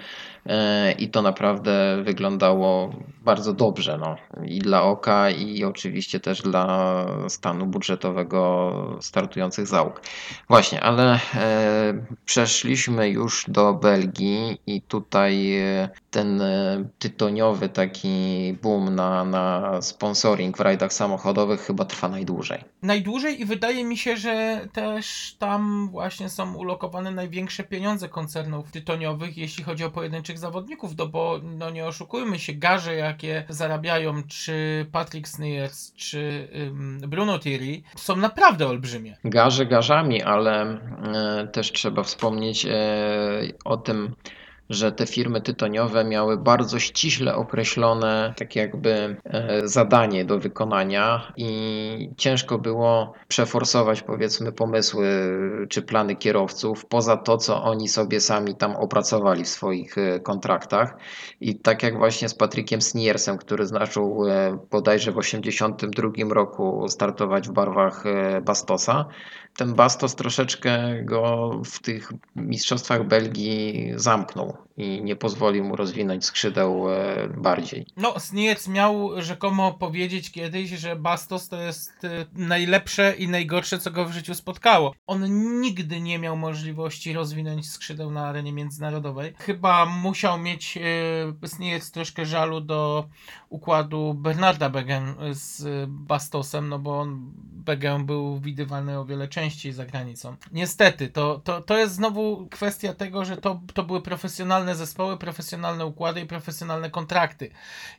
i 0.99 1.09
to 1.09 1.23
naprawdę 1.23 2.03
wyglądało 2.03 2.93
bardzo 3.25 3.53
dobrze 3.53 3.99
no. 3.99 4.17
i 4.47 4.59
dla 4.59 4.83
oka 4.83 5.31
i 5.31 5.65
oczywiście 5.65 6.21
też 6.21 6.43
dla 6.43 7.07
stanu 7.29 7.67
budżetowego 7.67 8.73
startujących 9.01 9.67
załóg. 9.67 10.03
Właśnie, 10.49 10.81
ale 10.81 11.21
e, 11.35 11.95
przeszliśmy 12.25 13.09
już 13.09 13.45
do 13.49 13.75
Belgii 13.75 14.61
i 14.67 14.83
tutaj 14.83 15.57
e, 15.57 15.89
ten 16.11 16.43
e, 16.43 16.85
tytoniowy 16.99 17.69
taki 17.69 18.57
boom 18.63 18.95
na, 18.95 19.25
na 19.25 19.83
sponsoring 19.83 20.57
w 20.57 20.61
rajdach 20.61 20.93
samochodowych 20.93 21.61
chyba 21.61 21.85
trwa 21.85 22.09
najdłużej. 22.09 22.65
najdłużej 22.83 23.41
i 23.41 23.45
wydaje 23.45 23.85
mi 23.85 23.97
się, 23.97 24.17
że 24.17 24.61
też 24.73 25.37
tam 25.39 25.89
właśnie 25.89 26.29
są 26.29 26.55
ulokowane 26.55 27.11
największe 27.11 27.65
pieniądze 27.65 28.09
koncernów 28.09 28.71
tytoniowych, 28.71 29.39
jeśli 29.39 29.65
chodzi 29.65 29.85
o 29.85 29.91
pojedynczych 29.91 30.34
zawodników, 30.39 30.97
no 30.99 31.07
bo 31.07 31.41
no 31.43 31.70
nie 31.70 31.87
oszukujmy 31.87 32.39
się, 32.39 32.53
garze 32.53 32.95
jakie 32.95 33.45
zarabiają 33.49 34.22
czy 34.28 34.87
Patrick 34.93 35.28
Sneers, 35.28 35.93
czy 35.95 36.49
ym, 36.55 37.01
Bruno 37.07 37.39
Thierry 37.39 37.82
są 37.97 38.16
naprawdę 38.16 38.68
olbrzymie. 38.68 39.16
Garze 39.24 39.66
garzami, 39.66 40.22
ale 40.22 40.62
e, 40.62 41.49
też 41.53 41.72
trzeba 41.72 42.03
wspomnieć 42.03 42.66
e, 42.66 42.72
o 43.64 43.76
tym, 43.76 44.14
że 44.71 44.93
te 44.93 45.07
firmy 45.07 45.41
tytoniowe 45.41 46.05
miały 46.05 46.37
bardzo 46.37 46.79
ściśle 46.79 47.35
określone 47.35 48.35
tak 48.37 48.57
jakby 48.57 49.17
e, 49.25 49.69
zadanie 49.69 50.25
do 50.25 50.39
wykonania 50.39 51.33
i 51.37 52.11
ciężko 52.17 52.59
było 52.59 53.12
przeforsować 53.29 54.03
powiedzmy 54.03 54.53
pomysły 54.53 55.07
czy 55.69 55.83
plany 55.83 56.17
kierowców 56.17 56.87
poza 56.87 57.17
to, 57.17 57.37
co 57.37 57.62
oni 57.62 57.89
sobie 57.89 58.21
sami 58.21 58.55
tam 58.55 58.77
opracowali 58.77 59.45
w 59.45 59.49
swoich 59.49 59.99
e, 59.99 60.21
kontraktach. 60.21 60.97
I 61.41 61.59
tak 61.59 61.83
jak 61.83 61.99
właśnie 61.99 62.29
z 62.29 62.35
Patrickiem 62.35 62.83
Sniersem, 62.83 63.39
który 63.39 63.67
zaczął 63.67 64.29
e, 64.29 64.59
bodajże 64.71 65.12
w 65.12 65.15
1982 65.15 66.35
roku 66.35 66.89
startować 66.89 67.49
w 67.49 67.53
barwach 67.53 68.05
Bastosa, 68.43 69.05
ten 69.57 69.75
Bastos 69.75 70.15
troszeczkę 70.15 71.03
go 71.03 71.51
w 71.65 71.79
tych 71.79 72.13
mistrzostwach 72.37 73.07
Belgii 73.07 73.93
zamknął 73.97 74.57
i 74.77 75.03
nie 75.03 75.16
pozwolił 75.16 75.64
mu 75.64 75.77
rozwinąć 75.77 76.25
skrzydeł 76.25 76.91
e, 76.91 77.29
bardziej. 77.37 77.87
No, 77.97 78.20
Sniec 78.20 78.68
miał 78.68 79.22
rzekomo 79.22 79.72
powiedzieć 79.72 80.31
kiedyś, 80.31 80.70
że 80.70 80.97
Bastos 80.97 81.49
to 81.49 81.61
jest 81.61 82.05
y, 82.05 82.27
najlepsze 82.33 83.14
i 83.18 83.29
najgorsze, 83.29 83.79
co 83.79 83.91
go 83.91 84.05
w 84.05 84.12
życiu 84.12 84.35
spotkało. 84.35 84.95
On 85.07 85.25
nigdy 85.61 86.01
nie 86.01 86.18
miał 86.18 86.37
możliwości 86.37 87.12
rozwinąć 87.12 87.70
skrzydeł 87.70 88.11
na 88.11 88.27
arenie 88.27 88.53
międzynarodowej. 88.53 89.35
Chyba 89.39 89.87
musiał 89.87 90.39
mieć 90.39 90.79
y, 91.45 91.49
Sniec 91.49 91.91
troszkę 91.91 92.27
żalu 92.27 92.61
do 92.61 93.09
układu 93.49 94.14
Bernarda 94.14 94.70
Begen 94.70 95.14
z 95.31 95.64
Bastosem, 95.89 96.68
no 96.68 96.79
bo 96.79 97.01
on, 97.01 97.33
Begen 97.64 98.07
był 98.07 98.41
widywany 98.41 98.99
o 98.99 99.05
wiele 99.05 99.29
częściej 99.29 99.72
za 99.72 99.87
granicą. 99.87 100.37
Niestety, 100.53 101.09
to, 101.09 101.41
to, 101.45 101.62
to 101.62 101.79
jest 101.79 101.95
znowu 101.95 102.49
kwestia 102.51 102.95
tego, 102.95 103.25
że 103.25 103.37
to, 103.37 103.61
to 103.75 103.83
były 103.83 104.03
profesjonalne 104.03 104.64
zespoły, 104.73 105.19
profesjonalne 105.19 105.87
układy 105.87 106.21
i 106.21 106.27
profesjonalne 106.27 106.91
kontrakty. 106.91 107.51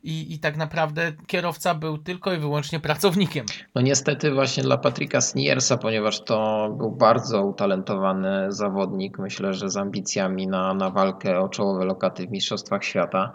I, 0.03 0.34
I 0.34 0.39
tak 0.39 0.57
naprawdę 0.57 1.11
kierowca 1.28 1.76
był 1.76 1.97
tylko 1.97 2.34
i 2.34 2.38
wyłącznie 2.38 2.80
pracownikiem. 2.80 3.45
No 3.76 3.82
niestety 3.82 4.32
właśnie 4.32 4.63
dla 4.63 4.78
Patryka 4.78 5.22
Sniersa, 5.22 5.78
ponieważ 5.78 6.24
to 6.24 6.70
był 6.78 6.91
bardzo 6.91 7.45
utalentowany 7.45 8.51
zawodnik, 8.51 9.20
myślę, 9.20 9.53
że 9.53 9.70
z 9.70 9.78
ambicjami 9.78 10.47
na, 10.47 10.74
na 10.74 10.89
walkę 10.89 11.39
o 11.39 11.49
czołowe 11.49 11.86
lokaty 11.86 12.28
w 12.28 12.32
Mistrzostwach 12.32 12.84
Świata. 12.84 13.34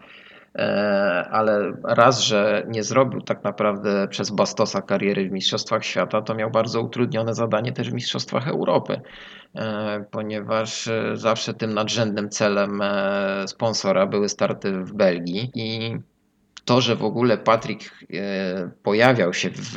E, 0.54 1.28
Ale 1.30 1.72
raz, 1.84 2.20
że 2.20 2.66
nie 2.68 2.82
zrobił 2.82 3.20
tak 3.20 3.44
naprawdę 3.44 4.08
przez 4.08 4.30
Bastosa 4.30 4.82
kariery 4.82 5.28
w 5.28 5.32
Mistrzostwach 5.32 5.84
Świata, 5.84 6.22
to 6.22 6.34
miał 6.34 6.50
bardzo 6.50 6.82
utrudnione 6.82 7.34
zadanie 7.34 7.72
też 7.72 7.90
w 7.90 7.94
Mistrzostwach 7.94 8.48
Europy, 8.48 9.00
e, 9.54 10.04
ponieważ 10.10 10.88
e, 10.88 11.16
zawsze 11.16 11.54
tym 11.54 11.74
nadrzędnym 11.74 12.30
celem 12.30 12.82
sponsora 13.46 14.06
były 14.06 14.28
starty 14.28 14.72
w 14.72 14.92
Belgii 14.92 15.50
i 15.54 15.96
to, 16.64 16.80
że 16.80 16.96
w 16.96 17.04
ogóle 17.04 17.38
Patryk 17.38 17.80
pojawiał 18.82 19.34
się 19.34 19.50
w 19.54 19.76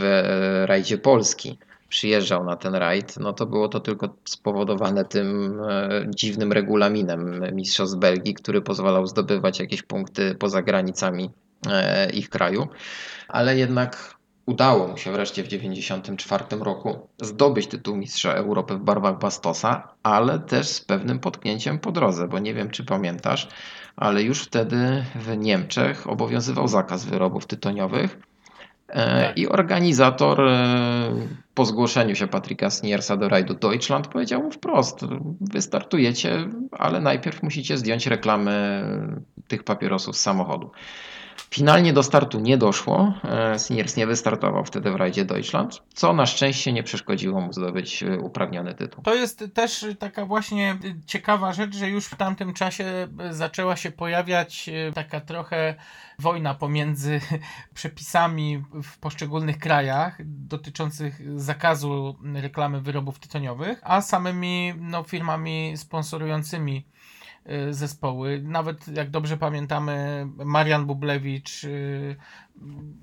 rajdzie 0.65 0.97
Polski, 0.97 1.59
przyjeżdżał 1.93 2.43
na 2.43 2.55
ten 2.55 2.75
rajd, 2.75 3.17
no 3.19 3.33
to 3.33 3.45
było 3.45 3.67
to 3.67 3.79
tylko 3.79 4.15
spowodowane 4.25 5.05
tym 5.05 5.59
e, 5.69 6.05
dziwnym 6.15 6.51
regulaminem 6.51 7.55
Mistrzostw 7.55 7.97
Belgii, 7.97 8.33
który 8.33 8.61
pozwalał 8.61 9.07
zdobywać 9.07 9.59
jakieś 9.59 9.81
punkty 9.81 10.35
poza 10.35 10.61
granicami 10.61 11.29
e, 11.67 12.09
ich 12.09 12.29
kraju, 12.29 12.67
ale 13.27 13.57
jednak 13.57 14.15
udało 14.45 14.87
mu 14.87 14.97
się 14.97 15.11
wreszcie 15.11 15.43
w 15.43 15.47
1994 15.47 16.63
roku 16.63 17.07
zdobyć 17.21 17.67
tytuł 17.67 17.95
Mistrza 17.95 18.33
Europy 18.33 18.75
w 18.75 18.79
barwach 18.79 19.19
Bastosa, 19.19 19.87
ale 20.03 20.39
też 20.39 20.67
z 20.67 20.81
pewnym 20.81 21.19
potknięciem 21.19 21.79
po 21.79 21.91
drodze, 21.91 22.27
bo 22.27 22.39
nie 22.39 22.53
wiem 22.53 22.69
czy 22.69 22.83
pamiętasz, 22.83 23.47
ale 23.95 24.23
już 24.23 24.43
wtedy 24.43 25.05
w 25.15 25.37
Niemczech 25.37 26.09
obowiązywał 26.09 26.67
zakaz 26.67 27.05
wyrobów 27.05 27.45
tytoniowych. 27.45 28.17
Tak. 28.93 29.37
I 29.37 29.47
organizator 29.47 30.41
e, 30.41 31.11
po 31.53 31.65
zgłoszeniu 31.65 32.15
się 32.15 32.27
Patryka 32.27 32.69
Sniersa 32.69 33.17
do 33.17 33.29
rajdu 33.29 33.53
Deutschland 33.53 34.07
powiedział 34.07 34.43
mu 34.43 34.51
wprost: 34.51 35.05
Wystartujecie, 35.41 36.49
ale 36.71 37.01
najpierw 37.01 37.43
musicie 37.43 37.77
zdjąć 37.77 38.07
reklamy 38.07 38.83
tych 39.47 39.63
papierosów 39.63 40.17
z 40.17 40.21
samochodu. 40.21 40.71
Finalnie 41.37 41.93
do 41.93 42.03
startu 42.03 42.39
nie 42.39 42.57
doszło. 42.57 43.13
E, 43.23 43.59
Sniers 43.59 43.97
nie 43.97 44.07
wystartował 44.07 44.65
wtedy 44.65 44.91
w 44.91 44.95
rajdzie 44.95 45.25
Deutschland, 45.25 45.81
co 45.93 46.13
na 46.13 46.25
szczęście 46.25 46.73
nie 46.73 46.83
przeszkodziło 46.83 47.41
mu 47.41 47.53
zdobyć 47.53 48.03
e, 48.03 48.19
uprawniony 48.19 48.73
tytuł. 48.73 49.03
To 49.03 49.15
jest 49.15 49.43
też 49.53 49.85
taka 49.99 50.25
właśnie 50.25 50.77
ciekawa 51.05 51.53
rzecz, 51.53 51.75
że 51.75 51.89
już 51.89 52.05
w 52.05 52.15
tamtym 52.15 52.53
czasie 52.53 53.07
zaczęła 53.29 53.75
się 53.75 53.91
pojawiać 53.91 54.69
y, 54.69 54.93
taka 54.93 55.21
trochę 55.21 55.75
wojna 56.19 56.53
pomiędzy 56.53 57.21
przepisami 57.73 58.63
w 58.83 58.99
poszczególnych 58.99 59.57
krajach 59.57 60.17
dotyczących 60.25 61.39
zakazu 61.41 62.15
reklamy 62.33 62.81
wyrobów 62.81 63.19
tytoniowych, 63.19 63.79
a 63.83 64.01
samymi 64.01 64.73
no, 64.77 65.03
firmami 65.03 65.73
sponsorującymi 65.77 66.85
zespoły. 67.69 68.41
Nawet 68.43 68.87
jak 68.87 69.09
dobrze 69.09 69.37
pamiętamy, 69.37 70.25
Marian 70.45 70.85
Bublewicz 70.85 71.63
y, 71.63 72.15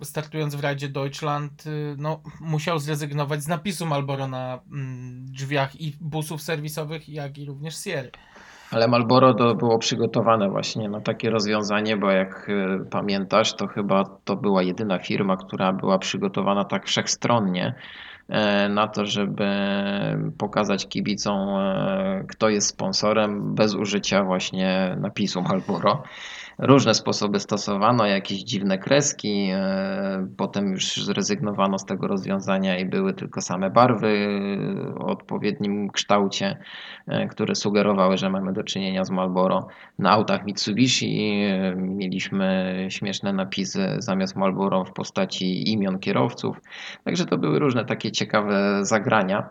startując 0.03 0.55
w 0.55 0.61
Rajdzie 0.61 0.89
Deutschland, 0.89 1.67
y, 1.67 1.95
no, 1.99 2.21
musiał 2.41 2.79
zrezygnować 2.79 3.43
z 3.43 3.49
napisu 3.49 3.87
Marlboro 3.87 4.29
na 4.29 4.61
mm, 4.73 5.27
drzwiach 5.27 5.81
i 5.81 5.97
busów 6.01 6.43
serwisowych, 6.43 7.09
jak 7.09 7.39
i 7.39 7.45
również 7.45 7.85
Sierry. 7.85 8.11
Ale 8.71 8.89
Marlboro 8.89 9.35
to 9.35 9.55
było 9.55 9.79
przygotowane 9.79 10.51
właśnie 10.51 10.89
na 10.89 11.01
takie 11.01 11.31
rozwiązanie, 11.31 11.97
bo 11.97 12.11
jak 12.11 12.51
pamiętasz, 12.91 13.57
to 13.57 13.67
chyba 13.67 14.05
to 14.25 14.37
była 14.37 14.63
jedyna 14.63 14.99
firma, 14.99 15.37
która 15.37 15.73
była 15.73 15.99
przygotowana 15.99 16.65
tak 16.65 16.87
wszechstronnie 16.87 17.75
na 18.71 18.89
to, 18.89 19.07
żeby 19.07 19.47
pokazać 20.39 20.89
kibicom, 20.89 21.49
e, 21.49 22.25
kto 22.29 22.49
jest 22.49 22.69
sponsorem 22.69 23.55
bez 23.55 23.75
użycia 23.75 24.25
właśnie 24.25 24.97
napisu 25.01 25.43
Marlboro. 25.43 26.03
Różne 26.63 26.95
sposoby 26.95 27.41
stosowano, 27.41 28.07
jakieś 28.07 28.39
dziwne 28.39 28.79
kreski, 28.79 29.51
e, 29.53 30.29
potem 30.37 30.73
już 30.73 30.97
zrezygnowano 30.97 31.79
z 31.79 31.85
tego 31.85 32.07
rozwiązania 32.07 32.79
i 32.79 32.85
były 32.85 33.15
tylko 33.15 33.41
same 33.41 33.71
barwy 33.71 34.29
o 34.99 35.07
odpowiednim 35.07 35.91
kształcie, 35.91 36.57
e, 37.07 37.29
które 37.29 37.55
sugerowały, 37.55 38.17
że 38.17 38.31
mamy 38.31 38.53
do 38.53 38.65
czynienia 38.65 39.05
z 39.05 39.11
Marlboro. 39.11 39.67
Na 39.99 40.11
autach 40.11 40.45
Mitsubishi 40.45 41.43
e, 41.43 41.75
mieliśmy 41.77 42.87
śmieszne 42.91 43.33
napisy 43.33 43.97
zamiast 43.99 44.37
Marlboro 44.37 44.85
w 44.85 44.93
postaci 44.93 45.73
imion 45.73 45.99
kierowców. 45.99 46.57
Także 47.05 47.27
to 47.27 47.39
były 47.39 47.59
różne 47.59 47.85
takie 47.85 48.13
ciekawe 48.13 48.85
zagrania, 48.85 49.51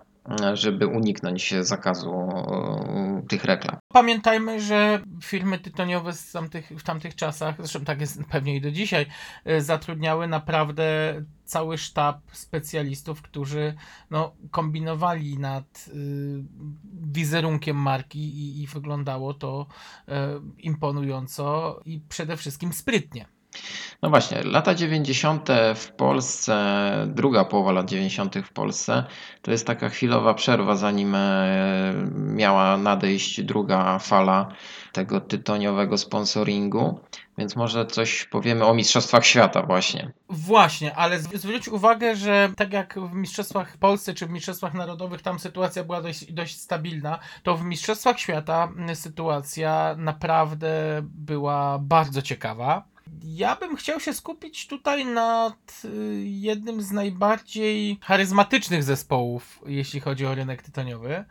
żeby 0.54 0.88
uniknąć 0.88 1.54
zakazu 1.62 2.12
e, 2.12 3.24
tych 3.28 3.44
reklam. 3.44 3.78
Pamiętajmy, 3.94 4.62
że 4.62 5.02
firmy 5.24 5.60
tytoniowe 5.60 6.14
z 6.14 6.32
tamtych, 6.32 6.70
w 6.70 6.84
tamtych 6.84 7.16
czasach, 7.16 7.56
zresztą 7.58 7.86
tak 7.86 8.02
jest 8.02 8.24
pewnie 8.32 8.56
i 8.56 8.62
do 8.62 8.72
dzisiaj, 8.72 9.06
y, 9.48 9.62
zatrudniały 9.62 10.28
naprawdę 10.28 11.16
cały 11.46 11.78
sztab 11.78 12.22
specjalistów, 12.32 13.22
którzy 13.22 13.76
no, 14.10 14.36
kombinowali 14.52 15.40
nad 15.40 15.86
y, 15.88 16.44
wizerunkiem 17.02 17.78
marki 17.78 18.20
i, 18.20 18.64
i 18.64 18.68
wyglądało 18.68 19.34
to 19.34 19.68
imponująco 20.58 21.80
i 21.86 22.00
przede 22.10 22.38
wszystkim 22.38 22.74
sprytnie. 22.74 23.39
No 24.02 24.10
właśnie, 24.10 24.44
lata 24.44 24.76
90. 24.76 25.50
w 25.76 25.92
Polsce, 25.92 26.56
druga 27.08 27.46
połowa 27.46 27.72
lat 27.72 27.90
90. 27.90 28.36
w 28.36 28.54
Polsce, 28.54 29.04
to 29.42 29.52
jest 29.52 29.68
taka 29.68 29.90
chwilowa 29.90 30.34
przerwa, 30.34 30.76
zanim 30.76 31.16
e, 31.16 31.94
miała 32.16 32.78
nadejść 32.78 33.42
druga 33.44 34.00
fala 34.00 34.48
tego 34.92 35.22
tytoniowego 35.22 35.98
sponsoringu. 35.98 37.00
Więc 37.38 37.56
może 37.56 37.86
coś 37.86 38.26
powiemy 38.26 38.66
o 38.66 38.74
Mistrzostwach 38.74 39.26
Świata 39.26 39.62
właśnie. 39.64 40.12
Właśnie, 40.30 40.96
ale 40.96 41.20
zw- 41.20 41.38
zwróć 41.38 41.68
uwagę, 41.68 42.16
że 42.16 42.50
tak 42.58 42.74
jak 42.74 43.00
w 43.00 43.14
Mistrzostwach 43.14 43.78
Polsce 43.78 44.14
czy 44.14 44.26
w 44.26 44.30
Mistrzostwach 44.30 44.74
Narodowych 44.74 45.22
tam 45.22 45.40
sytuacja 45.40 45.84
była 45.84 46.02
dość, 46.02 46.34
dość 46.34 46.62
stabilna, 46.62 47.20
to 47.44 47.58
w 47.58 47.64
Mistrzostwach 47.64 48.20
Świata 48.20 48.70
sytuacja 48.94 49.96
naprawdę 49.98 51.02
była 51.04 51.80
bardzo 51.80 52.22
ciekawa. 52.22 52.84
Ja 53.24 53.56
bym 53.56 53.76
chciał 53.76 54.00
się 54.00 54.14
skupić 54.14 54.68
tutaj 54.68 55.06
nad 55.06 55.82
y, 55.86 56.24
jednym 56.26 56.82
z 56.82 56.92
najbardziej 56.92 57.98
charyzmatycznych 58.02 58.84
zespołów, 58.84 59.60
jeśli 59.66 60.00
chodzi 60.00 60.26
o 60.26 60.36
rynek 60.36 60.62
tytoniowy. 60.62 61.26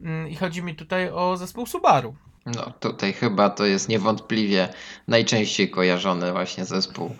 Mm, 0.00 0.28
I 0.28 0.36
chodzi 0.36 0.62
mi 0.62 0.74
tutaj 0.74 1.10
o 1.10 1.36
zespół 1.36 1.66
Subaru. 1.66 2.14
No 2.46 2.72
tutaj 2.80 3.12
chyba 3.12 3.50
to 3.50 3.66
jest 3.66 3.88
niewątpliwie 3.88 4.68
najczęściej 5.08 5.70
kojarzony 5.70 6.32
właśnie 6.32 6.64
zespół 6.64 7.16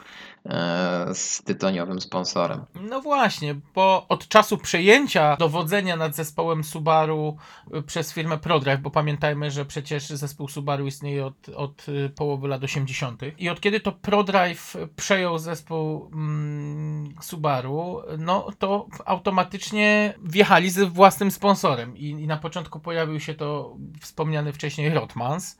z 1.14 1.42
tytoniowym 1.42 2.00
sponsorem. 2.00 2.64
No 2.80 3.00
właśnie, 3.00 3.54
bo 3.74 4.06
od 4.08 4.28
czasu 4.28 4.58
przejęcia 4.58 5.36
dowodzenia 5.36 5.96
nad 5.96 6.14
zespołem 6.14 6.64
Subaru 6.64 7.36
y, 7.76 7.82
przez 7.82 8.12
firmę 8.12 8.38
ProDrive, 8.38 8.80
bo 8.80 8.90
pamiętajmy, 8.90 9.50
że 9.50 9.64
przecież 9.64 10.08
zespół 10.08 10.48
Subaru 10.48 10.86
istnieje 10.86 11.26
od, 11.26 11.48
od 11.48 11.88
y, 11.88 12.10
połowy 12.16 12.48
lat 12.48 12.64
80. 12.64 13.22
I 13.38 13.48
od 13.48 13.60
kiedy 13.60 13.80
to 13.80 13.92
ProDrive 13.92 14.76
przejął 14.96 15.38
zespół 15.38 16.10
mm, 16.12 17.14
Subaru, 17.20 18.02
no 18.18 18.48
to 18.58 18.86
automatycznie 19.04 20.14
wjechali 20.24 20.70
ze 20.70 20.86
własnym 20.86 21.30
sponsorem. 21.30 21.96
I, 21.96 22.08
I 22.08 22.26
na 22.26 22.36
początku 22.36 22.80
pojawił 22.80 23.20
się 23.20 23.34
to 23.34 23.76
wspomniany 24.00 24.52
wcześniej 24.52 24.94
Rotmans 24.94 25.58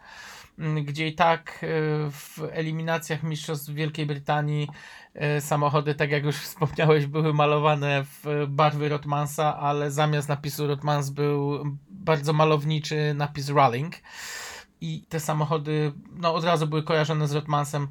gdzie 0.85 1.09
i 1.09 1.15
tak 1.15 1.61
y, 1.63 1.67
w 2.11 2.39
eliminacjach 2.51 3.23
mistrzostw 3.23 3.71
Wielkiej 3.71 4.07
Brytanii 4.07 4.69
e, 5.15 5.41
samochody, 5.41 5.95
tak 5.95 6.11
jak 6.11 6.25
już 6.25 6.37
wspomniałeś, 6.49 7.07
były 7.07 7.35
malowane 7.35 8.05
w 8.05 8.47
barwy 8.49 8.89
Rotmansa, 8.89 9.57
ale 9.59 9.91
zamiast 9.91 10.29
napisu 10.29 10.67
Rotmans 10.67 11.11
był 11.11 11.65
bardzo 11.91 12.33
malowniczy 12.33 13.15
napis 13.15 13.49
Ralling. 13.49 13.95
I 14.81 15.03
te 15.09 15.21
samochody 15.21 15.93
no, 16.17 16.35
od 16.35 16.45
razu 16.45 16.67
były 16.67 16.83
kojarzone 16.83 17.29
z 17.29 17.33
Rotmansem, 17.33 17.89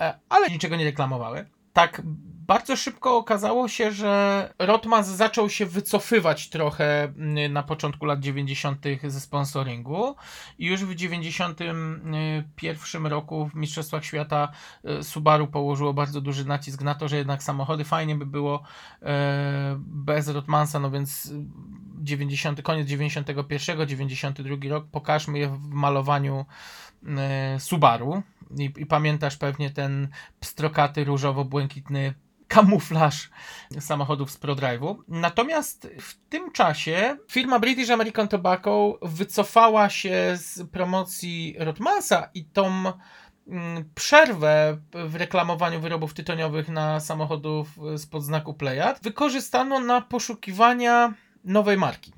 e, 0.00 0.18
ale 0.28 0.48
niczego 0.48 0.76
nie 0.76 0.84
reklamowały. 0.84 1.46
Tak 1.72 2.02
bardzo 2.48 2.76
szybko 2.76 3.16
okazało 3.16 3.68
się, 3.68 3.92
że 3.92 4.54
Rotmans 4.58 5.06
zaczął 5.06 5.50
się 5.50 5.66
wycofywać 5.66 6.48
trochę 6.48 7.02
mm, 7.02 7.52
na 7.52 7.62
początku 7.62 8.06
lat 8.06 8.20
90. 8.20 8.84
ze 9.04 9.20
sponsoringu 9.20 10.16
i 10.58 10.66
już 10.66 10.84
w 10.84 10.94
91 10.94 13.06
roku 13.06 13.48
w 13.48 13.54
Mistrzostwach 13.54 14.04
Świata 14.04 14.48
e, 14.84 15.02
Subaru 15.02 15.46
położyło 15.46 15.94
bardzo 15.94 16.20
duży 16.20 16.44
nacisk 16.44 16.82
na 16.82 16.94
to, 16.94 17.08
że 17.08 17.16
jednak 17.16 17.42
samochody 17.42 17.84
fajnie 17.84 18.14
by 18.14 18.26
było 18.26 18.62
e, 19.02 19.76
bez 19.78 20.28
Rotmansa, 20.28 20.80
no 20.80 20.90
więc 20.90 21.32
90, 22.00 22.62
koniec 22.62 22.88
91, 22.88 23.88
92 23.88 24.56
rok, 24.68 24.86
pokażmy 24.90 25.38
je 25.38 25.48
w 25.48 25.68
malowaniu 25.68 26.46
Subaru 27.58 28.22
I, 28.58 28.72
i 28.76 28.86
pamiętasz 28.86 29.36
pewnie 29.36 29.70
ten 29.70 30.08
pstrokaty 30.40 31.04
różowo-błękitny 31.04 32.14
kamuflaż 32.48 33.30
samochodów 33.80 34.30
z 34.30 34.38
ProDrive'u. 34.38 34.96
Natomiast 35.08 35.88
w 36.00 36.14
tym 36.28 36.52
czasie 36.52 37.16
firma 37.30 37.58
British 37.58 37.90
American 37.90 38.28
Tobacco 38.28 38.98
wycofała 39.02 39.88
się 39.90 40.36
z 40.36 40.70
promocji 40.70 41.56
Rotmansa 41.58 42.28
i 42.34 42.44
tą 42.44 42.66
mm, 43.48 43.90
przerwę 43.94 44.78
w 44.92 45.14
reklamowaniu 45.14 45.80
wyrobów 45.80 46.14
tytoniowych 46.14 46.68
na 46.68 47.00
samochodów 47.00 47.68
spod 47.96 48.24
znaku 48.24 48.54
Playad 48.54 49.00
wykorzystano 49.02 49.80
na 49.80 50.00
poszukiwania 50.00 51.14
nowej 51.44 51.76
marki. 51.76 52.17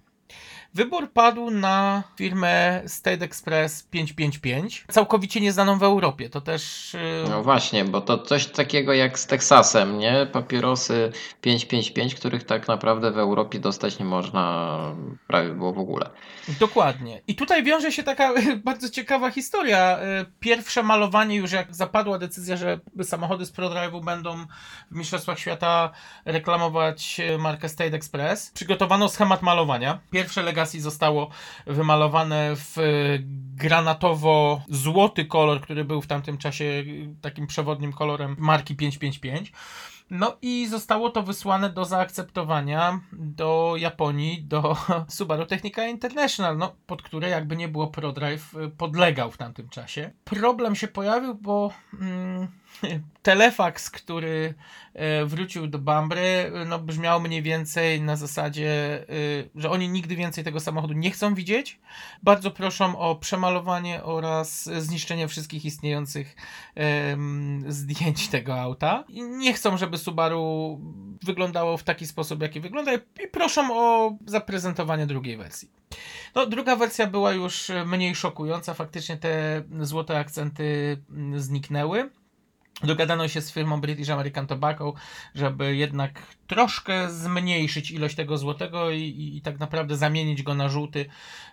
Wybór 0.75 1.13
padł 1.13 1.51
na 1.51 2.03
firmę 2.17 2.83
State 2.87 3.25
Express 3.25 3.83
555, 3.83 4.85
całkowicie 4.91 5.41
nieznaną 5.41 5.79
w 5.79 5.83
Europie. 5.83 6.31
To 6.31 6.41
też. 6.41 6.95
yy, 7.25 7.31
No 7.31 7.43
właśnie, 7.43 7.85
bo 7.85 8.01
to 8.01 8.19
coś 8.19 8.47
takiego 8.47 8.93
jak 8.93 9.19
z 9.19 9.27
Teksasem, 9.27 9.99
nie? 9.99 10.27
Papierosy 10.33 11.13
555, 11.41 12.15
których 12.15 12.45
tak 12.45 12.69
naprawdę 12.69 13.11
w 13.11 13.19
Europie 13.19 13.59
dostać 13.59 13.99
nie 13.99 14.05
można 14.05 14.79
prawie 15.27 15.49
było 15.49 15.73
w 15.73 15.79
ogóle. 15.79 16.11
Dokładnie. 16.61 17.21
I 17.27 17.35
tutaj 17.35 17.65
wiąże 17.65 17.93
się 17.93 18.03
taka 18.03 18.33
bardzo 18.65 18.89
ciekawa 18.91 19.31
historia. 19.31 19.79
E, 19.79 20.25
Pierwsze 20.41 20.83
malowanie, 20.83 21.37
już 21.37 21.53
jak 21.53 21.75
zapadła 21.75 22.19
decyzja, 22.19 22.57
że 22.57 22.81
samochody 23.03 23.47
z 23.47 23.53
ProDrive'u 23.53 24.05
będą 24.05 24.47
w 24.91 24.97
Mistrzostwach 24.97 25.39
Świata 25.39 25.91
reklamować 26.25 27.21
e, 27.21 27.39
markę 27.39 27.69
State 27.69 27.97
Express, 27.97 28.51
przygotowano 28.51 29.09
schemat 29.09 29.43
malowania. 29.43 29.99
Pierwsze 30.11 30.43
Legacy 30.61 30.81
zostało 30.81 31.31
wymalowane 31.67 32.57
w 32.57 32.79
e, 32.79 32.83
granatowo-złoty 33.57 35.27
kolor, 35.27 35.61
który 35.61 35.85
był 35.85 36.03
w 36.03 36.07
tamtym 36.07 36.39
czasie 36.39 36.65
e, 36.65 36.85
takim 37.21 37.47
przewodnim 37.47 37.93
kolorem 37.93 38.37
marki 38.39 38.77
555. 38.77 39.53
No 40.11 40.37
i 40.43 40.67
zostało 40.67 41.11
to 41.11 41.23
wysłane 41.23 41.71
do 41.71 41.85
zaakceptowania 41.85 43.01
do 43.13 43.75
Japonii, 43.77 44.43
do 44.43 44.77
Subaru 45.09 45.47
Technica 45.47 45.87
International, 45.87 46.59
no, 46.59 46.77
pod 46.87 47.03
które 47.03 47.29
jakby 47.29 47.57
nie 47.57 47.69
było 47.69 47.87
ProDrive 47.87 48.55
y, 48.55 48.69
podlegał 48.69 49.31
w 49.31 49.37
tamtym 49.37 49.69
czasie. 49.69 50.11
Problem 50.25 50.75
się 50.75 50.89
pojawił, 50.89 51.35
bo 51.35 51.73
mm, 52.01 52.49
telefax, 53.23 53.91
który 53.91 54.55
e, 54.95 55.25
wrócił 55.25 55.67
do 55.67 55.79
Bambry, 55.79 56.53
y, 56.63 56.65
no, 56.65 56.79
brzmiał 56.79 57.21
mniej 57.21 57.43
więcej 57.43 58.03
na 58.03 58.17
zasadzie, 58.17 59.05
y, 59.11 59.51
że 59.55 59.71
oni 59.71 59.89
nigdy 59.89 60.17
więcej 60.17 60.45
tego 60.45 60.61
samochodu 60.61 60.95
nie 60.95 61.11
chcą 61.11 61.35
widzieć. 61.35 61.81
Bardzo 62.23 62.51
proszą 62.51 62.99
o 62.99 63.17
przemalowanie 63.17 64.03
oraz 64.05 64.65
zniszczenie 64.65 65.29
wszystkich 65.29 65.65
istniejących 65.65 66.37
zdjęć 67.69 68.29
tego 68.29 68.61
auta. 68.61 69.05
I 69.09 69.23
nie 69.23 69.53
chcą, 69.53 69.77
żeby 69.77 69.99
Subaru 70.01 70.81
wyglądało 71.25 71.77
w 71.77 71.83
taki 71.83 72.07
sposób, 72.07 72.43
jaki 72.43 72.61
wygląda, 72.61 72.95
i 72.95 73.29
proszą 73.33 73.77
o 73.77 74.17
zaprezentowanie 74.27 75.07
drugiej 75.07 75.37
wersji. 75.37 75.71
No, 76.35 76.47
druga 76.47 76.77
wersja 76.77 77.07
była 77.07 77.33
już 77.33 77.71
mniej 77.87 78.15
szokująca. 78.15 78.75
Faktycznie 78.75 79.17
te 79.17 79.63
złote 79.81 80.19
akcenty 80.19 80.97
mm, 81.11 81.41
zniknęły. 81.41 82.11
Dogadano 82.83 83.29
się 83.29 83.41
z 83.41 83.53
firmą 83.53 83.81
British 83.81 84.09
American 84.09 84.47
Tobacco, 84.47 84.95
żeby 85.35 85.77
jednak 85.77 86.23
troszkę 86.47 87.11
zmniejszyć 87.11 87.91
ilość 87.91 88.17
tego 88.17 88.39
złotego 88.39 88.91
i, 88.91 89.01
i, 89.01 89.37
i 89.37 89.43
tak 89.43 89.59
naprawdę 89.59 89.97
zamienić 89.97 90.43
go 90.43 90.55
na 90.55 90.69
żółty. 90.69 91.07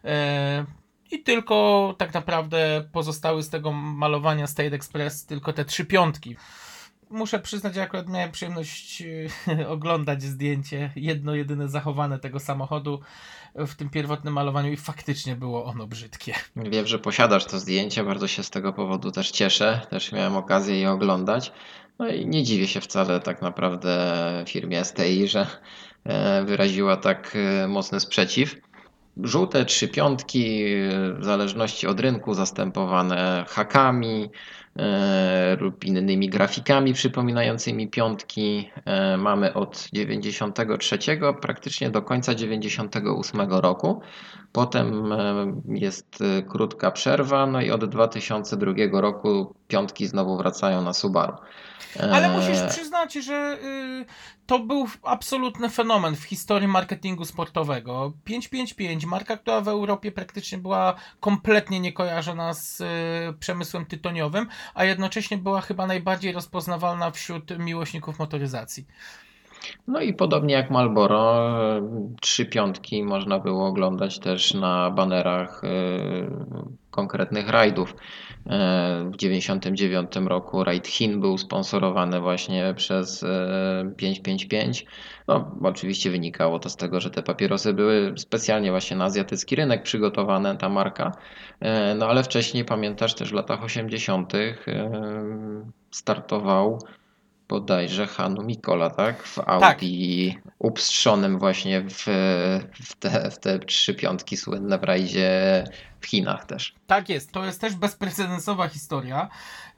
E, 0.04 0.66
I 1.12 1.24
tylko 1.24 1.96
tak 1.98 2.14
naprawdę 2.14 2.90
pozostały 2.92 3.44
z 3.44 3.50
tego 3.50 3.72
malowania 3.72 4.48
State 4.48 4.76
Express 4.76 5.26
tylko 5.26 5.54
te 5.54 5.66
trzy 5.66 5.86
piątki. 5.86 6.36
Muszę 7.10 7.40
przyznać, 7.40 7.76
że 7.76 7.82
akurat 7.82 8.10
miałem 8.10 8.32
przyjemność 8.32 9.04
e, 9.48 9.68
oglądać 9.76 10.24
zdjęcie, 10.24 10.92
jedno 10.96 11.36
jedyne 11.36 11.68
zachowane 11.68 12.20
tego 12.20 12.40
samochodu 12.40 13.00
w 13.56 13.76
tym 13.76 13.90
pierwotnym 13.90 14.34
malowaniu 14.34 14.72
i 14.72 14.78
faktycznie 14.78 15.36
było 15.36 15.66
ono 15.66 15.88
brzydkie. 15.88 16.34
Wiem, 16.56 16.88
że 16.88 17.00
posiadasz 17.00 17.46
to 17.46 17.60
zdjęcie, 17.60 18.04
bardzo 18.04 18.28
się 18.28 18.44
z 18.44 18.50
tego 18.50 18.74
powodu 18.74 19.12
też 19.12 19.32
cieszę. 19.32 19.82
Też 19.90 20.12
miałem 20.12 20.36
okazję 20.36 20.80
je 20.80 20.92
oglądać. 20.92 21.52
No 22.00 22.08
i 22.08 22.28
nie 22.28 22.44
dziwię 22.44 22.68
się 22.68 22.82
wcale 22.82 23.20
tak 23.20 23.42
naprawdę 23.42 24.44
firmie 24.48 24.86
STI, 24.86 25.28
że 25.28 25.48
e, 26.04 26.44
wyraziła 26.44 26.98
tak 26.98 27.38
e, 27.64 27.68
mocny 27.68 28.00
sprzeciw. 28.00 28.56
Żółte 29.24 29.66
trzy 29.66 29.88
piątki, 29.88 30.66
w 31.20 31.26
zależności 31.26 31.88
od 31.88 32.00
rynku, 32.00 32.34
zastępowane 32.34 33.46
hakami 33.48 34.30
lub 35.60 35.84
innymi 35.84 36.30
grafikami 36.30 36.94
przypominającymi 36.94 37.88
piątki. 37.88 38.70
E, 38.86 39.18
mamy 39.18 39.54
od 39.54 39.90
93 39.94 40.98
praktycznie 41.42 41.90
do 41.90 42.02
końca 42.02 42.36
98 42.36 43.42
roku. 43.50 44.02
Potem 44.52 45.12
e, 45.12 45.62
jest 45.68 46.22
e, 46.22 46.44
krótka 46.44 46.92
przerwa, 46.92 47.48
no 47.48 47.62
i 47.62 47.72
od 47.72 47.86
2002 47.86 48.74
roku 49.02 49.56
piątki 49.68 50.08
znowu 50.08 50.38
wracają 50.38 50.82
na 50.82 50.94
Subaru. 50.94 51.34
E, 52.00 52.12
Ale 52.12 52.30
musisz 52.30 52.62
przyznać, 52.70 53.14
że 53.14 53.58
y, 53.64 54.06
to 54.46 54.60
był 54.60 54.88
absolutny 55.04 55.70
fenomen 55.70 56.16
w 56.16 56.24
historii 56.24 56.68
marketingu 56.68 57.26
sportowego. 57.26 58.14
555, 58.24 59.06
marka, 59.06 59.38
która 59.38 59.62
w 59.62 59.68
Europie 59.68 60.12
praktycznie 60.12 60.58
była 60.58 60.96
kompletnie 61.20 61.80
niekojarzona 61.80 62.54
z 62.54 62.82
y, 62.82 62.86
przemysłem 63.40 63.86
tytoniowym, 63.86 64.48
a 64.74 64.84
jednocześnie 64.84 65.38
była 65.38 65.62
chyba 65.62 65.88
najbardziej 65.88 66.32
rozpoznawalna 66.32 67.12
wśród 67.12 67.60
miłośników 67.60 68.20
motoryzacji. 68.20 68.86
No 69.88 70.02
i 70.02 70.14
podobnie 70.14 70.54
jak 70.54 70.72
Marlboro, 70.72 71.50
e, 71.78 71.82
trzy 72.22 72.46
piątki 72.46 73.04
można 73.04 73.40
było 73.40 73.68
oglądać 73.68 74.20
też 74.20 74.54
na 74.54 74.92
banerach 74.92 75.62
e, 75.64 75.70
konkretnych 76.92 77.50
rajdów. 77.50 77.96
E, 78.46 79.10
W 79.14 79.18
99 79.18 80.16
roku 80.16 80.64
rajd 80.64 80.88
Chin 80.88 81.22
był 81.22 81.38
sponsorowany 81.38 82.22
właśnie 82.22 82.74
przez 82.78 83.24
e, 83.24 83.92
555. 83.98 84.86
No, 85.28 85.52
oczywiście 85.64 86.12
wynikało 86.12 86.60
to 86.60 86.70
z 86.70 86.76
tego, 86.76 87.00
że 87.00 87.10
te 87.10 87.24
papierosy 87.24 87.74
były 87.74 88.14
specjalnie 88.18 88.72
właśnie 88.72 88.98
na 88.98 89.06
azjatycki 89.06 89.56
rynek 89.56 89.84
przygotowane, 89.84 90.58
ta 90.58 90.70
marka. 90.70 91.12
No 91.98 92.08
ale 92.08 92.24
wcześniej 92.24 92.66
pamiętasz 92.66 93.14
też 93.14 93.30
w 93.30 93.34
latach 93.34 93.64
80. 93.64 94.34
e, 94.36 94.58
startował 95.92 96.80
bodajże 97.50 98.08
Hanu 98.08 98.44
Mikola, 98.44 98.90
tak? 98.90 99.24
W 99.24 99.40
Audi 99.40 100.30
upstrzonym 100.60 101.40
właśnie 101.40 101.82
w, 101.82 102.04
w, 102.74 102.96
te, 103.00 103.32
w 103.32 103.40
te 103.40 103.60
trzy 103.60 103.94
piątki 103.94 104.38
słynne 104.38 104.78
w 104.80 104.84
rajdzie 104.84 105.64
w 106.00 106.06
Chinach 106.06 106.46
też. 106.46 106.76
Tak 106.88 107.10
jest, 107.10 107.32
to 107.32 107.46
jest 107.46 107.62
też 107.62 107.76
bezprecedensowa 107.76 108.68
historia. 108.68 109.30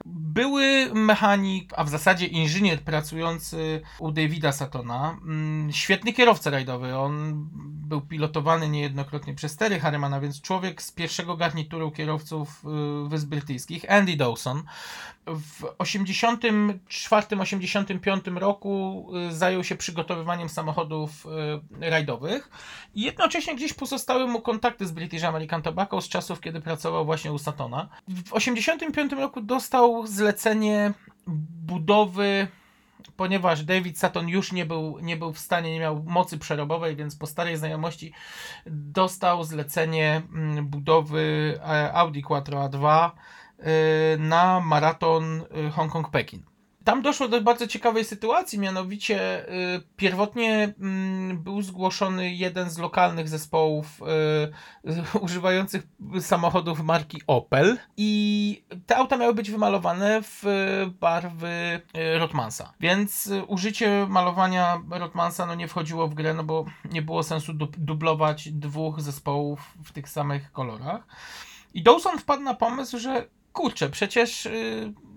Były 0.06 0.90
mechanik, 0.94 1.72
a 1.76 1.84
w 1.84 1.88
zasadzie 1.88 2.26
inżynier 2.26 2.80
pracujący 2.80 3.82
u 3.98 4.12
Davida 4.12 4.52
Satona, 4.52 5.16
mm, 5.22 5.72
świetny 5.72 6.12
kierowca 6.12 6.50
rajdowy. 6.50 6.96
On 6.96 7.46
był 7.90 8.00
pilotowany 8.00 8.68
niejednokrotnie 8.68 9.34
przez 9.34 9.56
Terry 9.56 9.80
Harrimana, 9.80 10.20
więc 10.20 10.40
człowiek 10.40 10.82
z 10.82 10.92
pierwszego 10.92 11.36
garnituru 11.36 11.90
kierowców 11.90 12.64
y, 13.04 13.08
Wysp 13.08 13.28
Brytyjskich, 13.28 13.90
Andy 13.90 14.16
Dawson. 14.16 14.62
W 15.26 15.62
84-85 15.78 18.36
roku 18.36 19.06
y, 19.28 19.34
zajął 19.34 19.64
się 19.64 19.76
przygotowywaniem 19.76 20.48
samochodów 20.48 21.26
y, 21.80 21.90
rajdowych 21.90 22.50
i 22.94 23.02
jednocześnie 23.02 23.56
gdzieś 23.56 23.72
pozostały 23.72 24.26
mu 24.26 24.40
kontakty 24.40 24.86
z 24.86 24.92
British 24.92 25.24
American 25.24 25.62
Tobacco 25.62 26.00
z 26.00 26.08
czasów, 26.10 26.40
kiedy 26.40 26.60
pracował 26.60 27.04
właśnie 27.04 27.32
u 27.32 27.38
Satona. 27.38 27.88
W 28.08 28.32
85 28.32 29.12
roku 29.12 29.40
dostał 29.40 30.06
zlecenie 30.06 30.92
budowy 31.66 32.48
ponieważ 33.16 33.64
David 33.64 33.98
Sutton 33.98 34.28
już 34.28 34.52
nie 34.52 34.66
był, 34.66 34.98
nie 34.98 35.16
był 35.16 35.32
w 35.32 35.38
stanie, 35.38 35.72
nie 35.72 35.80
miał 35.80 36.02
mocy 36.06 36.38
przerobowej, 36.38 36.96
więc 36.96 37.16
po 37.16 37.26
starej 37.26 37.56
znajomości 37.56 38.12
dostał 38.66 39.44
zlecenie 39.44 40.22
mm, 40.32 40.66
budowy 40.66 41.58
e, 41.68 41.92
Audi 41.92 42.22
Quattro 42.22 42.68
A2 42.68 43.10
y, 43.58 44.18
na 44.18 44.60
maraton 44.60 45.40
y, 45.40 45.70
Hongkong-Pekin. 45.70 46.49
Tam 46.84 47.02
doszło 47.02 47.28
do 47.28 47.40
bardzo 47.40 47.66
ciekawej 47.66 48.04
sytuacji, 48.04 48.58
mianowicie 48.58 49.48
y, 49.48 49.82
pierwotnie 49.96 50.74
mm, 50.80 51.38
był 51.42 51.62
zgłoszony 51.62 52.34
jeden 52.34 52.70
z 52.70 52.78
lokalnych 52.78 53.28
zespołów 53.28 53.86
y, 54.86 54.90
y, 54.90 55.18
używających 55.20 55.82
samochodów 56.20 56.80
marki 56.80 57.22
Opel 57.26 57.78
i 57.96 58.64
te 58.86 58.96
auta 58.96 59.16
miały 59.16 59.34
być 59.34 59.50
wymalowane 59.50 60.22
w 60.22 60.42
barwy 61.00 61.80
Rotmansa. 62.18 62.72
Więc 62.80 63.30
użycie 63.46 64.06
malowania 64.08 64.82
Rotmansa 64.90 65.46
no, 65.46 65.54
nie 65.54 65.68
wchodziło 65.68 66.08
w 66.08 66.14
grę, 66.14 66.34
no 66.34 66.44
bo 66.44 66.64
nie 66.92 67.02
było 67.02 67.22
sensu 67.22 67.52
dub- 67.54 67.76
dublować 67.76 68.52
dwóch 68.52 69.00
zespołów 69.00 69.74
w 69.84 69.92
tych 69.92 70.08
samych 70.08 70.52
kolorach. 70.52 71.06
I 71.74 71.82
Dawson 71.82 72.18
wpadł 72.18 72.42
na 72.42 72.54
pomysł, 72.54 72.98
że 72.98 73.26
kurczę, 73.52 73.90
przecież 73.90 74.48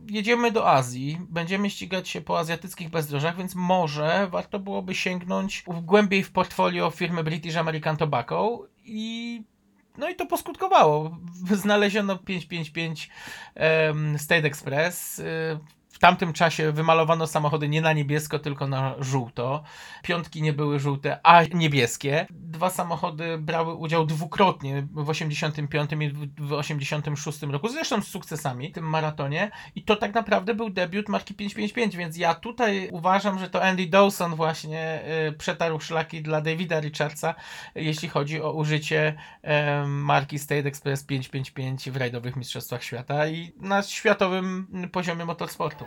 jedziemy 0.09 0.51
do 0.51 0.69
Azji, 0.69 1.17
będziemy 1.29 1.69
ścigać 1.69 2.09
się 2.09 2.21
po 2.21 2.39
azjatyckich 2.39 2.89
bezdrożach, 2.89 3.37
więc 3.37 3.55
może 3.55 4.27
warto 4.31 4.59
byłoby 4.59 4.95
sięgnąć 4.95 5.63
głębiej 5.81 6.23
w 6.23 6.31
portfolio 6.31 6.91
firmy 6.91 7.23
British 7.23 7.55
American 7.55 7.97
Tobacco 7.97 8.67
i 8.85 9.41
no 9.97 10.09
i 10.09 10.15
to 10.15 10.25
poskutkowało. 10.25 11.17
Znaleziono 11.51 12.17
555 12.17 13.09
em, 13.55 14.19
State 14.19 14.47
Express. 14.47 15.21
Y, 15.93 15.95
W 15.95 15.99
tamtym 15.99 16.33
czasie 16.33 16.71
wymalowano 16.71 17.27
samochody 17.27 17.69
nie 17.69 17.81
na 17.81 17.93
niebiesko, 17.93 18.39
tylko 18.39 18.67
na 18.67 18.95
żółto. 18.99 19.63
Piątki 20.03 20.41
nie 20.41 20.53
były 20.53 20.79
żółte, 20.79 21.19
a 21.23 21.43
niebieskie. 21.53 22.27
Dwa 22.29 22.69
samochody 22.69 23.37
brały 23.37 23.73
udział 23.73 24.05
dwukrotnie 24.05 24.87
w 24.91 25.09
85 25.09 25.91
i 26.01 26.09
w- 26.09 26.47
w 26.47 26.53
86 26.53 27.43
roku, 27.51 27.67
zresztą 27.69 28.01
z 28.01 28.07
sukcesami 28.07 28.69
w 28.69 28.73
tym 28.73 28.89
maratonie. 28.89 29.51
I 29.75 29.83
to 29.83 29.95
tak 29.95 30.13
naprawdę 30.13 30.53
był 30.53 30.69
debiut 30.69 31.09
marki 31.09 31.33
555, 31.33 31.97
więc 31.97 32.17
ja 32.17 32.35
tutaj 32.35 32.89
uważam, 32.91 33.39
że 33.39 33.49
to 33.49 33.63
Andy 33.63 33.87
Dawson 33.87 34.35
właśnie 34.35 35.01
y, 35.29 35.31
przetarł 35.31 35.79
szlaki 35.79 36.21
dla 36.21 36.41
Davida 36.41 36.79
Richardsa, 36.79 37.35
jeśli 37.75 38.09
chodzi 38.09 38.41
o 38.41 38.51
użycie 38.51 39.15
em, 39.41 40.01
marki 40.03 40.39
State 40.39 40.67
Express 40.67 41.03
555 41.03 41.89
w 41.91 41.97
rajdowych 41.97 42.35
mistrzostwach 42.35 42.83
świata 42.83 43.27
i 43.27 43.53
na 43.57 43.81
światowym 43.83 44.67
poziomie 44.91 45.25
motorsportu. 45.25 45.85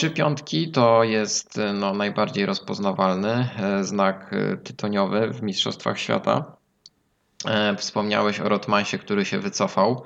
Trzy 0.00 0.10
piątki 0.10 0.70
to 0.70 1.04
jest 1.04 1.58
e, 1.58 1.72
no, 1.72 1.94
najbardziej 1.94 2.46
rozpoznawalny 2.46 3.48
e, 3.58 3.84
znak 3.84 4.30
e, 4.32 4.56
tytoniowy 4.56 5.30
w 5.32 5.42
Mistrzostwach 5.42 5.98
Świata. 5.98 6.56
Wspomniałeś 7.76 8.40
o 8.40 8.48
Rotmansie, 8.48 8.98
który 8.98 9.24
się 9.24 9.38
wycofał 9.38 10.04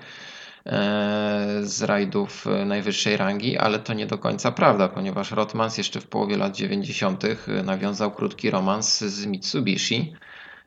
z 1.63 1.83
rajdów 1.83 2.47
e, 2.47 2.65
najwyższej 2.65 3.17
rangi, 3.17 3.59
ale 3.59 3.79
to 3.79 3.95
nie 3.95 4.07
do 4.07 4.19
końca 4.19 4.53
prawda, 4.53 4.89
ponieważ 4.89 5.31
Rotmans 5.31 5.79
jeszcze 5.79 6.01
w 6.01 6.07
połowie 6.07 6.37
lat 6.37 6.57
90. 6.57 7.23
nawiązał 7.65 8.11
krótki 8.11 8.51
romans 8.51 9.01
z 9.01 9.27
Mitsubishi. 9.27 10.15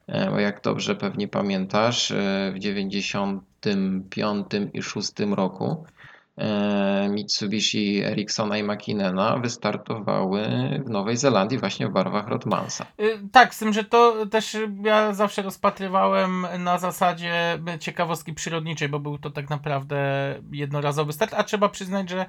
E, 0.07 0.31
Bo 0.31 0.39
jak 0.39 0.61
dobrze 0.61 0.95
pewnie 0.95 1.27
pamiętasz, 1.27 2.11
e, 2.11 2.51
w 2.55 2.59
95 2.59 4.47
i 4.73 4.83
6 4.83 5.11
roku 5.35 5.65
e, 5.65 5.96
Mitsubishi 7.09 8.03
Ericssona 8.03 8.57
i 8.57 8.63
Makinena 8.63 9.37
wystartowały 9.37 10.41
w 10.85 10.89
Nowej 10.89 11.17
Zelandii 11.17 11.57
właśnie 11.57 11.87
w 11.87 11.91
barwach 11.91 12.27
Rotmansa. 12.27 12.85
Y, 12.99 13.19
Tak, 13.31 13.55
z 13.55 13.59
tym, 13.59 13.73
że 13.73 13.83
to 13.83 14.25
też 14.25 14.57
ja 14.83 15.13
zawsze 15.13 15.41
rozpatrywałem 15.41 16.47
na 16.59 16.77
zasadzie 16.77 17.59
ciekawostki 17.79 18.33
przyrodniczej, 18.33 18.89
bo 18.89 18.99
był 18.99 19.17
to 19.17 19.29
tak 19.29 19.49
naprawdę 19.49 19.97
jednorazowy 20.51 21.13
start, 21.13 21.33
a 21.33 21.43
trzeba 21.43 21.69
przyznać, 21.69 22.09
że 22.09 22.25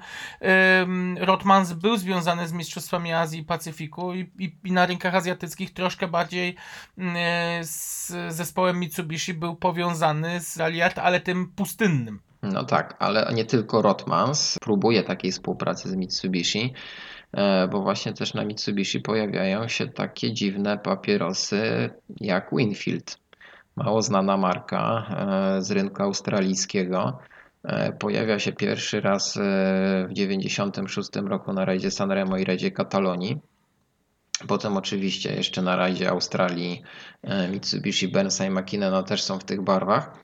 Rotmans 1.19 1.73
był 1.73 1.97
związany 1.97 2.47
z 2.47 2.53
Mistrzostwami 2.53 3.13
Azji 3.13 3.39
i 3.39 3.43
Pacyfiku 3.43 4.13
i, 4.13 4.29
i, 4.39 4.55
i 4.63 4.71
na 4.71 4.85
rynkach 4.85 5.15
azjatyckich 5.15 5.73
troszkę 5.73 6.07
bardziej 6.07 6.55
y, 6.97 7.03
z 7.61 8.13
zespołem 8.29 8.79
Mitsubishi 8.79 9.33
był 9.33 9.55
powiązany 9.55 10.39
z 10.39 10.57
Ralliart, 10.57 10.99
ale 10.99 11.19
tym 11.19 11.47
pustynnym. 11.47 12.19
No 12.41 12.63
tak, 12.63 12.95
ale 12.99 13.31
nie 13.33 13.45
tylko 13.45 13.81
Rotmans 13.81 14.57
próbuje 14.61 15.03
takiej 15.03 15.31
współpracy 15.31 15.89
z 15.89 15.95
Mitsubishi, 15.95 16.73
e, 17.31 17.67
bo 17.67 17.81
właśnie 17.81 18.13
też 18.13 18.33
na 18.33 18.45
Mitsubishi 18.45 18.99
pojawiają 18.99 19.67
się 19.67 19.87
takie 19.87 20.33
dziwne 20.33 20.77
papierosy 20.77 21.89
jak 22.21 22.49
Winfield. 22.51 23.17
Mało 23.75 24.01
znana 24.01 24.37
marka 24.37 25.05
e, 25.57 25.61
z 25.61 25.71
rynku 25.71 26.03
australijskiego. 26.03 27.19
E, 27.63 27.93
Pojawia 27.93 28.39
się 28.39 28.51
pierwszy 28.51 29.01
raz 29.01 29.39
w 30.09 30.13
96 30.13 31.09
roku 31.15 31.53
na 31.53 31.65
rajdzie 31.65 31.91
Sanremo 31.91 32.37
i 32.37 32.45
rajdzie 32.45 32.71
Katalonii. 32.71 33.37
Potem 34.47 34.77
oczywiście 34.77 35.35
jeszcze 35.35 35.61
na 35.61 35.75
rajdzie 35.75 36.09
Australii 36.09 36.83
Mitsubishi, 37.51 38.07
Burnsa 38.07 38.45
i 38.45 38.49
Makinena 38.49 39.03
też 39.03 39.23
są 39.23 39.39
w 39.39 39.43
tych 39.43 39.61
barwach. 39.61 40.23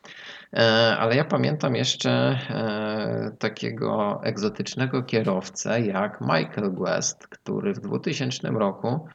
E, 0.53 0.97
Ale 0.99 1.15
ja 1.15 1.25
pamiętam 1.25 1.75
jeszcze 1.75 2.11
e, 2.11 3.31
takiego 3.39 4.19
egzotycznego 4.23 5.03
kierowcę 5.03 5.81
jak 5.81 6.21
Michael 6.21 6.71
West, 6.79 7.27
który 7.27 7.73
w 7.73 7.79
2000 7.79 8.49
roku 8.49 9.07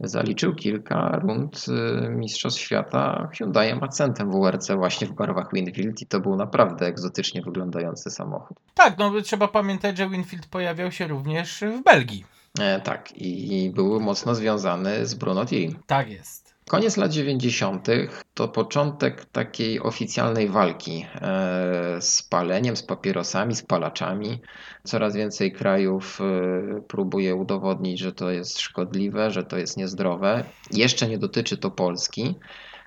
zaliczył 0.00 0.54
kilka 0.54 1.20
rund 1.22 1.66
e, 1.68 2.08
Mistrzostw 2.08 2.60
Świata 2.60 3.28
Hyundaiem 3.38 3.82
Accentem 3.82 4.30
WRC 4.30 4.70
właśnie 4.76 5.06
w 5.06 5.12
barwach 5.12 5.48
Winfield 5.52 6.02
i 6.02 6.06
to 6.06 6.20
był 6.20 6.36
naprawdę 6.36 6.86
egzotycznie 6.86 7.42
wyglądający 7.42 8.10
samochód. 8.10 8.56
Tak, 8.74 8.98
no 8.98 9.20
trzeba 9.20 9.48
pamiętać, 9.48 9.98
że 9.98 10.08
Winfield 10.08 10.46
pojawiał 10.46 10.92
się 10.92 11.06
również 11.06 11.64
w 11.80 11.82
Belgii. 11.82 12.24
E, 12.60 12.80
Tak, 12.80 13.12
i 13.16 13.70
był 13.74 14.00
mocno 14.00 14.34
związany 14.34 15.06
z 15.06 15.14
Bruno 15.14 15.44
T. 15.44 15.56
Tak 15.86 16.10
jest. 16.10 16.43
Koniec 16.68 16.96
lat 16.96 17.12
90. 17.12 17.86
to 18.34 18.48
początek 18.48 19.24
takiej 19.24 19.80
oficjalnej 19.80 20.48
walki 20.48 21.06
e, 21.14 21.96
z 22.00 22.22
paleniem, 22.22 22.76
z 22.76 22.82
papierosami, 22.82 23.54
z 23.54 23.62
palaczami. 23.62 24.40
Coraz 24.84 25.16
więcej 25.16 25.52
krajów 25.52 26.20
e, 26.20 26.24
próbuje 26.80 27.34
udowodnić, 27.34 28.00
że 28.00 28.12
to 28.12 28.30
jest 28.30 28.60
szkodliwe, 28.60 29.30
że 29.30 29.44
to 29.44 29.58
jest 29.58 29.76
niezdrowe. 29.76 30.44
Jeszcze 30.70 31.08
nie 31.08 31.18
dotyczy 31.18 31.56
to 31.56 31.70
Polski, 31.70 32.34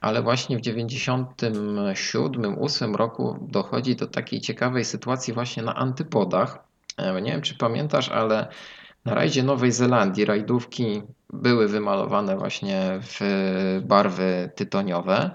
ale 0.02 0.22
właśnie 0.22 0.58
w 0.58 0.62
97-8 0.62 2.96
roku 2.96 3.38
dochodzi 3.42 3.96
do 3.96 4.08
takiej 4.08 4.42
ciekawej 4.42 4.86
sytuacji 4.86 5.34
właśnie 5.34 5.64
na 5.64 5.76
antypodach. 5.76 6.64
E, 6.98 7.22
Nie 7.22 7.32
wiem, 7.32 7.42
czy 7.42 7.58
pamiętasz, 7.58 8.10
ale 8.10 8.48
na 9.08 9.14
rajdzie 9.14 9.44
Nowej 9.44 9.72
Zelandii 9.72 10.26
rajdówki 10.26 11.02
były 11.34 11.68
wymalowane 11.68 12.38
właśnie 12.38 13.00
w 13.02 13.20
barwy 13.86 14.50
tytoniowe, 14.56 15.32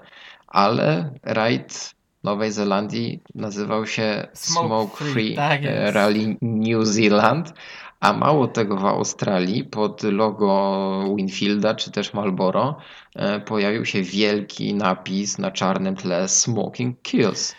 ale 0.47 1.13
rajd 1.23 1.95
Nowej 2.23 2.51
Zelandii 2.51 3.23
nazywał 3.35 3.87
się 3.87 4.27
Smoke 4.33 4.67
Smoke 4.67 4.97
Free, 4.97 5.13
Free 5.13 5.35
tak 5.35 5.61
e. 5.63 5.91
Rally 5.91 6.37
New 6.41 6.87
Zealand, 6.87 7.53
a 7.99 8.13
mało 8.13 8.47
tego 8.47 8.77
w 8.77 8.85
Australii 8.85 9.63
pod 9.63 10.03
logo 10.03 11.03
Winfielda 11.17 11.75
czy 11.75 11.91
też 11.91 12.13
Marlboro 12.13 12.77
e, 13.15 13.39
pojawił 13.39 13.85
się 13.85 14.01
wielki 14.01 14.73
napis 14.73 15.37
na 15.37 15.51
czarnym 15.51 15.95
tle 15.95 16.27
Smoking 16.27 17.01
Kills. 17.01 17.55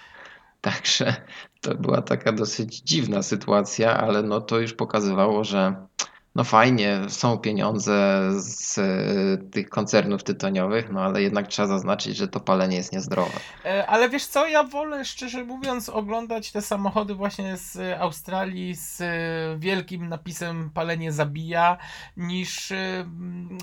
Także 0.61 1.17
to 1.65 1.75
była 1.75 2.03
taka 2.03 2.33
dosyć 2.33 2.81
dziwna 2.81 3.23
sytuacja, 3.23 3.97
ale 3.97 4.23
no 4.23 4.41
to 4.41 4.61
już 4.61 4.73
pokazywało, 4.73 5.45
że 5.45 5.87
no 6.35 6.45
fajnie, 6.45 7.01
są 7.09 7.39
pieniądze 7.39 8.23
z 8.41 8.79
e, 8.79 8.83
tych 9.51 9.69
koncernów 9.69 10.25
tytoniowych, 10.25 10.93
no 10.93 11.01
ale 11.01 11.23
jednak 11.23 11.49
trzeba 11.49 11.69
zaznaczyć, 11.69 12.17
że 12.17 12.29
to 12.29 12.41
palenie 12.41 12.77
jest 12.77 12.93
niezdrowe. 12.93 13.33
E, 13.65 13.87
Ale 13.87 14.09
wiesz 14.09 14.27
co, 14.27 14.47
ja 14.47 14.63
wolę 14.63 15.05
szczerze 15.05 15.45
mówiąc 15.45 15.89
oglądać 15.89 16.53
te 16.53 16.63
samochody 16.63 17.15
właśnie 17.15 17.57
z 17.57 18.01
Australii 18.01 18.75
z 18.75 19.01
e, 19.01 19.59
wielkim 19.59 20.09
napisem 20.09 20.71
palenie 20.71 21.13
zabija, 21.13 21.79
niż 22.17 22.73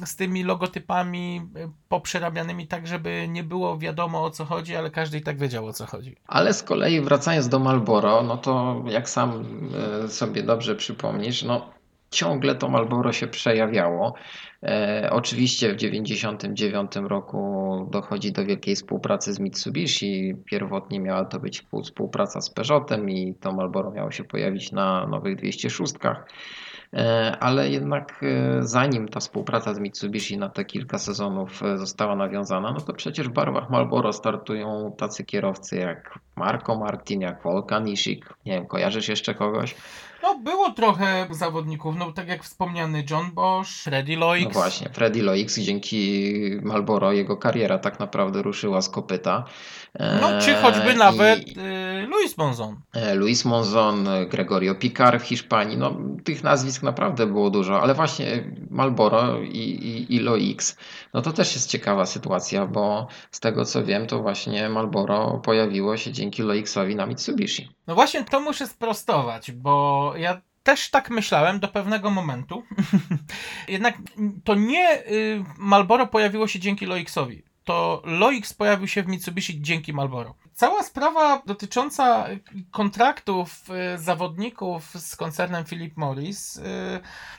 z 0.05 0.15
tymi 0.15 0.43
logotypami 0.43 1.41
poprzerabianymi 1.89 2.67
tak, 2.67 2.87
żeby 2.87 3.27
nie 3.29 3.43
było 3.43 3.77
wiadomo 3.77 4.23
o 4.23 4.31
co 4.31 4.45
chodzi, 4.45 4.75
ale 4.75 4.91
każdy 4.91 5.17
i 5.17 5.21
tak 5.21 5.37
wiedział 5.37 5.65
o 5.65 5.73
co 5.73 5.85
chodzi. 5.85 6.15
Ale 6.27 6.53
z 6.53 6.63
kolei 6.63 7.01
wracając 7.01 7.47
do 7.47 7.59
Marlboro, 7.59 8.23
no 8.23 8.37
to 8.37 8.83
jak 8.87 9.09
sam 9.09 9.45
sobie 10.07 10.43
dobrze 10.43 10.75
przypomnisz, 10.75 11.43
no 11.43 11.80
ciągle 12.11 12.55
to 12.55 12.69
Marlboro 12.69 13.11
się 13.11 13.27
przejawiało. 13.27 14.13
E, 14.63 15.09
oczywiście 15.11 15.73
w 15.73 15.75
1999 15.77 17.09
roku 17.09 17.87
dochodzi 17.91 18.31
do 18.31 18.45
wielkiej 18.45 18.75
współpracy 18.75 19.33
z 19.33 19.39
Mitsubishi. 19.39 20.35
Pierwotnie 20.45 20.99
miała 20.99 21.25
to 21.25 21.39
być 21.39 21.63
współ- 21.63 21.83
współpraca 21.83 22.41
z 22.41 22.49
Peugeotem 22.49 23.09
i 23.09 23.35
to 23.35 23.53
Marlboro 23.53 23.91
miało 23.91 24.11
się 24.11 24.23
pojawić 24.23 24.71
na 24.71 25.07
nowych 25.07 25.35
206. 25.35 25.93
E, 26.93 27.37
Ale 27.39 27.69
jednak 27.69 28.23
e, 28.23 28.57
zanim 28.63 29.07
ta 29.07 29.19
współpraca 29.19 29.73
z 29.73 29.79
Mitsubishi 29.79 30.37
na 30.37 30.49
te 30.49 30.65
kilka 30.65 30.97
sezonów 30.97 31.63
e, 31.63 31.77
została 31.77 32.15
nawiązana, 32.15 32.71
no 32.71 32.81
to 32.81 32.93
przecież 32.93 33.29
w 33.29 33.33
barwach 33.33 33.69
Marlboro 33.69 34.13
startują 34.13 34.93
tacy 34.97 35.23
kierowcy 35.23 35.75
jak 35.75 36.19
Marco 36.35 36.75
Martin, 36.75 37.21
jak 37.21 37.43
Volkan 37.43 37.87
Ishik. 37.87 38.33
Nie 38.45 38.53
wiem, 38.53 38.65
kojarzysz 38.67 39.09
jeszcze 39.09 39.33
kogoś? 39.35 39.75
No 40.23 40.39
było 40.39 40.71
trochę 40.71 41.27
zawodników, 41.29 41.95
no 41.97 42.11
tak 42.11 42.27
jak 42.27 42.43
wspomniany 42.43 43.03
John 43.09 43.31
Bosch, 43.31 43.69
Freddy 43.69 44.17
Loix. 44.17 44.43
No 44.43 44.49
właśnie, 44.49 44.89
Freddy 44.89 45.23
Loix, 45.23 45.59
dzięki 45.59 46.31
Marlboro 46.61 47.11
jego 47.11 47.37
kariera 47.37 47.77
tak 47.77 47.99
naprawdę 47.99 48.41
ruszyła 48.41 48.81
z 48.81 48.89
kopyta. 48.89 49.45
E, 49.93 50.21
No 50.21 50.41
czy 50.41 50.55
choćby 50.55 50.93
i- 50.93 50.97
nawet 50.97 51.39
y, 51.57 52.07
Luis 52.07 52.37
Monzon. 52.37 52.81
E, 52.93 53.15
Luis 53.15 53.45
Monzon, 53.45 54.07
e, 54.07 54.25
Gregorio 54.25 54.75
Picard 54.75 55.23
w 55.23 55.25
Hiszpanii. 55.25 55.77
No, 55.77 55.97
tych 56.23 56.43
nazwisk 56.43 56.83
naprawdę 56.83 57.27
było 57.27 57.49
dużo, 57.49 57.81
ale 57.81 57.93
właśnie 57.93 58.25
Marlboro 58.69 59.41
i, 59.41 59.57
i, 59.57 60.15
i 60.15 60.19
Loix, 60.19 60.77
no 61.13 61.21
to 61.21 61.33
też 61.33 61.55
jest 61.55 61.69
ciekawa 61.69 62.05
sytuacja, 62.05 62.65
bo 62.65 63.07
z 63.31 63.39
tego 63.39 63.65
co 63.65 63.85
wiem, 63.85 64.07
to 64.07 64.21
właśnie 64.21 64.69
Marlboro 64.69 65.41
pojawiło 65.45 65.97
się 65.97 66.11
dzięki 66.11 66.41
Loixowi 66.43 66.95
na 66.95 67.05
Mitsubishi. 67.05 67.69
No 67.87 67.95
właśnie 67.95 68.23
to 68.23 68.39
muszę 68.41 68.67
sprostować, 68.67 69.51
bo 69.51 70.13
ja 70.17 70.41
też 70.63 70.89
tak 70.89 71.09
myślałem 71.09 71.59
do 71.59 71.67
pewnego 71.67 72.09
momentu. 72.11 72.63
Jednak 73.67 73.97
to 74.43 74.55
nie 74.55 74.99
y, 75.07 75.43
Marlboro 75.57 76.07
pojawiło 76.07 76.47
się 76.47 76.59
dzięki 76.59 76.85
Loixowi. 76.85 77.43
To 77.63 78.01
Loix 78.05 78.53
pojawił 78.53 78.87
się 78.87 79.03
w 79.03 79.07
Mitsubishi 79.07 79.61
dzięki 79.61 79.93
Marlboro. 79.93 80.35
Cała 80.53 80.83
sprawa 80.83 81.41
dotycząca 81.45 82.27
kontraktów 82.71 83.63
y, 83.95 83.99
zawodników 83.99 84.93
z 85.01 85.15
koncernem 85.15 85.65
Philip 85.65 85.97
Morris 85.97 86.57
y, 86.57 86.61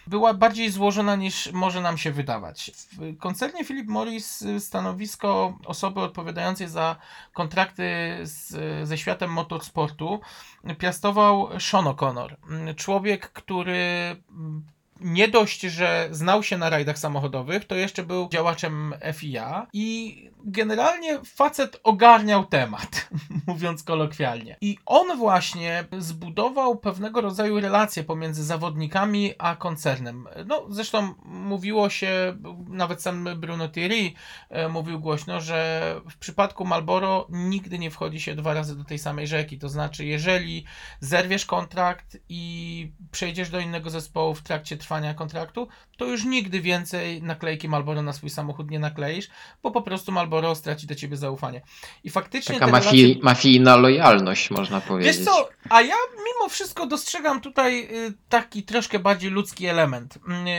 była 0.07 0.35
bardziej 0.35 0.71
złożona 0.71 1.17
niż 1.17 1.53
może 1.53 1.81
nam 1.81 1.99
się 1.99 2.13
wydawać. 2.13 2.71
W 2.93 3.19
koncernie 3.19 3.65
Philip 3.65 3.89
Morris 3.89 4.43
y, 4.43 4.61
stanowisko 4.61 5.59
osoby 5.67 6.01
odpowiadającej 6.01 6.69
za 6.69 6.97
kontrakty 7.33 7.83
z, 8.23 8.89
ze 8.89 8.99
światem 8.99 9.31
motorsportu 9.33 10.21
piastował 10.79 11.61
Sean 11.61 11.85
O'Connor. 11.85 12.35
Mm, 12.51 12.75
Człowiek, 12.75 13.33
który 13.33 14.17
mm, 14.31 14.63
nie 15.05 15.29
dość, 15.29 15.61
że 15.61 16.09
znał 16.11 16.43
się 16.43 16.59
na 16.59 16.71
rajdach 16.71 16.99
samochodowych, 16.99 17.65
to 17.65 17.75
jeszcze 17.75 18.03
był 18.03 18.29
działaczem 18.29 18.95
FIA 19.13 19.67
i 19.73 20.31
generalnie 20.45 21.21
facet 21.25 21.81
ogarniał 21.83 22.45
temat, 22.45 23.09
mówiąc 23.47 23.83
kolokwialnie. 23.83 24.57
I 24.61 24.79
on 24.87 25.19
właśnie 25.19 25.85
zbudował 25.99 26.77
pewnego 26.77 27.21
rodzaju 27.21 27.61
relacje 27.61 28.05
pomiędzy 28.05 28.45
zawodnikami 28.45 29.35
a 29.39 29.57
koncernem. 29.57 30.29
No, 30.47 30.67
zresztą 30.71 31.15
mówiło 31.25 31.91
się, 31.91 32.37
nawet 32.69 33.03
sam 33.03 33.29
Bruno 33.37 33.69
Thierry 33.69 34.13
e, 34.51 34.69
mówił 34.69 35.01
głośno, 35.01 35.41
że 35.41 36.01
w 36.11 36.17
przypadku 36.17 36.65
Marlboro 36.65 37.27
nigdy 37.31 37.79
nie 37.79 37.91
wchodzi 37.91 38.21
się 38.21 38.35
dwa 38.35 38.55
razy 38.55 38.77
do 38.77 38.85
tej 38.85 38.99
samej 38.99 39.27
rzeki. 39.27 39.59
To 39.59 39.69
znaczy, 39.69 40.05
jeżeli 40.05 40.65
zerwiesz 41.01 41.47
kontrakt 41.47 42.17
i 42.29 42.93
przejdziesz 43.11 43.51
do 43.51 43.61
innego 43.61 43.91
zespołu 43.91 44.35
w 44.35 44.43
trakcie 44.43 44.77
trwania 44.77 44.92
kontraktu, 45.17 45.69
to 45.97 46.05
już 46.05 46.25
nigdy 46.25 46.61
więcej 46.61 47.23
naklejki 47.23 47.69
Marlboro 47.69 48.03
na 48.03 48.13
swój 48.13 48.31
samochód 48.31 48.71
nie 48.71 48.79
nakleisz, 48.79 49.29
bo 49.63 49.71
po 49.71 49.83
prostu 49.83 50.13
Marlboro 50.13 50.55
straci 50.55 50.87
do 50.87 50.95
ciebie 50.95 51.17
zaufanie. 51.17 51.63
I 52.05 52.11
faktycznie 52.11 52.55
Taka 52.55 52.67
te 52.67 52.73
mafii, 52.73 53.15
relacje- 53.15 53.25
mafijna 53.25 53.77
lojalność, 53.77 54.51
można 54.51 54.81
powiedzieć. 54.81 55.17
Wiesz 55.17 55.25
co, 55.25 55.49
a 55.69 55.83
ja 55.83 55.95
mimo 56.17 56.49
wszystko 56.49 56.87
dostrzegam 56.87 57.41
tutaj 57.41 57.89
y, 57.93 58.13
taki 58.29 58.63
troszkę 58.63 58.99
bardziej 58.99 59.31
ludzki 59.31 59.67
element, 59.67 60.19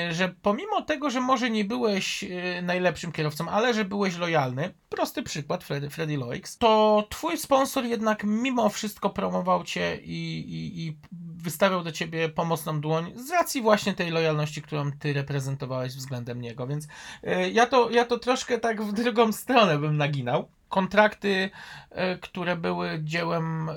y, 0.09 0.13
że 0.13 0.35
pomimo 0.41 0.81
tego, 0.81 1.09
że 1.09 1.21
może 1.21 1.49
nie 1.49 1.65
byłeś 1.65 2.23
y, 2.23 2.61
najlepszym 2.63 3.11
kierowcą, 3.11 3.49
ale 3.49 3.73
że 3.73 3.85
byłeś 3.85 4.17
lojalny, 4.17 4.73
prosty 4.89 5.23
przykład, 5.23 5.63
Freddy, 5.63 5.89
Freddy 5.89 6.17
Loix, 6.17 6.57
to 6.57 7.03
twój 7.09 7.37
sponsor 7.37 7.85
jednak 7.85 8.23
mimo 8.23 8.69
wszystko 8.69 9.09
promował 9.09 9.63
cię 9.63 9.99
i, 10.03 10.39
i, 10.39 10.85
i 10.87 10.97
wystawiał 11.37 11.83
do 11.83 11.91
ciebie 11.91 12.29
pomocną 12.29 12.81
dłoń 12.81 13.11
z 13.15 13.31
racji 13.31 13.61
właśnie 13.61 13.93
tej 13.93 14.11
lojalności, 14.11 14.22
którą 14.61 14.91
ty 14.91 15.13
reprezentowałeś 15.13 15.93
względem 15.93 16.41
niego, 16.41 16.67
więc 16.67 16.85
y, 16.85 17.49
ja 17.51 17.65
to, 17.65 17.89
ja 17.89 18.05
to 18.05 18.19
troszkę 18.19 18.57
tak 18.57 18.81
w 18.81 18.93
drugą 18.93 19.31
stronę 19.31 19.77
bym 19.77 19.97
naginał. 19.97 20.47
Kontrakty, 20.69 21.49
y, 21.91 22.17
które 22.21 22.55
były 22.55 22.99
dziełem 23.03 23.69
y, 23.69 23.73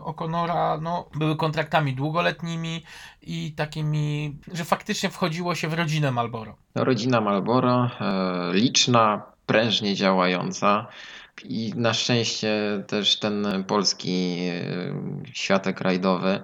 O'Connora, 0.00 0.82
no, 0.82 1.08
były 1.14 1.36
kontraktami 1.36 1.94
długoletnimi 1.94 2.82
i 3.22 3.52
takimi, 3.52 4.36
że 4.52 4.64
faktycznie 4.64 5.10
wchodziło 5.10 5.54
się 5.54 5.68
w 5.68 5.74
rodzinę 5.74 6.10
Marlboro. 6.10 6.56
No, 6.74 6.84
Rodzina 6.84 7.20
Marlboro, 7.20 7.90
e, 8.00 8.54
liczna, 8.54 9.22
prężnie 9.46 9.94
działająca 9.94 10.86
i 11.44 11.72
na 11.76 11.94
szczęście 11.94 12.82
też 12.86 13.18
ten 13.18 13.64
polski 13.66 14.38
e, 14.50 15.32
światek 15.32 15.80
rajdowy 15.80 16.28
e, 16.28 16.42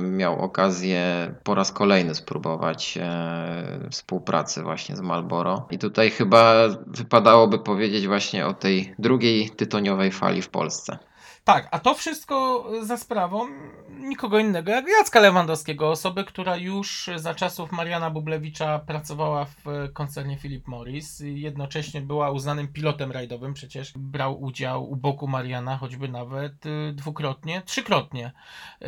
miał 0.00 0.40
okazję 0.40 1.34
po 1.42 1.54
raz 1.54 1.72
kolejny 1.72 2.14
spróbować 2.14 2.98
e, 3.02 3.88
współpracy 3.90 4.62
właśnie 4.62 4.96
z 4.96 5.00
Marlboro. 5.00 5.66
I 5.70 5.78
tutaj 5.78 6.10
chyba 6.10 6.68
wypadałoby 6.86 7.58
powiedzieć 7.58 8.06
właśnie 8.06 8.46
o 8.46 8.54
tej 8.54 8.94
drugiej 8.98 9.50
tytoniowej 9.50 10.10
fali 10.10 10.42
w 10.42 10.48
Polsce. 10.48 10.98
Tak, 11.44 11.68
a 11.70 11.78
to 11.78 11.94
wszystko 11.94 12.64
za 12.82 12.96
sprawą 12.96 13.48
nikogo 13.90 14.38
innego 14.38 14.70
jak 14.70 14.84
Jacka 14.98 15.20
Lewandowskiego, 15.20 15.90
osoby, 15.90 16.24
która 16.24 16.56
już 16.56 17.10
za 17.16 17.34
czasów 17.34 17.72
Mariana 17.72 18.10
Bublewicza 18.10 18.78
pracowała 18.78 19.44
w 19.44 19.64
koncernie 19.92 20.36
Philip 20.36 20.66
Morris. 20.66 21.22
Jednocześnie 21.24 22.00
była 22.00 22.30
uznanym 22.30 22.68
pilotem 22.68 23.12
rajdowym, 23.12 23.54
przecież 23.54 23.92
brał 23.96 24.42
udział 24.42 24.90
u 24.90 24.96
boku 24.96 25.28
Mariana, 25.28 25.76
choćby 25.76 26.08
nawet 26.08 26.66
y, 26.66 26.92
dwukrotnie, 26.92 27.62
trzykrotnie 27.62 28.26
y, 28.26 28.86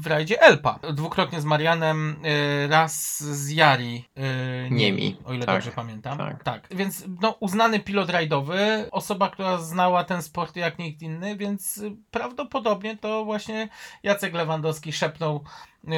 w 0.00 0.06
rajdzie 0.06 0.42
Elpa. 0.42 0.78
Dwukrotnie 0.92 1.40
z 1.40 1.44
Marianem, 1.44 2.16
y, 2.64 2.68
raz 2.68 3.20
z 3.20 3.50
Jari 3.50 4.04
Niemi, 4.70 5.16
o 5.24 5.32
ile 5.32 5.46
tak, 5.46 5.56
dobrze 5.56 5.70
pamiętam. 5.70 6.18
tak. 6.18 6.44
tak, 6.44 6.68
więc 6.70 7.04
no, 7.20 7.36
uznany 7.40 7.80
pilot 7.80 8.10
rajdowy, 8.10 8.88
osoba, 8.90 9.30
która 9.30 9.58
znała 9.58 10.04
ten 10.04 10.22
sport 10.22 10.56
jak 10.56 10.78
nikt 10.78 11.02
inny, 11.02 11.36
więc 11.36 11.82
prawdopodobnie 12.10 12.96
to 12.96 13.24
właśnie 13.24 13.68
Jacek 14.02 14.34
Lewandowski 14.34 14.92
szepnął 14.92 15.44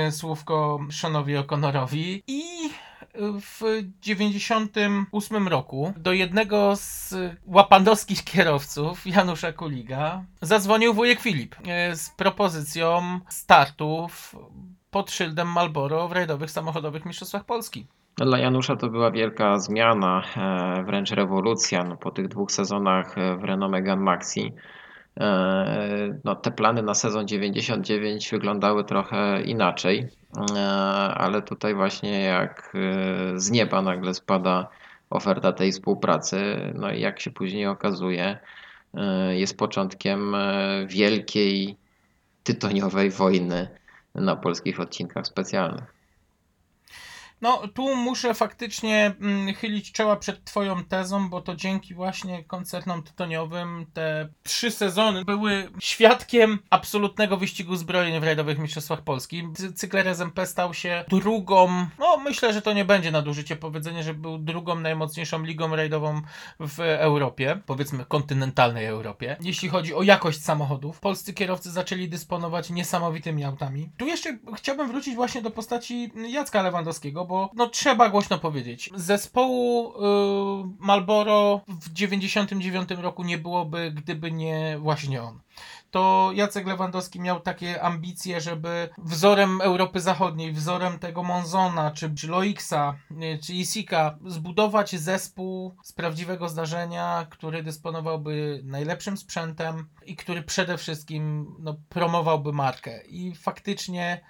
y, 0.08 0.12
słówko 0.12 0.78
Seanowi 0.90 1.34
O'Connorowi 1.34 2.22
i 2.26 2.42
y, 2.66 3.10
w 3.40 3.62
98 4.00 5.48
roku 5.48 5.92
do 5.96 6.12
jednego 6.12 6.76
z 6.76 7.14
łapanowskich 7.46 8.24
kierowców, 8.32 9.06
Janusza 9.06 9.52
Kuliga, 9.52 10.24
zadzwonił 10.40 10.94
wujek 10.94 11.20
Filip 11.20 11.56
y, 11.60 11.96
z 11.96 12.10
propozycją 12.10 13.20
startów 13.28 14.36
pod 14.90 15.10
szyldem 15.10 15.48
Malboro 15.48 16.08
w 16.08 16.12
rajdowych 16.12 16.50
samochodowych 16.50 17.04
mistrzostwach 17.04 17.44
Polski. 17.44 17.86
Dla 18.16 18.38
Janusza 18.38 18.76
to 18.76 18.88
była 18.88 19.10
wielka 19.10 19.58
zmiana, 19.58 20.22
e, 20.36 20.82
wręcz 20.84 21.10
rewolucja 21.10 21.84
no, 21.84 21.96
po 21.96 22.10
tych 22.10 22.28
dwóch 22.28 22.52
sezonach 22.52 23.18
e, 23.18 23.36
w 23.36 23.44
Renault 23.44 23.72
Megane 23.72 24.02
Maxi. 24.02 24.52
E, 25.20 26.20
No, 26.24 26.36
te 26.36 26.50
plany 26.50 26.82
na 26.82 26.94
sezon 26.94 27.28
99 27.28 28.30
wyglądały 28.30 28.84
trochę 28.84 29.42
inaczej, 29.42 30.08
e, 30.56 30.60
ale 31.14 31.42
tutaj 31.42 31.74
właśnie 31.74 32.20
jak 32.20 32.72
e, 32.74 33.40
z 33.40 33.50
nieba 33.50 33.82
nagle 33.82 34.14
spada 34.14 34.68
oferta 35.10 35.52
tej 35.52 35.72
współpracy, 35.72 36.72
no 36.74 36.92
i 36.92 37.00
jak 37.00 37.20
się 37.20 37.30
później 37.30 37.66
okazuje, 37.66 38.38
jest 39.30 39.58
początkiem 39.58 40.36
wielkiej 40.86 41.76
tytoniowej 42.44 43.10
wojny 43.10 43.68
na 44.14 44.36
polskich 44.36 44.80
odcinkach 44.80 45.26
specjalnych. 45.26 46.01
No, 47.42 47.62
tu 47.74 47.96
muszę 47.96 48.34
faktycznie 48.34 49.14
mm, 49.20 49.54
chylić 49.54 49.92
czoła 49.92 50.16
przed 50.16 50.44
Twoją 50.44 50.84
tezą, 50.84 51.28
bo 51.30 51.40
to 51.40 51.54
dzięki 51.56 51.94
właśnie 51.94 52.44
koncernom 52.44 53.02
tytoniowym 53.02 53.86
te 53.94 54.28
trzy 54.42 54.70
sezony 54.70 55.24
były 55.24 55.70
świadkiem 55.80 56.58
absolutnego 56.70 57.36
wyścigu 57.36 57.76
zbrojeń 57.76 58.20
w 58.20 58.24
rajdowych 58.24 58.58
mistrzostwach 58.58 59.02
Polski. 59.02 59.48
Cy- 59.56 59.72
Cykler 59.72 60.08
SMP 60.08 60.46
stał 60.46 60.74
się 60.74 61.04
drugą, 61.08 61.86
no 61.98 62.16
myślę, 62.16 62.52
że 62.52 62.62
to 62.62 62.72
nie 62.72 62.84
będzie 62.84 63.10
nadużycie 63.10 63.56
powiedzenie, 63.56 64.02
że 64.02 64.14
był 64.14 64.38
drugą 64.38 64.80
najmocniejszą 64.80 65.42
ligą 65.42 65.76
rajdową 65.76 66.20
w 66.60 66.80
Europie, 66.80 67.60
powiedzmy 67.66 68.04
kontynentalnej 68.04 68.86
Europie. 68.86 69.36
Jeśli 69.40 69.68
chodzi 69.68 69.94
o 69.94 70.02
jakość 70.02 70.42
samochodów, 70.42 71.00
polscy 71.00 71.34
kierowcy 71.34 71.70
zaczęli 71.70 72.08
dysponować 72.08 72.70
niesamowitymi 72.70 73.44
autami. 73.44 73.90
Tu 73.96 74.06
jeszcze 74.06 74.38
chciałbym 74.56 74.88
wrócić 74.88 75.14
właśnie 75.14 75.42
do 75.42 75.50
postaci 75.50 76.12
Jacka 76.28 76.62
Lewandowskiego, 76.62 77.24
bo 77.32 77.50
no 77.54 77.68
trzeba 77.68 78.08
głośno 78.08 78.38
powiedzieć. 78.38 78.90
Zespołu 78.94 79.88
y, 79.90 79.94
Malboro 80.78 81.60
w 81.68 81.92
99 81.92 82.90
roku 82.90 83.24
nie 83.24 83.38
byłoby, 83.38 83.90
gdyby 83.90 84.32
nie 84.32 84.78
właśnie 84.78 85.22
on. 85.22 85.40
To 85.90 86.30
Jacek 86.34 86.66
Lewandowski 86.66 87.20
miał 87.20 87.40
takie 87.40 87.82
ambicje, 87.82 88.40
żeby 88.40 88.88
wzorem 88.98 89.60
Europy 89.60 90.00
Zachodniej, 90.00 90.52
wzorem 90.52 90.98
tego 90.98 91.22
Monzona, 91.22 91.90
czy, 91.90 92.14
czy 92.14 92.28
y, 92.28 93.38
czy 93.42 93.54
Isika, 93.54 94.18
zbudować 94.26 94.96
zespół 94.96 95.76
z 95.82 95.92
prawdziwego 95.92 96.48
zdarzenia, 96.48 97.26
który 97.30 97.62
dysponowałby 97.62 98.60
najlepszym 98.64 99.16
sprzętem 99.16 99.88
i 100.06 100.16
który 100.16 100.42
przede 100.42 100.78
wszystkim 100.78 101.54
no, 101.58 101.76
promowałby 101.88 102.52
markę. 102.52 103.02
I 103.04 103.34
faktycznie 103.34 104.20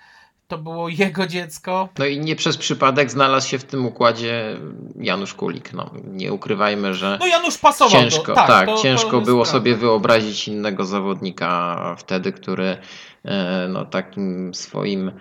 to 0.53 0.59
było 0.59 0.88
jego 0.88 1.26
dziecko, 1.26 1.88
No 1.98 2.05
i 2.05 2.18
nie 2.18 2.36
przez 2.36 2.57
przypadek 2.57 3.11
znalazł 3.11 3.48
się 3.48 3.59
w 3.59 3.64
tym 3.64 3.86
układzie 3.86 4.57
Janusz 4.96 5.34
Kulik. 5.34 5.72
No, 5.72 5.90
nie 6.05 6.32
ukrywajmy, 6.32 6.94
że 6.94 7.18
No 7.20 7.26
Janusz 7.26 7.59
pasował 7.59 8.03
ciężko, 8.03 8.26
do, 8.26 8.34
tak, 8.34 8.46
tak, 8.46 8.66
to, 8.66 8.76
ciężko 8.76 9.11
to 9.11 9.20
było 9.20 9.42
prawda. 9.42 9.59
sobie 9.59 9.76
wyobrazić 9.76 10.48
innego 10.48 10.84
zawodnika 10.84 11.96
wtedy, 11.98 12.32
który 12.32 12.76
e, 13.24 13.68
no, 13.68 13.84
takim 13.84 14.55
swoim 14.55 15.12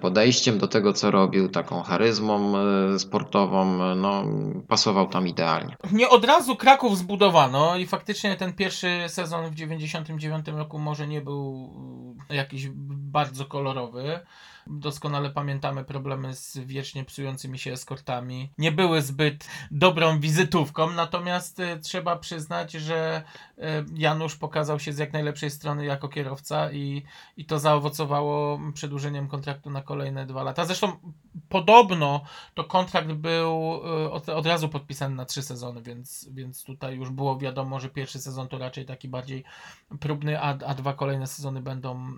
podejściem 0.00 0.58
do 0.58 0.68
tego, 0.68 0.92
co 0.92 1.10
robił, 1.10 1.48
taką 1.48 1.82
charyzmą 1.82 2.52
e, 2.58 2.98
sportową, 2.98 3.94
no, 3.96 4.24
pasował 4.68 5.08
tam 5.08 5.28
idealnie. 5.28 5.76
Nie 5.92 6.08
od 6.08 6.24
razu 6.24 6.56
Kraków 6.56 6.98
zbudowano 6.98 7.76
i 7.76 7.86
faktycznie 7.86 8.36
ten 8.36 8.52
pierwszy 8.52 9.04
sezon 9.08 9.50
w 9.50 9.54
99 9.54 10.48
roku 10.48 10.78
może 10.78 11.08
nie 11.08 11.20
był 11.20 11.74
jakiś 12.30 12.68
bardzo 12.74 13.44
kolorowy. 13.44 14.20
Doskonale 14.66 15.30
pamiętamy 15.30 15.84
problemy 15.84 16.34
z 16.34 16.58
wiecznie 16.58 17.04
psującymi 17.04 17.58
się 17.58 17.72
eskortami. 17.72 18.50
Nie 18.58 18.72
były 18.72 19.02
zbyt 19.02 19.48
dobrą 19.70 20.20
wizytówką, 20.20 20.90
natomiast 20.90 21.62
trzeba 21.82 22.16
przyznać, 22.16 22.72
że 22.72 23.22
Janusz 23.94 24.36
pokazał 24.36 24.78
się 24.78 24.92
z 24.92 24.98
jak 24.98 25.12
najlepszej 25.12 25.50
strony 25.50 25.84
jako 25.84 26.08
kierowca 26.08 26.72
i, 26.72 27.02
i 27.36 27.44
to 27.44 27.58
zaowocowało 27.58 28.60
przedłużeniem 28.74 29.28
kontraktu 29.28 29.70
na 29.70 29.82
kolejne 29.82 30.26
dwa 30.26 30.42
lata. 30.42 30.64
Zresztą 30.64 30.92
podobno 31.48 32.20
to 32.54 32.64
kontrakt 32.64 33.12
był 33.12 33.80
y, 34.04 34.10
od, 34.10 34.28
od 34.28 34.46
razu 34.46 34.68
podpisany 34.68 35.14
na 35.14 35.24
trzy 35.24 35.42
sezony, 35.42 35.82
więc, 35.82 36.28
więc 36.32 36.64
tutaj 36.64 36.96
już 36.96 37.10
było 37.10 37.38
wiadomo, 37.38 37.80
że 37.80 37.88
pierwszy 37.88 38.18
sezon 38.18 38.48
to 38.48 38.58
raczej 38.58 38.86
taki 38.86 39.08
bardziej 39.08 39.44
próbny, 40.00 40.40
a, 40.40 40.48
a 40.66 40.74
dwa 40.74 40.92
kolejne 40.92 41.26
sezony 41.26 41.62
będą 41.62 42.08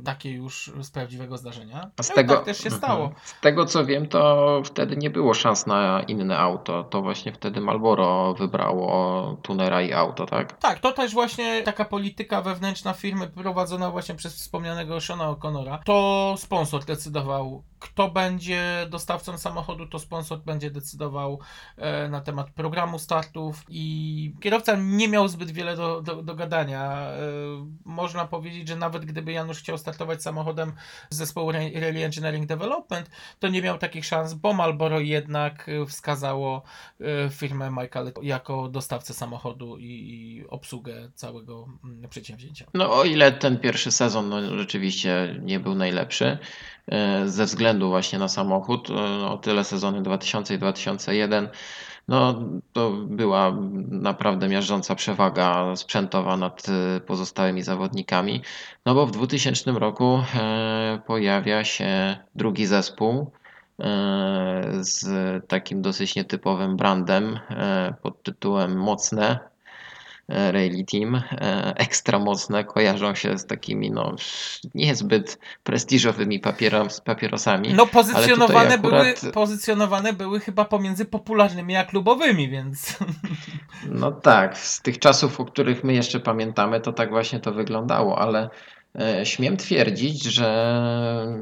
y, 0.00 0.04
takie 0.04 0.30
już 0.32 0.72
z 0.80 0.90
prawdziwego 0.90 1.38
zdarzenia. 1.38 1.90
A 1.96 2.02
z 2.02 2.08
no 2.08 2.14
tego, 2.14 2.34
tak 2.34 2.44
też 2.44 2.58
się 2.58 2.70
Mhm. 2.70 2.82
stało. 2.82 3.10
Z 3.24 3.40
tego 3.40 3.64
co 3.66 3.84
wiem, 3.84 4.08
to 4.08 4.62
wtedy 4.64 4.96
nie 4.96 5.10
było 5.10 5.34
szans 5.34 5.66
na 5.66 6.02
inne 6.02 6.38
auto. 6.38 6.84
To 6.84 7.02
właśnie 7.02 7.32
wtedy 7.32 7.60
Marlboro 7.60 8.34
wybrało 8.34 9.36
tunera 9.42 9.82
i 9.82 9.92
auto, 9.92 10.26
tak? 10.26 10.58
Tak, 10.58 10.75
to 10.80 10.92
też 10.92 11.12
właśnie 11.12 11.62
taka 11.62 11.84
polityka 11.84 12.42
wewnętrzna 12.42 12.92
firmy 12.92 13.28
prowadzona 13.28 13.90
właśnie 13.90 14.14
przez 14.14 14.34
wspomnianego 14.34 15.00
Shona 15.00 15.32
O'Connora. 15.32 15.78
To 15.84 16.34
sponsor 16.38 16.84
decydował, 16.84 17.62
kto 17.78 18.10
będzie 18.10 18.86
dostawcą 18.90 19.38
samochodu, 19.38 19.86
to 19.86 19.98
sponsor 19.98 20.38
będzie 20.38 20.70
decydował 20.70 21.40
e, 21.76 22.08
na 22.08 22.20
temat 22.20 22.50
programu 22.50 22.98
startów 22.98 23.64
i 23.68 24.34
kierowca 24.40 24.76
nie 24.76 25.08
miał 25.08 25.28
zbyt 25.28 25.50
wiele 25.50 25.76
do, 25.76 26.02
do, 26.02 26.22
do 26.22 26.34
gadania. 26.34 26.92
E, 26.92 27.18
można 27.84 28.24
powiedzieć, 28.24 28.68
że 28.68 28.76
nawet 28.76 29.04
gdyby 29.04 29.32
Janusz 29.32 29.58
chciał 29.58 29.78
startować 29.78 30.22
samochodem 30.22 30.72
z 31.10 31.16
zespołu 31.16 31.52
Ra- 31.52 31.58
Rally 31.74 32.04
Engineering 32.04 32.46
Development, 32.46 33.10
to 33.40 33.48
nie 33.48 33.62
miał 33.62 33.78
takich 33.78 34.04
szans, 34.04 34.34
bo 34.34 34.52
Marlboro 34.52 35.00
jednak 35.00 35.70
wskazało 35.88 36.62
e, 37.00 37.30
firmę 37.30 37.70
Michael 37.70 38.12
jako 38.22 38.68
dostawcę 38.68 39.14
samochodu 39.14 39.78
i, 39.78 39.84
i 39.84 40.46
obsługę 40.66 41.10
całego 41.14 41.68
mm, 41.84 42.08
przedsięwzięcia. 42.08 42.64
No 42.74 42.92
o 42.92 43.04
ile 43.04 43.32
ten 43.32 43.58
pierwszy 43.58 43.90
sezon 43.92 44.28
no, 44.28 44.58
rzeczywiście 44.58 45.40
nie 45.42 45.60
był 45.60 45.74
najlepszy 45.74 46.38
e, 46.86 47.28
ze 47.28 47.44
względu 47.44 47.88
właśnie 47.88 48.18
na 48.18 48.28
samochód, 48.28 48.90
e, 48.90 48.94
o 49.26 49.38
tyle 49.38 49.64
sezony 49.64 50.02
2000 50.02 50.54
i 50.54 50.58
2001 50.58 51.48
no 52.08 52.42
to 52.72 52.90
była 52.90 53.56
naprawdę 53.88 54.48
miażdżąca 54.48 54.94
przewaga 54.94 55.76
sprzętowa 55.76 56.36
nad 56.36 56.66
e, 56.68 57.00
pozostałymi 57.00 57.62
zawodnikami. 57.62 58.42
No 58.86 58.94
bo 58.94 59.06
w 59.06 59.10
2000 59.10 59.72
roku 59.72 60.22
pojawia 61.06 61.64
się 61.64 62.16
drugi 62.34 62.66
zespół 62.66 63.30
z 64.80 65.04
takim 65.48 65.82
dosyć 65.82 66.16
nietypowym 66.16 66.76
brandem 66.76 67.38
pod 68.02 68.22
tytułem 68.22 68.76
Mocne 68.76 69.38
Rally 70.28 70.84
Team. 70.84 71.14
E, 71.14 71.74
Ekstra 71.76 72.18
mocne 72.18 72.64
kojarzą 72.64 73.14
się 73.14 73.38
z 73.38 73.46
takimi 73.46 73.90
no, 73.90 74.16
niezbyt 74.74 75.38
prestiżowymi 75.64 76.40
papieros, 76.40 77.00
papierosami. 77.00 77.74
No 77.74 77.86
pozycjonowane, 77.86 78.74
akurat- 78.78 79.20
były, 79.20 79.32
pozycjonowane 79.32 80.12
były 80.12 80.40
chyba 80.40 80.64
pomiędzy 80.64 81.04
popularnymi 81.04 81.76
a 81.76 81.84
klubowymi, 81.84 82.48
więc 82.48 82.98
No 83.90 84.12
tak, 84.12 84.58
z 84.58 84.82
tych 84.82 84.98
czasów, 84.98 85.40
o 85.40 85.44
których 85.44 85.84
my 85.84 85.94
jeszcze 85.94 86.20
pamiętamy, 86.20 86.80
to 86.80 86.92
tak 86.92 87.10
właśnie 87.10 87.40
to 87.40 87.52
wyglądało, 87.52 88.18
ale 88.18 88.50
e, 89.00 89.26
śmiem 89.26 89.56
twierdzić, 89.56 90.22
że 90.24 90.76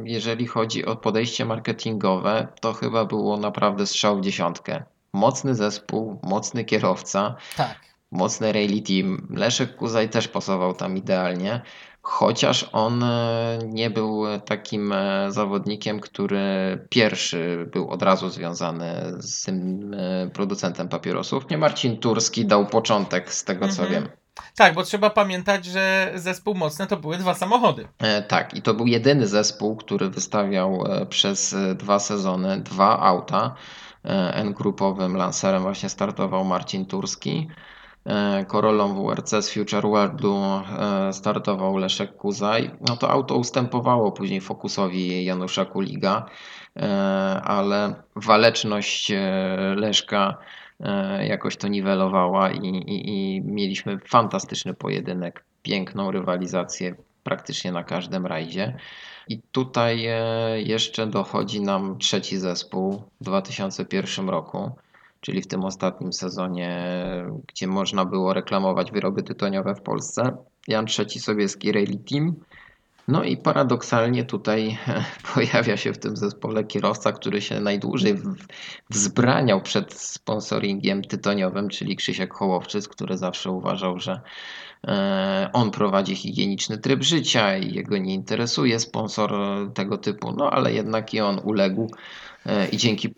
jeżeli 0.04 0.46
chodzi 0.46 0.84
o 0.86 0.96
podejście 0.96 1.44
marketingowe, 1.44 2.48
to 2.60 2.72
chyba 2.72 3.04
było 3.04 3.36
naprawdę 3.36 3.86
strzał 3.86 4.18
w 4.18 4.20
dziesiątkę. 4.20 4.82
Mocny 5.12 5.54
zespół, 5.54 6.18
mocny 6.22 6.64
kierowca, 6.64 7.36
tak. 7.56 7.76
Mocny 8.14 8.52
rally 8.52 8.82
team. 8.82 9.26
Leszek 9.30 9.76
Kuzaj 9.76 10.08
też 10.08 10.28
pasował 10.28 10.74
tam 10.74 10.96
idealnie, 10.96 11.60
chociaż 12.02 12.68
on 12.72 13.02
e, 13.02 13.58
nie 13.66 13.90
był 13.90 14.22
takim 14.44 14.92
e, 14.92 15.32
zawodnikiem, 15.32 16.00
który 16.00 16.40
pierwszy 16.90 17.68
był 17.72 17.90
od 17.90 18.02
razu 18.02 18.28
związany 18.30 18.92
z 19.18 19.42
tym 19.44 19.90
e, 19.94 20.30
producentem 20.30 20.88
papierosów. 20.88 21.50
Nie 21.50 21.58
Marcin 21.58 21.96
Turski 21.98 22.46
dał 22.46 22.66
początek 22.66 23.32
z 23.34 23.44
tego 23.44 23.68
co 23.68 23.82
Mhm. 23.82 23.90
wiem. 24.02 24.12
Tak, 24.56 24.74
bo 24.74 24.82
trzeba 24.82 25.10
pamiętać, 25.10 25.64
że 25.64 26.12
zespół 26.14 26.54
mocny 26.54 26.86
to 26.86 26.96
były 26.96 27.18
dwa 27.18 27.34
samochody. 27.34 27.88
E, 27.98 28.22
Tak, 28.22 28.54
i 28.54 28.62
to 28.62 28.74
był 28.74 28.86
jedyny 28.86 29.26
zespół, 29.26 29.76
który 29.76 30.10
wystawiał 30.10 30.84
przez 31.08 31.56
dwa 31.74 31.98
sezony 31.98 32.60
dwa 32.60 32.98
auta. 33.00 33.54
N-grupowym 34.32 35.16
Lancerem 35.16 35.62
właśnie 35.62 35.88
startował 35.88 36.44
Marcin 36.44 36.86
Turski. 36.86 37.48
E, 38.06 38.44
Corolą 38.44 38.94
WRC 38.94 39.42
z 39.42 39.54
Future 39.54 39.82
Worldu 39.82 40.36
e, 40.36 41.12
startował 41.12 41.76
Leszek 41.76 42.16
Kuzaj. 42.16 42.70
No 42.88 42.96
to 42.96 43.10
auto 43.10 43.36
ustępowało 43.36 44.12
później 44.12 44.40
Focusowi 44.40 45.24
Janusza 45.24 45.64
Kuliga, 45.64 46.26
e, 46.76 46.86
ale 47.44 47.94
waleczność 48.16 49.10
e, 49.10 49.20
Leszka 49.76 50.38
e, 50.80 51.26
jakoś 51.26 51.56
to 51.56 51.68
niwelowała 51.68 52.50
i, 52.50 52.66
i, 52.66 53.36
i 53.36 53.42
mieliśmy 53.42 53.98
fantastyczny 53.98 54.74
pojedynek, 54.74 55.44
piękną 55.62 56.10
rywalizację 56.10 56.94
praktycznie 57.22 57.72
na 57.72 57.84
każdym 57.84 58.26
rajdzie. 58.26 58.76
I 59.28 59.42
tutaj 59.52 60.06
e, 60.06 60.20
jeszcze 60.62 61.06
dochodzi 61.06 61.60
nam 61.60 61.98
trzeci 61.98 62.38
zespół 62.38 63.02
w 63.20 63.24
2001 63.24 64.28
roku, 64.28 64.70
czyli 65.24 65.42
w 65.42 65.46
tym 65.46 65.64
ostatnim 65.64 66.12
sezonie, 66.12 66.86
gdzie 67.48 67.66
można 67.66 68.04
było 68.04 68.34
reklamować 68.34 68.92
wyroby 68.92 69.22
tytoniowe 69.22 69.74
w 69.74 69.82
Polsce. 69.82 70.36
Jan 70.68 70.86
Trzeci 70.86 71.20
Sobieski 71.20 71.72
Rally 71.72 71.98
Team. 72.10 72.34
No 73.08 73.24
i 73.24 73.36
paradoksalnie 73.36 74.24
tutaj 74.24 74.78
pojawia 75.34 75.76
się 75.76 75.92
w 75.92 75.98
tym 75.98 76.16
zespole 76.16 76.64
kierowca, 76.64 77.12
który 77.12 77.40
się 77.40 77.60
najdłużej 77.60 78.14
wzbraniał 78.90 79.62
przed 79.62 79.94
sponsoringiem 79.94 81.02
tytoniowym, 81.02 81.68
czyli 81.68 81.96
Krzysiek 81.96 82.34
Hołowczyc, 82.34 82.88
który 82.88 83.16
zawsze 83.16 83.50
uważał, 83.50 83.98
że 83.98 84.20
e, 84.86 85.50
on 85.52 85.70
prowadzi 85.70 86.16
higieniczny 86.16 86.78
tryb 86.78 87.02
życia 87.02 87.56
i 87.56 87.74
jego 87.74 87.98
nie 87.98 88.14
interesuje 88.14 88.80
sponsor 88.80 89.32
tego 89.74 89.98
typu, 89.98 90.32
no 90.32 90.50
ale 90.50 90.72
jednak 90.72 91.14
i 91.14 91.20
on 91.20 91.40
uległ 91.44 91.90
i 92.72 92.76
dzięki 92.76 93.08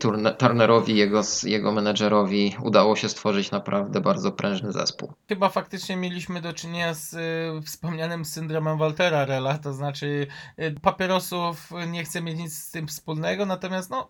Turne- 0.00 0.36
Turnerowi, 0.36 0.96
jego, 0.96 1.22
jego 1.42 1.72
menedżerowi 1.72 2.56
udało 2.62 2.96
się 2.96 3.08
stworzyć 3.08 3.50
naprawdę 3.50 4.00
bardzo 4.00 4.32
prężny 4.32 4.72
zespół. 4.72 5.12
Chyba 5.28 5.48
faktycznie 5.48 5.96
mieliśmy 5.96 6.40
do 6.40 6.52
czynienia 6.52 6.94
z 6.94 7.14
y, 7.14 7.62
wspomnianym 7.66 8.24
syndromem 8.24 8.78
Waltera 8.78 9.24
Rella, 9.24 9.58
to 9.58 9.72
znaczy 9.72 10.26
y, 10.58 10.74
papierosów 10.82 11.70
nie 11.86 12.04
chcę 12.04 12.22
mieć 12.22 12.38
nic 12.38 12.58
z 12.58 12.70
tym 12.70 12.88
wspólnego, 12.88 13.46
natomiast 13.46 13.90
no 13.90 14.08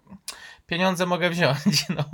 pieniądze 0.67 1.07
mogę 1.07 1.31
wziąć. 1.31 1.59
No. 1.97 2.05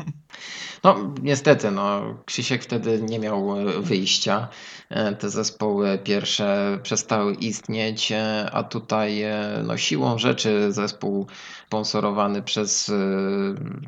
No, 0.84 0.96
niestety, 1.22 1.70
no, 1.70 2.14
Krzysiek 2.26 2.62
wtedy 2.62 3.02
nie 3.02 3.18
miał 3.18 3.60
e, 3.60 3.80
wyjścia. 3.82 4.48
E, 4.90 5.12
Te 5.14 5.30
zespoły 5.30 5.98
pierwsze 6.04 6.78
przestały 6.82 7.34
istnieć, 7.34 8.12
e, 8.12 8.50
a 8.52 8.62
tutaj 8.62 9.22
e, 9.22 9.62
no, 9.66 9.76
siłą 9.76 10.18
rzeczy 10.18 10.72
zespół 10.72 11.26
sponsorowany 11.68 12.42
przez 12.42 12.88
e, 12.88 12.94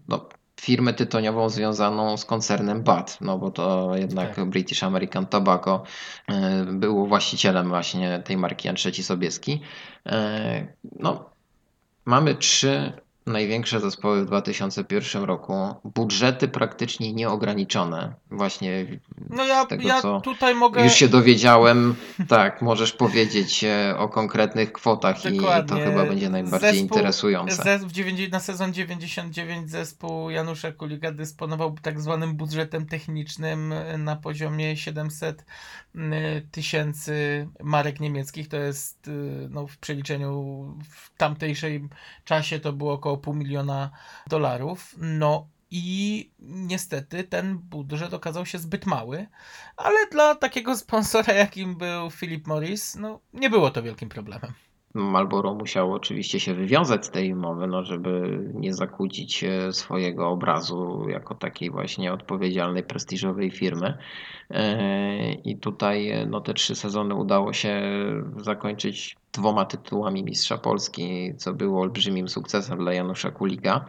no, 0.09 0.29
firmę 0.61 0.95
tytoniową 0.95 1.49
związaną 1.49 2.17
z 2.17 2.25
koncernem 2.25 2.83
BAT, 2.83 3.19
no 3.21 3.39
bo 3.39 3.51
to 3.51 3.97
jednak 3.97 4.35
Tak. 4.35 4.45
British 4.45 4.83
American 4.83 5.27
Tobacco 5.27 5.83
e, 6.29 6.65
był 6.65 7.07
właścicielem 7.07 7.69
właśnie 7.69 8.23
tej 8.25 8.37
marki 8.37 8.69
Jan 8.69 8.77
III 8.85 9.03
Sobieski. 9.03 9.61
E, 10.07 10.67
No, 10.99 11.31
mamy 12.05 12.35
trzy 12.35 12.93
największe 13.31 13.81
zespoły 13.81 14.23
w 14.23 14.27
2001 14.27 15.25
roku. 15.25 15.55
Budżety 15.85 16.49
praktycznie 16.49 17.13
nieograniczone. 17.13 18.15
Właśnie 18.31 18.87
No 19.31 19.45
ja, 19.45 19.65
z 19.65 19.69
tego, 19.69 19.89
ja 19.89 20.03
co 20.03 20.21
tutaj 20.21 20.55
mogę. 20.55 20.85
już 20.85 20.93
się 20.93 21.09
dowiedziałem. 21.09 21.95
Tak, 22.29 22.63
możesz 22.63 22.93
powiedzieć 22.93 23.65
e, 23.65 23.95
o 23.99 24.09
konkretnych 24.09 24.73
kwotach 24.73 25.19
i 25.19 25.23
to 25.23 25.31
Dokładnie. 25.31 25.85
chyba 25.85 26.05
będzie 26.05 26.31
najbardziej 26.31 26.71
Zespół- 26.71 26.83
interesujące. 26.83 27.63
Zes- 27.63 27.85
w 27.85 27.93
90, 27.93 28.33
na 28.33 28.41
sezon 28.41 28.75
99 28.75 29.71
zespół 29.71 30.31
Janusza 30.31 30.73
Kuliga 30.73 31.13
dysponował 31.13 31.77
tak 31.83 32.01
zwanym 32.01 32.35
budżetem 32.35 32.87
technicznym 32.87 33.73
y, 33.73 33.99
na 33.99 34.17
poziomie 34.17 34.77
700 34.77 35.45
y, 35.95 35.99
tysięcy 36.51 37.49
marek 37.63 38.01
niemieckich. 38.01 38.49
To 38.49 38.57
jest 38.57 39.09
y, 39.09 39.49
no, 39.51 39.67
w 39.67 39.79
przeliczeniu 39.79 40.31
w 40.91 41.17
tamtejszej 41.17 41.89
czasie 42.25 42.61
to 42.61 42.73
było 42.73 42.93
około 42.93 43.17
pół 43.21 43.35
miliona 43.35 43.91
dolarów. 44.27 44.95
No 44.99 45.49
i 45.71 46.31
niestety 46.39 47.25
ten 47.25 47.59
budżet 47.59 48.15
okazał 48.15 48.47
się 48.47 48.59
zbyt 48.59 48.87
mały, 48.87 49.27
ale 49.77 50.07
dla 50.07 50.35
takiego 50.35 50.77
sponsora, 50.77 51.35
jakim 51.35 51.77
był 51.77 52.11
Philip 52.11 52.47
Morris, 52.47 52.95
no 52.95 53.21
nie 53.33 53.51
było 53.51 53.71
to 53.71 53.83
wielkim 53.83 54.09
problemem. 54.09 54.53
Marlboro 54.95 55.55
musiało 55.55 55.95
oczywiście 55.95 56.41
się 56.41 56.55
wywiązać 56.55 57.07
z 57.07 57.11
tej 57.11 57.33
umowy, 57.33 57.67
no, 57.67 57.85
żeby 57.85 58.41
nie 58.55 58.75
zakłócić 58.75 59.45
e, 59.45 59.73
swojego 59.73 60.29
obrazu 60.29 61.07
jako 61.09 61.35
takiej 61.35 61.71
właśnie 61.71 62.13
odpowiedzialnej, 62.13 62.83
prestiżowej 62.83 63.51
firmy. 63.51 63.99
E, 64.51 65.33
I 65.33 65.57
tutaj 65.57 66.11
e, 66.11 66.27
no, 66.27 66.41
te 66.41 66.55
trzy 66.55 66.75
sezony 66.75 67.15
udało 67.15 67.53
się 67.53 67.83
zakończyć 68.37 69.17
dwoma 69.33 69.65
tytułami 69.65 70.25
Mistrza 70.25 70.59
Polski, 70.59 71.35
co 71.37 71.53
było 71.53 71.81
olbrzymim 71.81 72.29
sukcesem 72.29 72.79
dla 72.79 72.93
Janusza 72.93 73.31
Kuliga. 73.31 73.85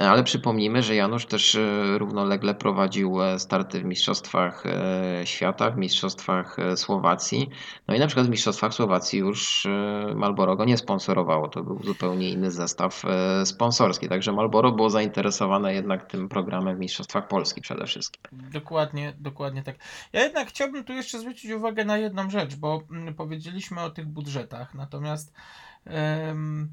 E, 0.00 0.10
Ale 0.10 0.24
przypomnijmy, 0.24 0.82
że 0.82 0.94
Janusz 0.94 1.26
też 1.26 1.54
e, 1.54 1.98
równolegle 1.98 2.54
prowadził 2.54 3.22
e, 3.22 3.38
starty 3.38 3.80
w 3.80 3.84
Mistrzostwach 3.84 4.64
Świata, 5.24 5.70
w 5.70 5.76
Mistrzostwach 5.76 6.56
Słowacji. 6.76 7.50
No 7.88 7.94
i 7.94 7.98
na 7.98 8.06
przykład 8.06 8.26
w 8.26 8.30
Mistrzostwach 8.30 8.74
Słowacji 8.74 9.18
już 9.18 9.66
Marlboro 10.14 10.56
go 10.56 10.64
nie 10.64 10.76
sponsorowało. 10.76 11.48
To 11.48 11.62
był 11.62 11.82
zupełnie 11.82 12.30
inny 12.30 12.50
zestaw 12.50 13.02
sponsorski. 13.44 14.08
Także 14.08 14.32
Marlboro 14.32 14.72
było 14.72 14.90
zainteresowane 14.90 15.74
jednak 15.74 16.10
tym 16.10 16.28
programem 16.28 16.76
w 16.76 16.80
Mistrzostwach 16.80 17.28
Polski 17.28 17.60
przede 17.60 17.86
wszystkim. 17.86 18.22
Dokładnie, 18.32 19.14
dokładnie 19.18 19.62
tak. 19.62 19.76
Ja 20.12 20.22
jednak 20.22 20.48
chciałbym 20.48 20.84
tu 20.84 20.92
jeszcze 20.92 21.18
zwrócić 21.18 21.50
uwagę 21.50 21.84
na 21.84 21.98
jedną 21.98 22.30
rzecz, 22.30 22.56
bo 22.56 22.82
mm, 22.90 23.14
powiedzieliśmy 23.14 23.80
o 23.80 23.90
tych 23.90 24.06
budżetach, 24.06 24.74
natomiast 24.74 25.32
em, 25.84 26.68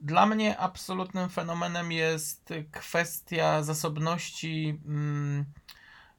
dla 0.00 0.26
mnie 0.26 0.58
absolutnym 0.58 1.28
fenomenem 1.28 1.92
jest 1.92 2.54
kwestia 2.72 3.62
zasobności 3.62 4.80
mm, 4.86 5.44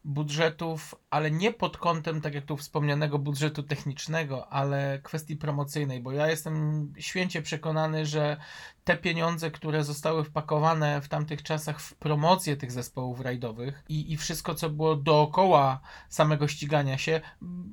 budżetów, 0.04 0.96
ale 1.10 1.32
nie 1.32 1.54
pod 1.54 1.78
kątem, 1.78 2.22
tak 2.22 2.34
jak 2.34 2.46
tu 2.46 2.58
wspomnianego, 2.58 3.20
budżetu 3.20 3.64
technicznego, 3.64 4.54
ale 4.54 5.00
kwestii 5.04 5.38
promocyjnej, 5.38 6.02
bo 6.02 6.12
ja 6.12 6.28
jestem 6.28 6.94
święcie 6.98 7.42
przekonany, 7.42 8.06
że 8.06 8.38
te 8.84 8.98
pieniądze, 8.98 9.52
które 9.52 9.84
zostały 9.84 10.24
wpakowane 10.24 11.02
w 11.02 11.08
tamtych 11.08 11.44
czasach 11.44 11.82
w 11.82 11.96
promocję 11.96 12.58
tych 12.58 12.72
zespołów 12.72 13.22
rajdowych 13.22 13.84
i, 13.90 14.14
i 14.14 14.18
wszystko, 14.18 14.56
co 14.56 14.70
było 14.70 14.96
dookoła 14.96 15.80
samego 16.10 16.48
ścigania 16.48 16.98
się, 16.98 17.22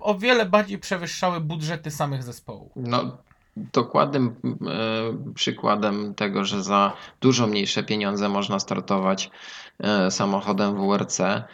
o 0.01 0.19
wiele 0.19 0.47
bardziej 0.47 0.79
przewyższały 0.79 1.41
budżety 1.41 1.91
samych 1.91 2.23
zespołów. 2.23 2.73
No, 2.77 3.19
dokładnym 3.57 4.37
e, 4.45 5.33
przykładem 5.35 6.15
tego, 6.15 6.45
że 6.45 6.63
za 6.63 6.93
dużo 7.21 7.47
mniejsze 7.47 7.83
pieniądze 7.83 8.29
można 8.29 8.61
startować 8.61 9.31
e, 9.79 10.11
samochodem 10.11 10.77
WRC, 10.77 11.21
e, 11.21 11.45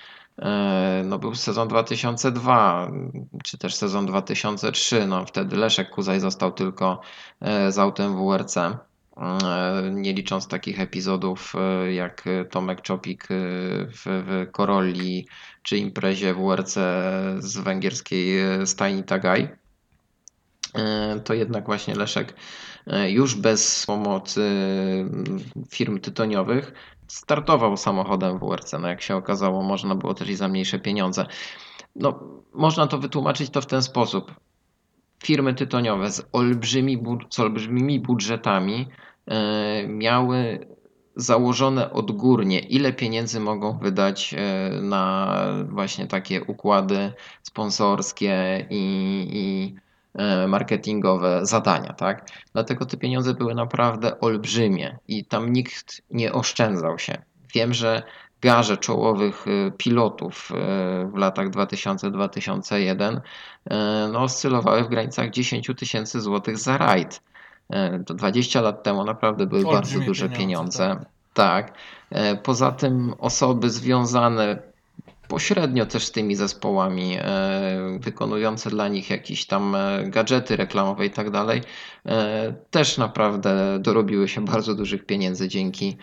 no 1.04 1.18
był 1.18 1.34
sezon 1.34 1.68
2002, 1.68 2.90
czy 3.44 3.58
też 3.58 3.74
sezon 3.74 4.06
2003. 4.06 5.06
No, 5.06 5.24
wtedy 5.26 5.56
Leszek 5.56 5.90
Kuzaj 5.90 6.20
został 6.20 6.52
tylko 6.52 7.00
z 7.68 7.78
autem 7.78 8.16
WRC. 8.16 8.56
Nie 9.90 10.12
licząc 10.12 10.48
takich 10.48 10.80
epizodów 10.80 11.52
jak 11.90 12.24
Tomek 12.50 12.82
Czopik 12.82 13.28
w, 13.28 14.02
w 14.04 14.50
Korolli 14.52 15.26
czy 15.62 15.78
imprezie 15.78 16.34
WRC 16.34 16.74
z 17.38 17.58
węgierskiej 17.58 18.40
stajni 18.66 19.04
Tagaj 19.04 19.61
to 21.24 21.34
jednak 21.34 21.66
właśnie 21.66 21.94
Leszek 21.94 22.34
e, 22.86 23.10
już 23.10 23.34
bez 23.34 23.86
pomocy 23.86 24.42
mm, 24.42 25.24
firm 25.70 26.00
tytoniowych 26.00 26.72
startował 27.08 27.76
samochodem 27.76 28.38
WRC. 28.38 28.72
No 28.80 28.88
jak 28.88 29.02
się 29.02 29.16
okazało, 29.16 29.62
można 29.62 29.94
było 29.94 30.14
też 30.14 30.28
i 30.28 30.34
za 30.34 30.48
mniejsze 30.48 30.78
pieniądze. 30.78 31.26
No, 31.96 32.20
można 32.52 32.86
to 32.86 32.98
wytłumaczyć 32.98 33.50
to 33.50 33.60
w 33.60 33.66
ten 33.66 33.82
sposób. 33.82 34.34
Firmy 35.24 35.54
tytoniowe 35.54 36.10
z, 36.10 36.22
olbrzymi, 36.32 37.02
z 37.30 37.40
olbrzymimi 37.40 38.00
budżetami 38.00 38.88
e, 39.26 39.86
miały 39.88 40.66
założone 41.16 41.92
odgórnie, 41.92 42.58
ile 42.58 42.92
pieniędzy 42.92 43.40
mogą 43.40 43.78
wydać 43.78 44.34
e, 44.34 44.70
na 44.82 45.36
właśnie 45.68 46.06
takie 46.06 46.44
układy 46.44 47.12
sponsorskie 47.42 48.66
i, 48.70 49.26
i 49.32 49.74
e, 49.76 49.91
marketingowe 50.48 51.46
zadania, 51.46 51.92
tak? 51.92 52.26
Dlatego 52.52 52.86
te 52.86 52.96
pieniądze 52.96 53.34
były 53.34 53.54
naprawdę 53.54 54.20
olbrzymie 54.20 54.98
i 55.08 55.24
tam 55.24 55.52
nikt 55.52 56.02
nie 56.10 56.32
oszczędzał 56.32 56.98
się. 56.98 57.22
Wiem, 57.54 57.74
że 57.74 58.02
garze 58.42 58.76
czołowych 58.76 59.44
e, 59.46 59.70
pilotów 59.70 60.52
e, 60.54 61.10
w 61.14 61.16
latach 61.16 61.50
2000-2001 61.50 63.20
e, 63.70 64.08
no, 64.12 64.22
oscylowały 64.22 64.84
w 64.84 64.88
granicach 64.88 65.30
10 65.30 65.70
tysięcy 65.76 66.20
złotych 66.20 66.58
za 66.58 66.78
rajd. 66.78 67.20
E, 67.70 67.98
To 67.98 68.14
20 68.14 68.60
lat 68.60 68.82
temu 68.82 69.04
naprawdę 69.04 69.46
były 69.46 69.62
bardzo 69.62 69.76
Olbrzymie 69.76 70.06
duże 70.06 70.28
pieniądze, 70.28 70.82
pieniądze. 70.88 71.06
Tak. 71.34 71.74
E, 72.10 72.36
Poza 72.36 72.72
tym 72.72 73.14
osoby 73.18 73.70
związane 73.70 74.71
pośrednio 75.28 75.86
też 75.86 76.06
z 76.06 76.12
tymi 76.12 76.36
zespołami, 76.36 77.16
e, 77.18 77.98
wykonujące 78.00 78.70
dla 78.70 78.88
nich 78.88 79.10
jakieś 79.10 79.46
tam 79.46 79.74
e, 79.74 80.04
gadżety 80.06 80.56
reklamowe 80.56 81.06
i 81.06 81.10
tak 81.10 81.30
dalej, 81.30 81.62
e, 82.06 82.54
też 82.70 82.98
naprawdę 82.98 83.78
dorobiły 83.80 84.28
się 84.28 84.44
bardzo 84.44 84.74
dużych 84.74 85.06
pieniędzy 85.06 85.48
dzięki 85.48 85.96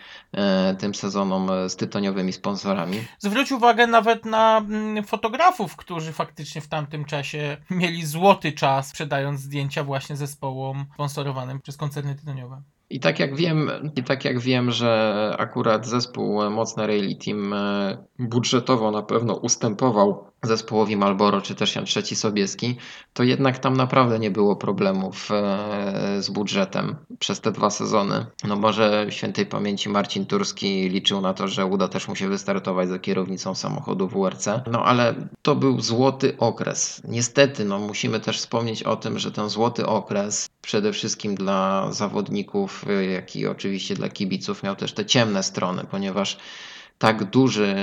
tym 0.78 0.94
sezonom 0.94 1.50
z 1.68 1.76
tytoniowymi 1.76 2.32
sponsorami. 2.32 2.96
Zwróć 3.18 3.52
uwagę 3.52 3.86
nawet 3.86 4.24
na 4.24 4.58
mm, 4.58 5.04
fotografów, 5.04 5.76
którzy 5.76 6.12
faktycznie 6.12 6.60
w 6.60 6.68
tamtym 6.68 7.04
czasie 7.04 7.56
mieli 7.70 8.06
złoty 8.06 8.52
czas, 8.52 8.88
sprzedając 8.88 9.40
zdjęcia 9.40 9.84
właśnie 9.84 10.16
zespołom 10.16 10.86
sponsorowanym 10.94 11.60
przez 11.60 11.76
koncerny 11.76 12.14
tytoniowe. 12.14 12.62
I 12.90 13.00
tak 13.00 13.18
jak 13.18 13.36
wiem, 13.36 13.70
i 13.96 14.02
tak 14.02 14.24
jak 14.24 14.38
wiem, 14.38 14.70
że 14.70 15.34
akurat 15.38 15.86
zespół 15.86 16.50
Mocne 16.50 16.86
Rally 16.86 17.14
Team 17.24 17.52
e, 17.52 18.04
budżetowo 18.18 18.90
na 18.90 19.02
pewno 19.02 19.34
ustępował 19.34 20.24
zespołowi 20.42 20.96
Marlboro 20.96 21.40
czy 21.40 21.54
też 21.54 21.74
Jan 21.74 21.84
III 21.96 22.16
Sobieski, 22.16 22.76
to 23.14 23.22
jednak 23.22 23.58
tam 23.58 23.76
naprawdę 23.76 24.18
nie 24.18 24.30
było 24.30 24.56
problemów 24.56 25.30
e, 25.30 26.22
z 26.22 26.30
budżetem 26.30 26.96
przez 27.18 27.40
te 27.40 27.52
dwa 27.52 27.70
sezony. 27.70 28.26
No 28.44 28.56
może 28.56 29.06
świętej 29.10 29.46
pamięci 29.46 29.88
Marcin 29.88 30.26
Turski 30.26 30.88
liczył 30.88 31.20
na 31.20 31.34
to, 31.34 31.48
że 31.48 31.66
uda 31.66 31.88
też 31.88 32.08
mu 32.08 32.16
się 32.16 32.28
wystartować 32.28 32.88
za 32.88 32.98
kierownicą 32.98 33.54
samochodu 33.54 34.08
WRC. 34.08 34.46
No 34.72 34.84
ale 34.84 35.14
to 35.42 35.56
był 35.56 35.80
złoty 35.80 36.36
okres. 36.38 37.02
Niestety, 37.08 37.64
no 37.64 37.78
musimy 37.78 38.20
też 38.20 38.38
wspomnieć 38.38 38.82
o 38.82 38.96
tym, 38.96 39.18
że 39.18 39.32
ten 39.32 39.48
złoty 39.48 39.86
okres 39.86 40.48
przede 40.62 40.92
wszystkim 40.92 41.34
dla 41.34 41.92
zawodników, 41.92 42.84
y, 42.88 43.06
jak 43.06 43.36
i 43.36 43.46
oczywiście 43.46 43.94
dla 43.94 44.08
kibiców 44.08 44.62
miał 44.62 44.76
też 44.76 44.92
te 44.92 45.06
ciemne 45.06 45.42
strony, 45.42 45.84
ponieważ 45.90 46.38
tak 47.00 47.24
duży 47.24 47.74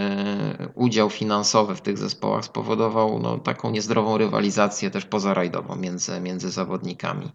udział 0.75 1.09
finansowy 1.09 1.75
w 1.75 1.81
tych 1.81 1.97
zespołach 1.97 2.45
spowodował 2.45 3.19
no, 3.19 3.37
taką 3.37 3.71
niezdrową 3.71 4.17
rywalizację 4.17 4.91
też 4.91 5.05
pozarajdową 5.05 5.75
między, 5.75 6.21
między 6.21 6.51
zawodnikami. 6.51 7.31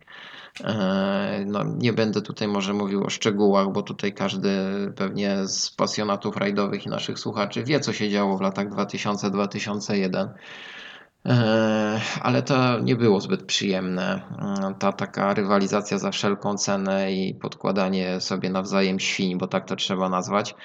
E, 0.65 1.45
No, 1.47 1.65
nie 1.65 1.93
będę 1.93 2.23
tutaj 2.23 2.49
może 2.49 2.75
mówił 2.75 3.05
o 3.05 3.11
szczegółach, 3.11 3.73
bo 3.73 3.83
tutaj 3.83 4.13
każdy 4.15 4.51
pewnie 4.97 5.47
z 5.47 5.71
pasjonatów 5.71 6.37
rajdowych 6.37 6.87
i 6.87 6.89
naszych 6.89 7.19
słuchaczy 7.19 7.65
wie, 7.65 7.81
co 7.81 7.93
się 7.93 8.11
działo 8.11 8.39
w 8.39 8.41
latach 8.41 8.69
2000-2001. 8.69 10.29
E, 11.27 12.01
Ale 12.23 12.43
to 12.43 12.79
nie 12.81 12.97
było 12.97 13.21
zbyt 13.21 13.43
przyjemne. 13.45 14.23
E, 14.71 14.75
Ta 14.79 14.93
taka 14.93 15.35
rywalizacja 15.35 15.99
za 15.99 16.11
wszelką 16.11 16.57
cenę 16.57 17.13
i 17.13 17.35
podkładanie 17.35 18.21
sobie 18.21 18.51
nawzajem 18.51 19.01
świń, 19.01 19.39
bo 19.39 19.47
tak 19.47 19.67
to 19.67 19.77
trzeba 19.77 20.09
nazwać, 20.09 20.51
e, 20.51 20.57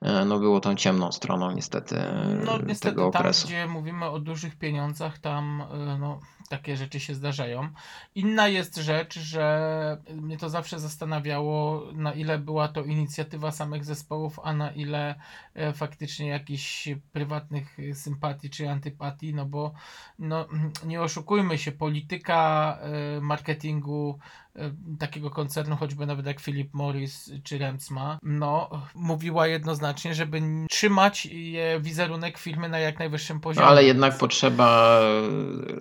no 0.00 0.38
było 0.38 0.60
tą 0.60 0.74
ciemną 0.74 1.12
stroną 1.12 1.50
niestety 1.52 1.96
No 2.44 2.56
e, 2.56 2.62
niestety 2.66 2.94
tego 2.94 3.10
tam, 3.10 3.20
okresu. 3.20 3.46
gdzie 3.46 3.66
mówimy 3.66 4.06
o 4.06 4.18
dużych 4.18 4.56
pieniądzach, 4.56 5.18
tam 5.18 5.60
y, 5.94 5.98
no, 5.98 6.20
takie 6.50 6.76
rzeczy 6.76 7.00
się 7.00 7.14
zdarzają. 7.14 7.68
Inna 8.14 8.48
jest 8.48 8.76
rzecz, 8.76 9.18
że 9.18 9.98
mnie 10.14 10.38
to 10.38 10.48
zawsze 10.48 10.78
zastanawiało, 10.80 11.82
na 11.92 12.12
ile 12.12 12.38
była 12.38 12.68
to 12.68 12.82
inicjatywa 12.84 13.50
samych 13.50 13.84
zespołów, 13.84 14.40
a 14.42 14.52
na 14.52 14.70
ile 14.70 15.14
e, 15.54 15.72
faktycznie 15.72 16.28
jakichś 16.28 16.88
prywatnych 17.12 17.76
sympatii 17.94 18.50
czy 18.50 18.70
antypatii, 18.70 19.34
no 19.34 19.46
bo 19.46 19.72
no, 20.18 20.46
nie 20.86 21.02
oszukujmy 21.02 21.58
się, 21.58 21.72
polityka 21.72 22.78
e, 22.80 23.20
marketingu 23.20 24.18
e, 24.49 24.49
takiego 24.98 25.30
koncernu, 25.30 25.76
choćby 25.76 26.06
nawet 26.06 26.26
jak 26.26 26.40
Philip 26.40 26.74
Morris 26.74 27.32
czy 27.44 27.58
Remsma, 27.58 28.18
no, 28.22 28.70
mówiła 28.94 29.46
jednoznacznie, 29.46 30.14
żeby 30.14 30.42
trzymać 30.70 31.26
je 31.26 31.80
wizerunek 31.80 32.38
firmy 32.38 32.68
na 32.68 32.78
jak 32.78 32.98
najwyższym 32.98 33.36
No, 33.36 33.40
poziomie. 33.40 33.66
ale 33.66 33.84
jednak 33.84 34.18
potrzeba 34.18 35.00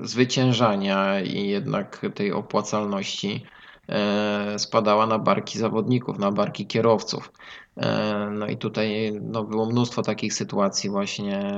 e, 0.01 0.07
zwyciężania 0.07 1.21
i 1.21 1.47
jednak 1.47 2.01
tej 2.15 2.31
opłacalności 2.31 3.43
e, 3.89 4.59
spadała 4.59 5.05
na 5.07 5.19
barki 5.19 5.59
zawodników, 5.59 6.19
na 6.19 6.31
barki 6.31 6.67
kierowców. 6.67 7.31
E, 7.77 8.29
No 8.31 8.47
i 8.47 8.57
tutaj 8.57 9.11
no, 9.21 9.43
było 9.43 9.65
mnóstwo 9.65 10.01
takich 10.01 10.33
sytuacji 10.33 10.89
właśnie 10.89 11.53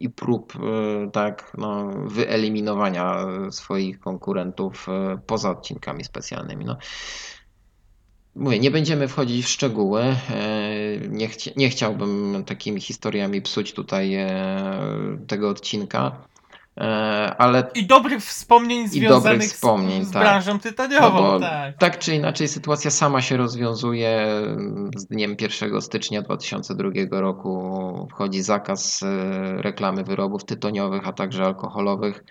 i 0.00 0.10
prób 0.10 0.52
e, 0.56 1.10
tak 1.10 1.52
no, 1.58 1.88
wyeliminowania 2.06 3.26
swoich 3.50 4.00
konkurentów 4.00 4.88
e, 4.88 5.18
poza 5.26 5.50
odcinkami 5.50 6.04
specjalnymi. 6.04 6.64
No. 6.64 6.76
Mówię, 8.34 8.58
nie 8.58 8.70
będziemy 8.70 9.08
wchodzić 9.08 9.44
w 9.44 9.48
szczegóły. 9.48 10.02
e, 10.02 10.16
Nie, 11.08 11.28
chci- 11.28 11.52
nie 11.56 11.68
chciałbym 11.68 12.44
takimi 12.46 12.80
historiami 12.80 13.42
psuć 13.42 13.72
tutaj 13.72 14.16
tego 15.26 15.48
odcinka, 15.48 16.28
ale 17.38 17.70
I 17.74 17.86
dobrych 17.86 18.24
wspomnień 18.24 18.88
związanych 18.88 19.22
dobrych 19.22 19.42
wspomnień, 19.42 20.04
z, 20.04 20.08
z 20.08 20.12
tak. 20.12 20.22
branżą 20.22 20.52
no 20.52 20.58
tytoniową. 20.58 21.10
bo 21.10 21.40
tak. 21.40 21.76
tak 21.76 21.98
czy 21.98 22.14
inaczej 22.14 22.48
sytuacja 22.48 22.90
sama 22.90 23.22
się 23.22 23.36
rozwiązuje. 23.36 24.26
Z 24.96 25.06
dniem 25.06 25.36
1 25.40 25.82
stycznia 25.82 26.22
2002 26.22 26.90
roku 27.10 28.08
wchodzi 28.10 28.42
zakaz 28.42 29.02
e, 29.02 29.62
reklamy 29.62 30.04
wyrobów 30.04 30.44
tytoniowych, 30.44 31.08
a 31.08 31.12
także 31.12 31.44
alkoholowych 31.44 32.24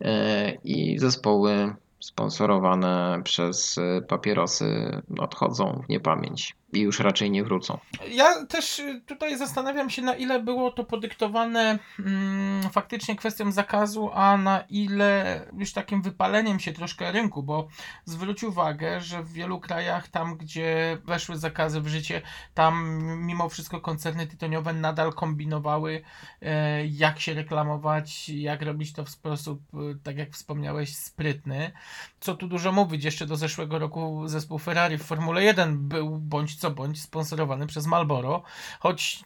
e, 0.00 0.52
i 0.64 0.98
zespoły 0.98 1.74
sponsorowane 2.00 3.20
przez 3.24 3.78
e, 3.78 4.02
papierosy 4.02 5.00
odchodzą 5.18 5.82
w 5.86 5.88
niepamięć 5.88 6.56
i 6.72 6.80
już 6.80 7.00
raczej 7.00 7.30
nie 7.30 7.44
wrócą. 7.44 7.78
Ja 8.08 8.46
też 8.46 8.78
y, 8.78 9.02
tutaj 9.06 9.38
zastanawiam 9.38 9.90
się, 9.90 10.02
na 10.02 10.14
ile 10.14 10.42
było 10.42 10.70
to 10.70 10.84
podyktowane 10.84 11.78
mm, 11.98 12.70
faktycznie 12.70 13.16
kwestią 13.16 13.52
zakazu, 13.52 14.10
a 14.14 14.36
na 14.36 14.60
ile 14.60 15.40
już 15.58 15.72
takim 15.72 16.02
wypaleniem 16.02 16.60
się 16.60 16.72
troszkę 16.72 17.12
rynku, 17.12 17.42
bo 17.42 17.68
zwróć 18.04 18.44
uwagę, 18.44 19.00
że 19.00 19.22
w 19.22 19.32
wielu 19.32 19.60
krajach, 19.60 20.08
tam 20.08 20.36
gdzie 20.36 20.98
weszły 21.04 21.38
zakazy 21.38 21.80
w 21.80 21.88
życie, 21.88 22.22
tam 22.54 23.02
mimo 23.16 23.48
wszystko 23.48 23.80
koncerny 23.80 24.26
tytoniowe 24.26 24.72
nadal 24.72 25.12
kombinowały, 25.12 26.02
e, 26.42 26.86
jak 26.86 27.20
się 27.20 27.34
reklamować, 27.34 28.28
jak 28.28 28.62
robić 28.62 28.92
to 28.92 29.04
w 29.04 29.10
sposób, 29.10 29.62
e, 29.74 29.78
tak 30.02 30.16
jak 30.16 30.30
wspomniałeś, 30.30 30.96
sprytny. 30.96 31.72
Co 32.20 32.34
tu 32.34 32.48
dużo 32.48 32.72
mówić, 32.72 33.04
jeszcze 33.04 33.26
do 33.26 33.36
zeszłego 33.36 33.78
roku 33.78 34.28
zespół 34.28 34.58
Ferrari 34.58 34.98
w 34.98 35.02
Formule 35.02 35.44
1 35.44 35.88
był 35.88 36.18
bądź 36.18 36.56
co 36.62 36.70
bądź 36.70 37.02
sponsorowany 37.02 37.66
przez 37.66 37.86
Marlboro, 37.86 38.42
choć 38.80 39.24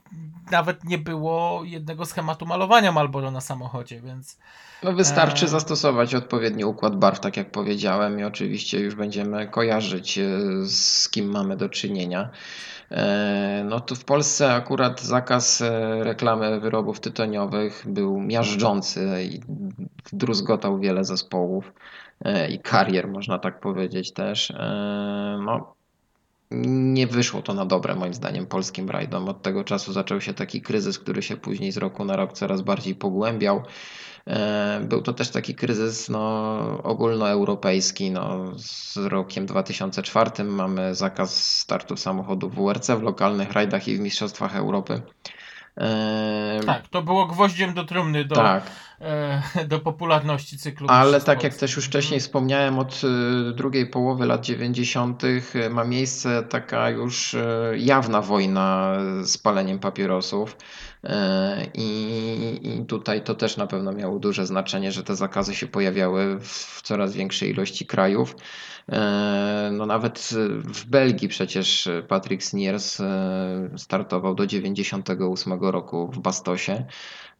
nawet 0.50 0.84
nie 0.84 0.98
było 0.98 1.64
jednego 1.64 2.04
schematu 2.04 2.46
malowania 2.46 2.92
Marlboro 2.92 3.30
na 3.30 3.40
samochodzie, 3.40 4.00
więc 4.00 4.38
No 4.82 4.92
wystarczy 4.92 5.44
Eee. 5.44 5.50
zastosować 5.50 6.14
odpowiedni 6.14 6.64
układ 6.64 6.96
barw, 6.96 7.20
tak 7.20 7.36
jak 7.36 7.50
powiedziałem, 7.50 8.20
i 8.20 8.24
oczywiście 8.24 8.80
już 8.80 8.94
będziemy 8.94 9.46
kojarzyć, 9.48 10.18
e, 10.18 10.24
z 10.64 11.08
kim 11.08 11.30
mamy 11.30 11.56
do 11.56 11.68
czynienia. 11.68 12.30
E, 12.90 13.62
No 13.68 13.80
tu 13.80 13.94
w 13.94 14.04
Polsce 14.04 14.54
akurat 14.54 15.00
zakaz 15.00 15.60
e, 15.62 16.04
reklamy 16.04 16.60
wyrobów 16.60 17.00
tytoniowych 17.00 17.82
był 17.86 18.20
miażdżący 18.20 19.22
i 19.24 19.40
druzgotał 20.12 20.78
wiele 20.78 21.04
zespołów 21.04 21.72
e, 22.24 22.50
i 22.50 22.58
karier, 22.58 23.08
można 23.08 23.38
tak 23.38 23.60
powiedzieć 23.60 24.12
też. 24.12 24.50
E, 24.50 25.38
No, 25.44 25.74
nie 26.50 27.06
wyszło 27.06 27.42
to 27.42 27.54
na 27.54 27.66
dobre, 27.66 27.94
moim 27.94 28.14
zdaniem, 28.14 28.46
polskim 28.46 28.90
rajdom. 28.90 29.28
Od 29.28 29.42
tego 29.42 29.64
czasu 29.64 29.92
zaczął 29.92 30.20
się 30.20 30.34
taki 30.34 30.62
kryzys, 30.62 30.98
który 30.98 31.22
się 31.22 31.36
później 31.36 31.72
z 31.72 31.76
roku 31.76 32.04
na 32.04 32.16
rok 32.16 32.32
coraz 32.32 32.62
bardziej 32.62 32.94
pogłębiał. 32.94 33.62
E, 34.26 34.80
Był 34.84 35.02
to 35.02 35.12
też 35.12 35.30
taki 35.30 35.54
kryzys 35.54 36.08
no, 36.08 36.58
ogólnoeuropejski. 36.82 38.10
No, 38.10 38.52
z 38.56 38.96
rokiem 38.96 39.46
2004 39.46 40.44
mamy 40.44 40.94
zakaz 40.94 41.58
startu 41.58 41.96
samochodów 41.96 42.54
WRC 42.54 42.90
w 42.90 43.02
lokalnych 43.02 43.52
rajdach 43.52 43.88
i 43.88 43.96
w 43.96 44.00
Mistrzostwach 44.00 44.56
Europy. 44.56 45.02
E, 45.78 46.60
tak, 46.66 46.88
to 46.88 47.02
było 47.02 47.26
gwoździem 47.26 47.74
do 47.74 47.84
trumny 47.84 48.24
do 48.24 48.34
tak. 48.34 48.64
E, 49.00 49.42
do 49.68 49.78
popularności 49.78 50.58
cyklu. 50.58 50.86
Ale 50.90 51.20
tak 51.20 51.44
jak 51.44 51.54
też 51.54 51.76
już 51.76 51.84
wcześniej 51.84 52.20
wspomniałem, 52.20 52.78
od 52.78 53.02
y, 53.04 53.52
drugiej 53.52 53.86
połowy 53.86 54.26
lat 54.26 54.44
90. 54.44 55.24
y, 55.24 55.42
ma 55.70 55.84
miejsce 55.84 56.42
taka 56.42 56.90
już 56.90 57.36
jawna 57.76 58.22
wojna 58.22 58.96
z 59.22 59.38
paleniem 59.38 59.78
papierosów. 59.78 60.56
I, 61.74 62.60
I 62.62 62.86
tutaj 62.86 63.22
to 63.22 63.34
też 63.34 63.56
na 63.56 63.66
pewno 63.66 63.92
miało 63.92 64.18
duże 64.18 64.46
znaczenie, 64.46 64.92
że 64.92 65.02
te 65.02 65.16
zakazy 65.16 65.54
się 65.54 65.66
pojawiały 65.66 66.38
w 66.40 66.80
coraz 66.82 67.12
większej 67.12 67.50
ilości 67.50 67.86
krajów. 67.86 68.36
E, 68.92 69.70
No 69.72 69.86
nawet 69.86 70.30
w 70.64 70.84
Belgii 70.84 71.28
przecież 71.28 71.88
Patrick 72.08 72.42
Sniers 72.42 73.00
e, 73.00 73.70
startował 73.76 74.34
do 74.34 74.46
98 74.46 75.52
roku 75.60 76.08
w 76.12 76.18
Bastosie. 76.18 76.84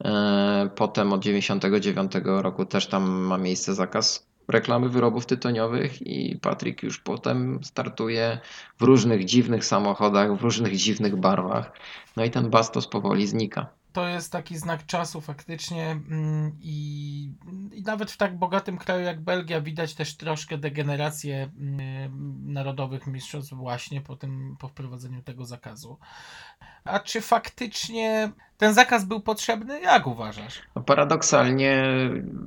E, 0.04 0.70
Potem 0.76 1.12
od 1.12 1.22
99 1.22 2.12
roku 2.24 2.66
też 2.66 2.86
tam 2.86 3.10
ma 3.10 3.38
miejsce 3.38 3.74
zakaz 3.74 4.26
reklamy 4.48 4.88
wyrobów 4.88 5.26
tytoniowych 5.26 6.06
i 6.06 6.38
Patrick 6.42 6.82
już 6.82 6.98
potem 6.98 7.64
startuje 7.64 8.38
w 8.78 8.82
różnych 8.82 9.24
dziwnych 9.24 9.64
samochodach, 9.64 10.36
w 10.36 10.42
różnych 10.42 10.76
dziwnych 10.76 11.16
barwach. 11.16 11.72
No 12.16 12.24
i 12.24 12.30
ten 12.30 12.50
Bastos 12.50 12.88
powoli 12.88 13.26
znika. 13.26 13.66
To 13.96 14.08
jest 14.08 14.32
taki 14.32 14.58
znak 14.58 14.86
czasu 14.86 15.20
faktycznie 15.20 15.90
mm, 15.90 16.52
i, 16.60 17.32
i 17.72 17.82
nawet 17.82 18.10
w 18.10 18.16
tak 18.16 18.38
bogatym 18.38 18.78
kraju 18.78 19.04
jak 19.04 19.20
Belgia 19.20 19.60
widać 19.60 19.94
też 19.94 20.16
troszkę 20.16 20.58
degenerację 20.58 21.50
mm, 21.58 22.52
narodowych 22.52 23.06
mistrzostw 23.06 23.52
właśnie 23.52 24.00
po 24.00 24.16
tym, 24.16 24.56
po 24.60 24.68
wprowadzeniu 24.68 25.22
tego 25.22 25.44
zakazu. 25.44 25.98
A 26.84 27.00
czy 27.00 27.20
faktycznie 27.20 28.32
ten 28.58 28.74
zakaz 28.74 29.04
był 29.04 29.20
potrzebny? 29.20 29.80
Jak 29.80 30.06
uważasz? 30.06 30.62
No 30.74 30.82
paradoksalnie 30.82 31.84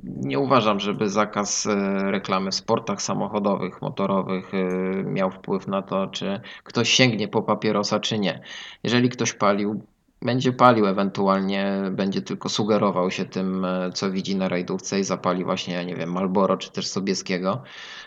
nie 0.04 0.38
uważam, 0.38 0.80
żeby 0.80 1.08
zakaz 1.08 1.66
e, 1.66 1.74
reklamy 2.10 2.50
w 2.50 2.54
sportach 2.54 3.02
samochodowych, 3.02 3.82
motorowych 3.82 4.54
e, 4.54 4.58
miał 5.04 5.30
wpływ 5.30 5.66
na 5.66 5.82
to, 5.82 6.06
czy 6.06 6.40
ktoś 6.64 6.88
sięgnie 6.88 7.28
po 7.28 7.42
papierosa, 7.42 8.00
czy 8.00 8.18
nie. 8.18 8.40
Jeżeli 8.82 9.08
ktoś 9.08 9.32
palił, 9.32 9.82
będzie 10.22 10.52
palił, 10.52 10.86
ewentualnie 10.86 11.82
będzie 11.90 12.22
tylko 12.22 12.48
sugerował 12.48 13.10
się 13.10 13.24
tym, 13.24 13.64
e, 13.64 13.90
co 13.94 14.10
widzi 14.10 14.36
na 14.36 14.48
rajdówce 14.48 15.00
i 15.00 15.04
zapali 15.04 15.44
właśnie, 15.44 15.74
ja 15.74 15.82
nie 15.82 15.96
wiem, 15.96 16.12
Malboro 16.12 16.56
czy 16.56 16.72
też 16.72 16.86
Sobieskiego. 16.86 17.62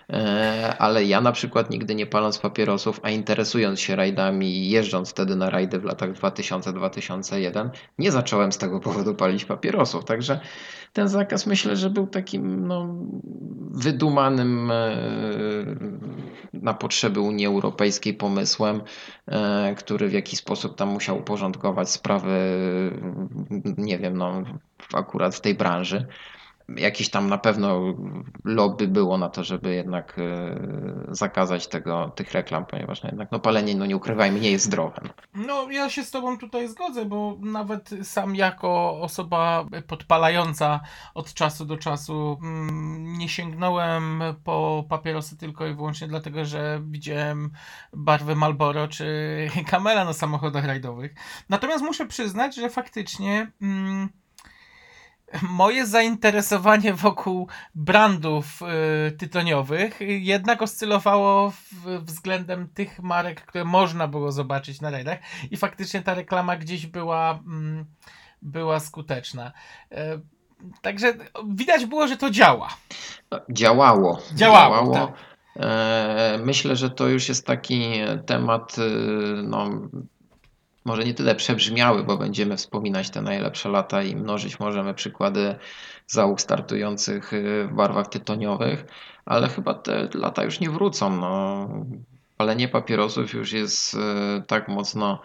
E, 0.09 0.75
Ale 0.79 1.03
ja 1.03 1.21
na 1.21 1.31
przykład 1.31 1.69
nigdy 1.69 1.95
nie 1.95 2.05
paląc 2.05 2.39
papierosów, 2.39 2.99
a 3.03 3.09
interesując 3.09 3.79
się 3.79 3.95
rajdami 3.95 4.57
i 4.57 4.69
jeżdżąc 4.69 5.09
wtedy 5.09 5.35
na 5.35 5.49
rajdy 5.49 5.79
w 5.79 5.83
latach 5.83 6.11
2000-2001, 6.13 7.69
nie 7.97 8.11
zacząłem 8.11 8.51
z 8.51 8.57
tego 8.57 8.79
powodu 8.79 9.15
palić 9.15 9.45
papierosów. 9.45 10.05
Także 10.05 10.39
ten 10.93 11.07
zakaz 11.07 11.47
myślę, 11.47 11.75
że 11.75 11.89
był 11.89 12.07
takim 12.07 12.67
no, 12.67 12.95
wydumanym 13.71 14.71
e, 14.71 14.95
na 16.53 16.73
potrzeby 16.73 17.19
Unii 17.19 17.45
Europejskiej 17.45 18.13
pomysłem, 18.13 18.81
który 19.77 20.09
w 20.09 20.13
jakiś 20.13 20.39
sposób 20.39 20.75
tam 20.75 20.89
musiał 20.89 21.17
uporządkować 21.17 21.89
sprawy, 22.03 22.39
nie 23.77 23.97
wiem, 23.97 24.17
no, 24.17 24.43
akurat 24.93 25.35
w 25.35 25.41
tej 25.41 25.55
branży. 25.55 26.07
Jakieś 26.69 27.09
tam 27.09 27.29
na 27.29 27.37
pewno 27.37 27.95
lobby 28.43 28.87
było 28.87 29.17
na 29.17 29.29
to, 29.29 29.43
żeby 29.43 29.75
jednak 29.75 30.19
e, 30.19 30.59
zakazać 31.07 31.67
tego, 31.67 32.11
tych 32.15 32.31
reklam, 32.31 32.65
ponieważ 32.65 33.03
no 33.03 33.09
jednak 33.09 33.31
no, 33.31 33.39
palenie, 33.39 33.75
no 33.75 33.85
nie 33.85 33.95
ukrywajmy, 33.95 34.39
nie 34.39 34.51
jest 34.51 34.65
zdrowe. 34.65 35.01
No. 35.03 35.09
No, 35.47 35.71
ja 35.71 35.89
się 35.89 36.03
z 36.03 36.11
Tobą 36.11 36.37
tutaj 36.37 36.67
zgodzę, 36.67 37.05
bo 37.05 37.37
nawet 37.41 37.89
sam 38.03 38.35
jako 38.35 39.01
osoba 39.01 39.65
podpalająca 39.87 40.79
od 41.13 41.33
czasu 41.33 41.65
do 41.65 41.77
czasu 41.77 42.39
mm, 42.41 43.17
nie 43.17 43.29
sięgnąłem 43.29 44.23
po 44.43 44.85
papierosy 44.89 45.37
tylko 45.37 45.67
i 45.67 45.73
wyłącznie 45.73 46.07
dlatego, 46.07 46.45
że 46.45 46.81
widziałem 46.83 47.51
barwę 47.93 48.35
Marlboro 48.35 48.87
czy 48.87 49.07
Camela 49.71 50.05
na 50.05 50.13
samochodach 50.13 50.65
rajdowych. 50.65 51.15
Natomiast 51.49 51.83
muszę 51.83 52.05
przyznać, 52.05 52.55
że 52.55 52.69
faktycznie 52.69 53.51
mm, 53.61 54.09
moje 55.41 55.85
zainteresowanie 55.85 56.93
wokół 56.93 57.47
brandów 57.75 58.61
y, 59.07 59.11
tytoniowych 59.11 59.99
jednak 59.99 60.61
oscylowało 60.61 61.51
w, 61.51 62.03
względem 62.05 62.67
tych 62.67 62.99
marek, 62.99 63.41
które 63.41 63.65
można 63.65 64.07
było 64.07 64.31
zobaczyć 64.31 64.81
na 64.81 64.89
rajdach 64.89 65.19
i 65.51 65.57
faktycznie 65.57 66.01
ta 66.01 66.13
reklama 66.13 66.57
gdzieś 66.57 66.87
była, 66.87 67.39
mm, 67.47 67.85
była 68.41 68.79
skuteczna. 68.79 69.51
E, 69.91 70.19
Także 70.81 71.13
widać 71.49 71.85
było, 71.85 72.07
że 72.07 72.17
to 72.17 72.29
działa. 72.29 72.69
Działało. 73.49 74.21
Działało, 74.35 74.93
tak. 74.93 75.09
E, 75.55 76.39
Myślę, 76.43 76.75
że 76.75 76.89
to 76.89 77.07
już 77.07 77.29
jest 77.29 77.47
taki 77.47 77.93
temat, 78.25 78.77
y, 78.77 78.81
no, 79.43 79.69
może 80.85 81.03
nie 81.03 81.13
tyle 81.13 81.35
przebrzmiały, 81.35 82.03
bo 82.03 82.17
będziemy 82.17 82.57
wspominać 82.57 83.09
te 83.09 83.21
najlepsze 83.21 83.69
lata 83.69 84.03
i 84.03 84.15
mnożyć 84.15 84.59
możemy 84.59 84.93
przykłady 84.93 85.55
załóg 86.07 86.41
startujących 86.41 87.33
y, 87.33 87.67
w 87.67 87.75
barwach 87.75 88.07
tytoniowych, 88.07 88.85
ale 89.25 89.49
chyba 89.49 89.73
te 89.73 90.09
lata 90.13 90.43
już 90.43 90.59
nie 90.59 90.69
wrócą. 90.69 91.09
No. 91.17 91.67
Palenie 92.37 92.67
papierosów 92.67 93.33
już 93.33 93.51
jest 93.51 93.93
y, 93.93 93.97
tak 94.47 94.67
mocno 94.67 95.21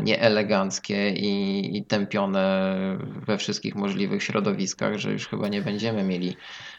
nieeleganckie 0.00 1.10
i, 1.10 1.76
i 1.76 1.84
tępione 1.84 2.74
we 3.26 3.38
wszystkich 3.38 3.74
możliwych 3.74 4.22
środowiskach, 4.22 4.98
że 4.98 5.12
już 5.12 5.28
chyba 5.28 5.48
nie 5.48 5.62
będziemy 5.62 6.02
mieli 6.02 6.36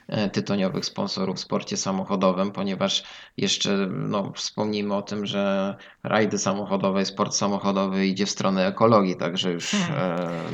e, 0.07 0.29
tytoniowych 0.29 0.85
sponsorów 0.85 1.37
w 1.37 1.39
sporcie 1.39 1.77
samochodowym, 1.77 2.51
ponieważ 2.51 3.03
jeszcze 3.37 3.87
no, 3.91 4.31
wspomnijmy 4.35 4.95
o 4.95 5.01
tym, 5.01 5.25
że 5.25 5.75
rajdy 6.03 6.37
samochodowe 6.37 7.01
i 7.01 7.05
sport 7.05 7.33
samochodowy 7.33 8.07
idzie 8.07 8.25
w 8.25 8.29
stronę 8.29 8.67
ekologii, 8.67 9.15
także 9.15 9.51
już 9.51 9.73
e, 9.73 9.77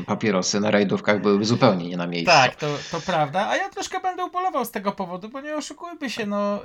papierosy 0.06 0.60
na 0.60 0.72
rajdówkach 0.72 1.22
byłyby 1.22 1.46
zupełnie 1.46 1.90
nie 1.90 1.98
na 1.98 2.08
miejscu. 2.08 2.32
Tak, 2.32 2.56
to, 2.56 2.68
to 2.92 3.02
prawda. 3.02 3.48
A 3.48 3.56
ja 3.56 3.70
troszkę 3.70 4.00
będę 4.00 4.26
ubolewał 4.26 4.66
z 4.66 4.72
tego 4.72 4.92
powodu, 4.92 5.30
bo 5.30 5.42
nie 5.42 5.56
oszukujmy 5.56 6.10
się, 6.10 6.26
no 6.26 6.60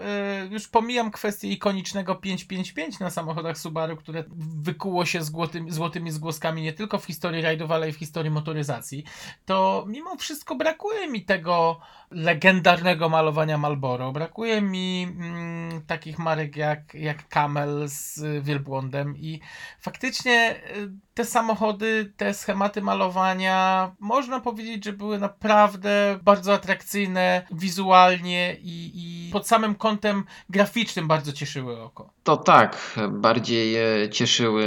y, 0.44 0.48
już 0.51 0.69
pomijam 0.69 1.11
kwestię 1.11 1.48
ikonicznego 1.48 2.15
555 2.15 2.98
na 2.98 3.11
samochodach 3.11 3.59
Subaru, 3.59 3.97
które 3.97 4.24
wykuło 4.62 5.05
się 5.05 5.23
złotymi, 5.68 6.10
zgłoskami 6.10 6.62
nie 6.62 6.72
tylko 6.72 6.98
w 6.98 7.05
historii 7.05 7.43
rajdów, 7.43 7.70
ale 7.70 7.88
i 7.88 7.93
w 7.93 7.97
historii 7.97 8.30
motoryzacji. 8.30 9.05
To 9.47 9.84
mimo 9.88 10.16
wszystko 10.16 10.55
brakuje 10.55 11.09
mi 11.09 11.24
tego 11.24 11.80
legendarnego 12.10 13.09
malowania 13.09 13.59
Marlboro. 13.59 14.12
Brakuje 14.12 14.62
mi 14.62 15.02
mm, 15.02 15.56
takich 15.82 16.19
marek 16.19 16.57
jak, 16.57 16.94
jak 16.94 17.28
Camel 17.28 17.85
z 17.86 18.20
wielbłądem. 18.44 19.16
I 19.16 19.40
faktycznie 19.81 20.57
y, 20.77 20.90
te 21.15 21.24
samochody, 21.24 22.12
te 22.16 22.35
schematy 22.35 22.82
malowania, 22.82 23.90
można 24.01 24.40
powiedzieć, 24.40 24.85
że 24.85 24.93
były 24.93 25.19
naprawdę 25.19 26.19
bardzo 26.23 26.55
atrakcyjne 26.55 27.47
wizualnie 27.51 28.57
i, 28.61 28.90
i 28.94 29.32
pod 29.32 29.48
samym 29.48 29.74
kątem 29.74 30.24
graficznym 30.51 31.09
bardzo 31.09 31.32
cieszyły 31.32 31.82
oko. 31.82 32.11
To 32.24 32.36
tak, 32.36 33.01
bardziej 33.11 33.77
e, 33.77 34.11
cieszyły 34.11 34.66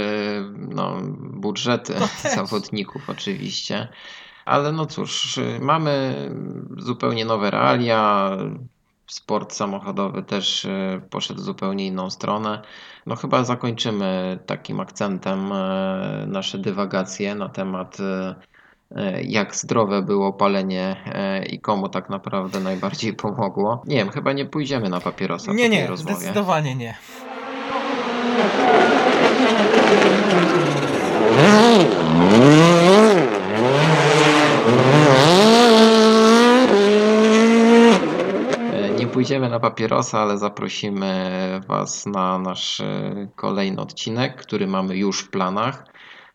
no, 0.58 1.00
budżety 1.20 1.94
zawodników 2.36 3.10
oczywiście, 3.10 3.88
ale 4.44 4.72
no 4.72 4.86
cóż, 4.86 5.38
y, 5.38 5.58
mamy 5.62 6.14
zupełnie 6.78 7.24
nowe 7.24 7.50
realia, 7.50 8.30
sport 9.10 9.52
samochodowy 9.52 10.22
też 10.22 10.64
e, 10.64 11.00
poszedł 11.10 11.40
w 11.40 11.44
zupełnie 11.44 11.86
inną 11.86 12.10
stronę. 12.10 12.62
No 13.06 13.16
chyba 13.16 13.44
zakończymy 13.44 14.38
takim 14.46 14.80
akcentem 14.80 15.52
e, 15.52 16.24
nasze 16.26 16.58
dywagacje 16.58 17.34
na 17.34 17.48
temat 17.48 17.96
e, 18.00 18.34
jak 19.22 19.56
zdrowe 19.56 20.02
było 20.02 20.32
palenie 20.32 20.96
i 21.50 21.60
komu 21.60 21.88
tak 21.88 22.10
naprawdę 22.10 22.60
najbardziej 22.60 23.12
pomogło. 23.12 23.82
Nie 23.86 23.96
wiem, 23.96 24.10
chyba 24.10 24.32
nie 24.32 24.44
pójdziemy 24.46 24.88
na 24.88 25.00
papierosa 25.00 25.52
Nie, 25.52 25.64
po 25.64 25.70
tej 25.70 25.78
nie, 25.78 25.86
rozmowie. 25.86 26.16
zdecydowanie 26.16 26.74
nie. 26.74 26.94
E, 31.38 31.59
Nie 31.59 31.59
pójdziemy 39.20 39.48
na 39.48 39.60
papierosa, 39.60 40.18
ale 40.20 40.38
zaprosimy 40.38 41.60
Was 41.68 42.06
na 42.06 42.38
nasz 42.38 42.80
e, 42.80 43.28
kolejny 43.36 43.80
odcinek, 43.82 44.36
który 44.36 44.66
mamy 44.66 44.96
już 44.96 45.20
w 45.20 45.30
planach. 45.30 45.84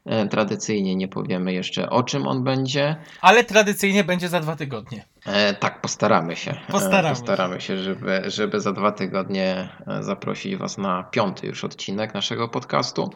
E, 0.05 0.27
Tradycyjnie 0.27 0.95
nie 0.95 1.07
powiemy 1.07 1.53
jeszcze 1.53 1.89
o 1.89 2.03
czym 2.03 2.27
on 2.27 2.43
będzie. 2.43 2.95
Ale 3.21 3.43
tradycyjnie 3.43 4.03
będzie 4.03 4.29
za 4.29 4.39
dwa 4.39 4.55
tygodnie. 4.55 5.05
E, 5.25 5.53
tak, 5.53 5.81
postaramy 5.81 6.35
się. 6.35 6.51
E, 6.51 6.71
Postaramy 6.71 7.09
postaramy 7.09 7.61
się, 7.61 7.77
żeby, 7.77 8.21
żeby 8.25 8.59
za 8.61 8.71
dwa 8.73 8.91
tygodnie 8.91 9.69
zaprosić 9.99 10.55
Was 10.55 10.77
na 10.77 11.03
piąty 11.03 11.47
już 11.47 11.63
odcinek 11.63 12.13
naszego 12.13 12.47
podcastu. 12.49 13.09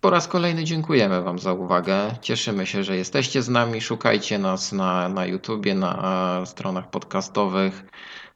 Po 0.00 0.10
raz 0.10 0.28
kolejny 0.28 0.64
dziękujemy 0.64 1.22
Wam 1.22 1.38
za 1.38 1.52
uwagę. 1.52 2.10
Cieszymy 2.20 2.66
się, 2.66 2.84
że 2.84 2.96
jesteście 2.96 3.42
z 3.42 3.48
nami. 3.48 3.80
Szukajcie 3.80 4.38
nas 4.38 4.72
na, 4.72 5.08
na 5.08 5.26
YouTubie, 5.26 5.74
na 5.74 6.42
stronach 6.46 6.90
podcastowych. 6.90 7.84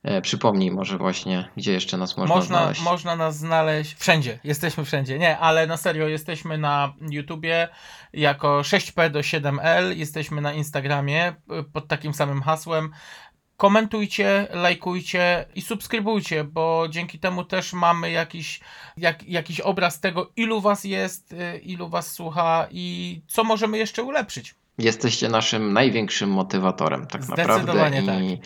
E, 0.02 0.22
Przypomnij 0.22 0.70
może 0.70 0.98
właśnie, 0.98 1.48
gdzie 1.56 1.72
jeszcze 1.72 1.96
nas 1.96 2.16
można, 2.16 2.34
Można, 2.34 2.58
znaleźć. 2.58 2.82
można 2.82 3.16
nas 3.16 3.36
znaleźć 3.36 3.94
wszędzie. 3.98 4.38
Jesteśmy 4.44 4.84
wszędzie. 4.84 5.18
Nie, 5.18 5.38
ale 5.38 5.66
na 5.66 5.76
serio 5.76 6.08
jesteśmy 6.08 6.58
na 6.58 6.92
YouTubie 7.10 7.68
jako 8.12 8.60
6P 8.60 9.10
do 9.10 9.20
7L. 9.20 9.96
Jesteśmy 9.96 10.40
na 10.40 10.52
Instagramie 10.52 11.28
y, 11.60 11.62
pod 11.72 11.88
takim 11.88 12.14
samym 12.14 12.42
hasłem. 12.42 12.90
Komentujcie, 13.56 14.46
lajkujcie 14.50 15.44
i 15.54 15.62
subskrybujcie, 15.62 16.44
bo 16.44 16.86
dzięki 16.90 17.18
temu 17.18 17.44
też 17.44 17.72
mamy 17.72 18.10
jakiś, 18.10 18.60
jak, 18.96 19.22
jakiś 19.28 19.60
obraz 19.60 20.00
tego, 20.00 20.32
ilu 20.36 20.60
was 20.60 20.84
jest, 20.84 21.32
y, 21.32 21.58
ilu 21.58 21.88
was 21.88 22.12
słucha 22.12 22.66
i 22.70 23.20
co 23.28 23.44
możemy 23.44 23.78
jeszcze 23.78 24.02
ulepszyć. 24.02 24.54
Jesteście 24.78 25.28
naszym 25.28 25.72
największym 25.72 26.30
motywatorem, 26.30 27.06
tak 27.06 27.28
naprawdę. 27.28 27.90
I, 28.22 28.40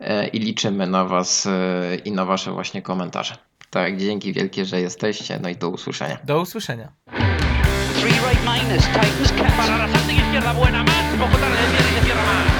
e, 0.00 0.26
I 0.26 0.38
liczymy 0.38 0.86
na 0.86 1.04
Was 1.04 1.46
e, 1.46 1.96
i 2.04 2.12
na 2.12 2.24
Wasze 2.24 2.52
właśnie 2.52 2.82
komentarze. 2.82 3.36
Tak, 3.70 3.96
dzięki 3.96 4.32
wielkie, 4.32 4.64
że 4.64 4.80
jesteście. 4.80 5.38
No 5.42 5.48
i 5.48 5.56
do 5.56 5.68
usłyszenia. 5.68 6.18
Do 6.24 6.40
usłyszenia. 6.40 6.92
Three 8.00 8.12
right 8.12 8.42
minus, 8.44 8.86
cat. 8.86 9.06
Para 9.56 9.76
la 9.76 9.86
izquierda, 10.32 10.54
buena 10.54 10.84
más. 10.84 11.18
Poco 11.18 11.38
tarde, 11.38 11.58
y 12.02 12.06
cierra 12.06 12.22
más. 12.22 12.51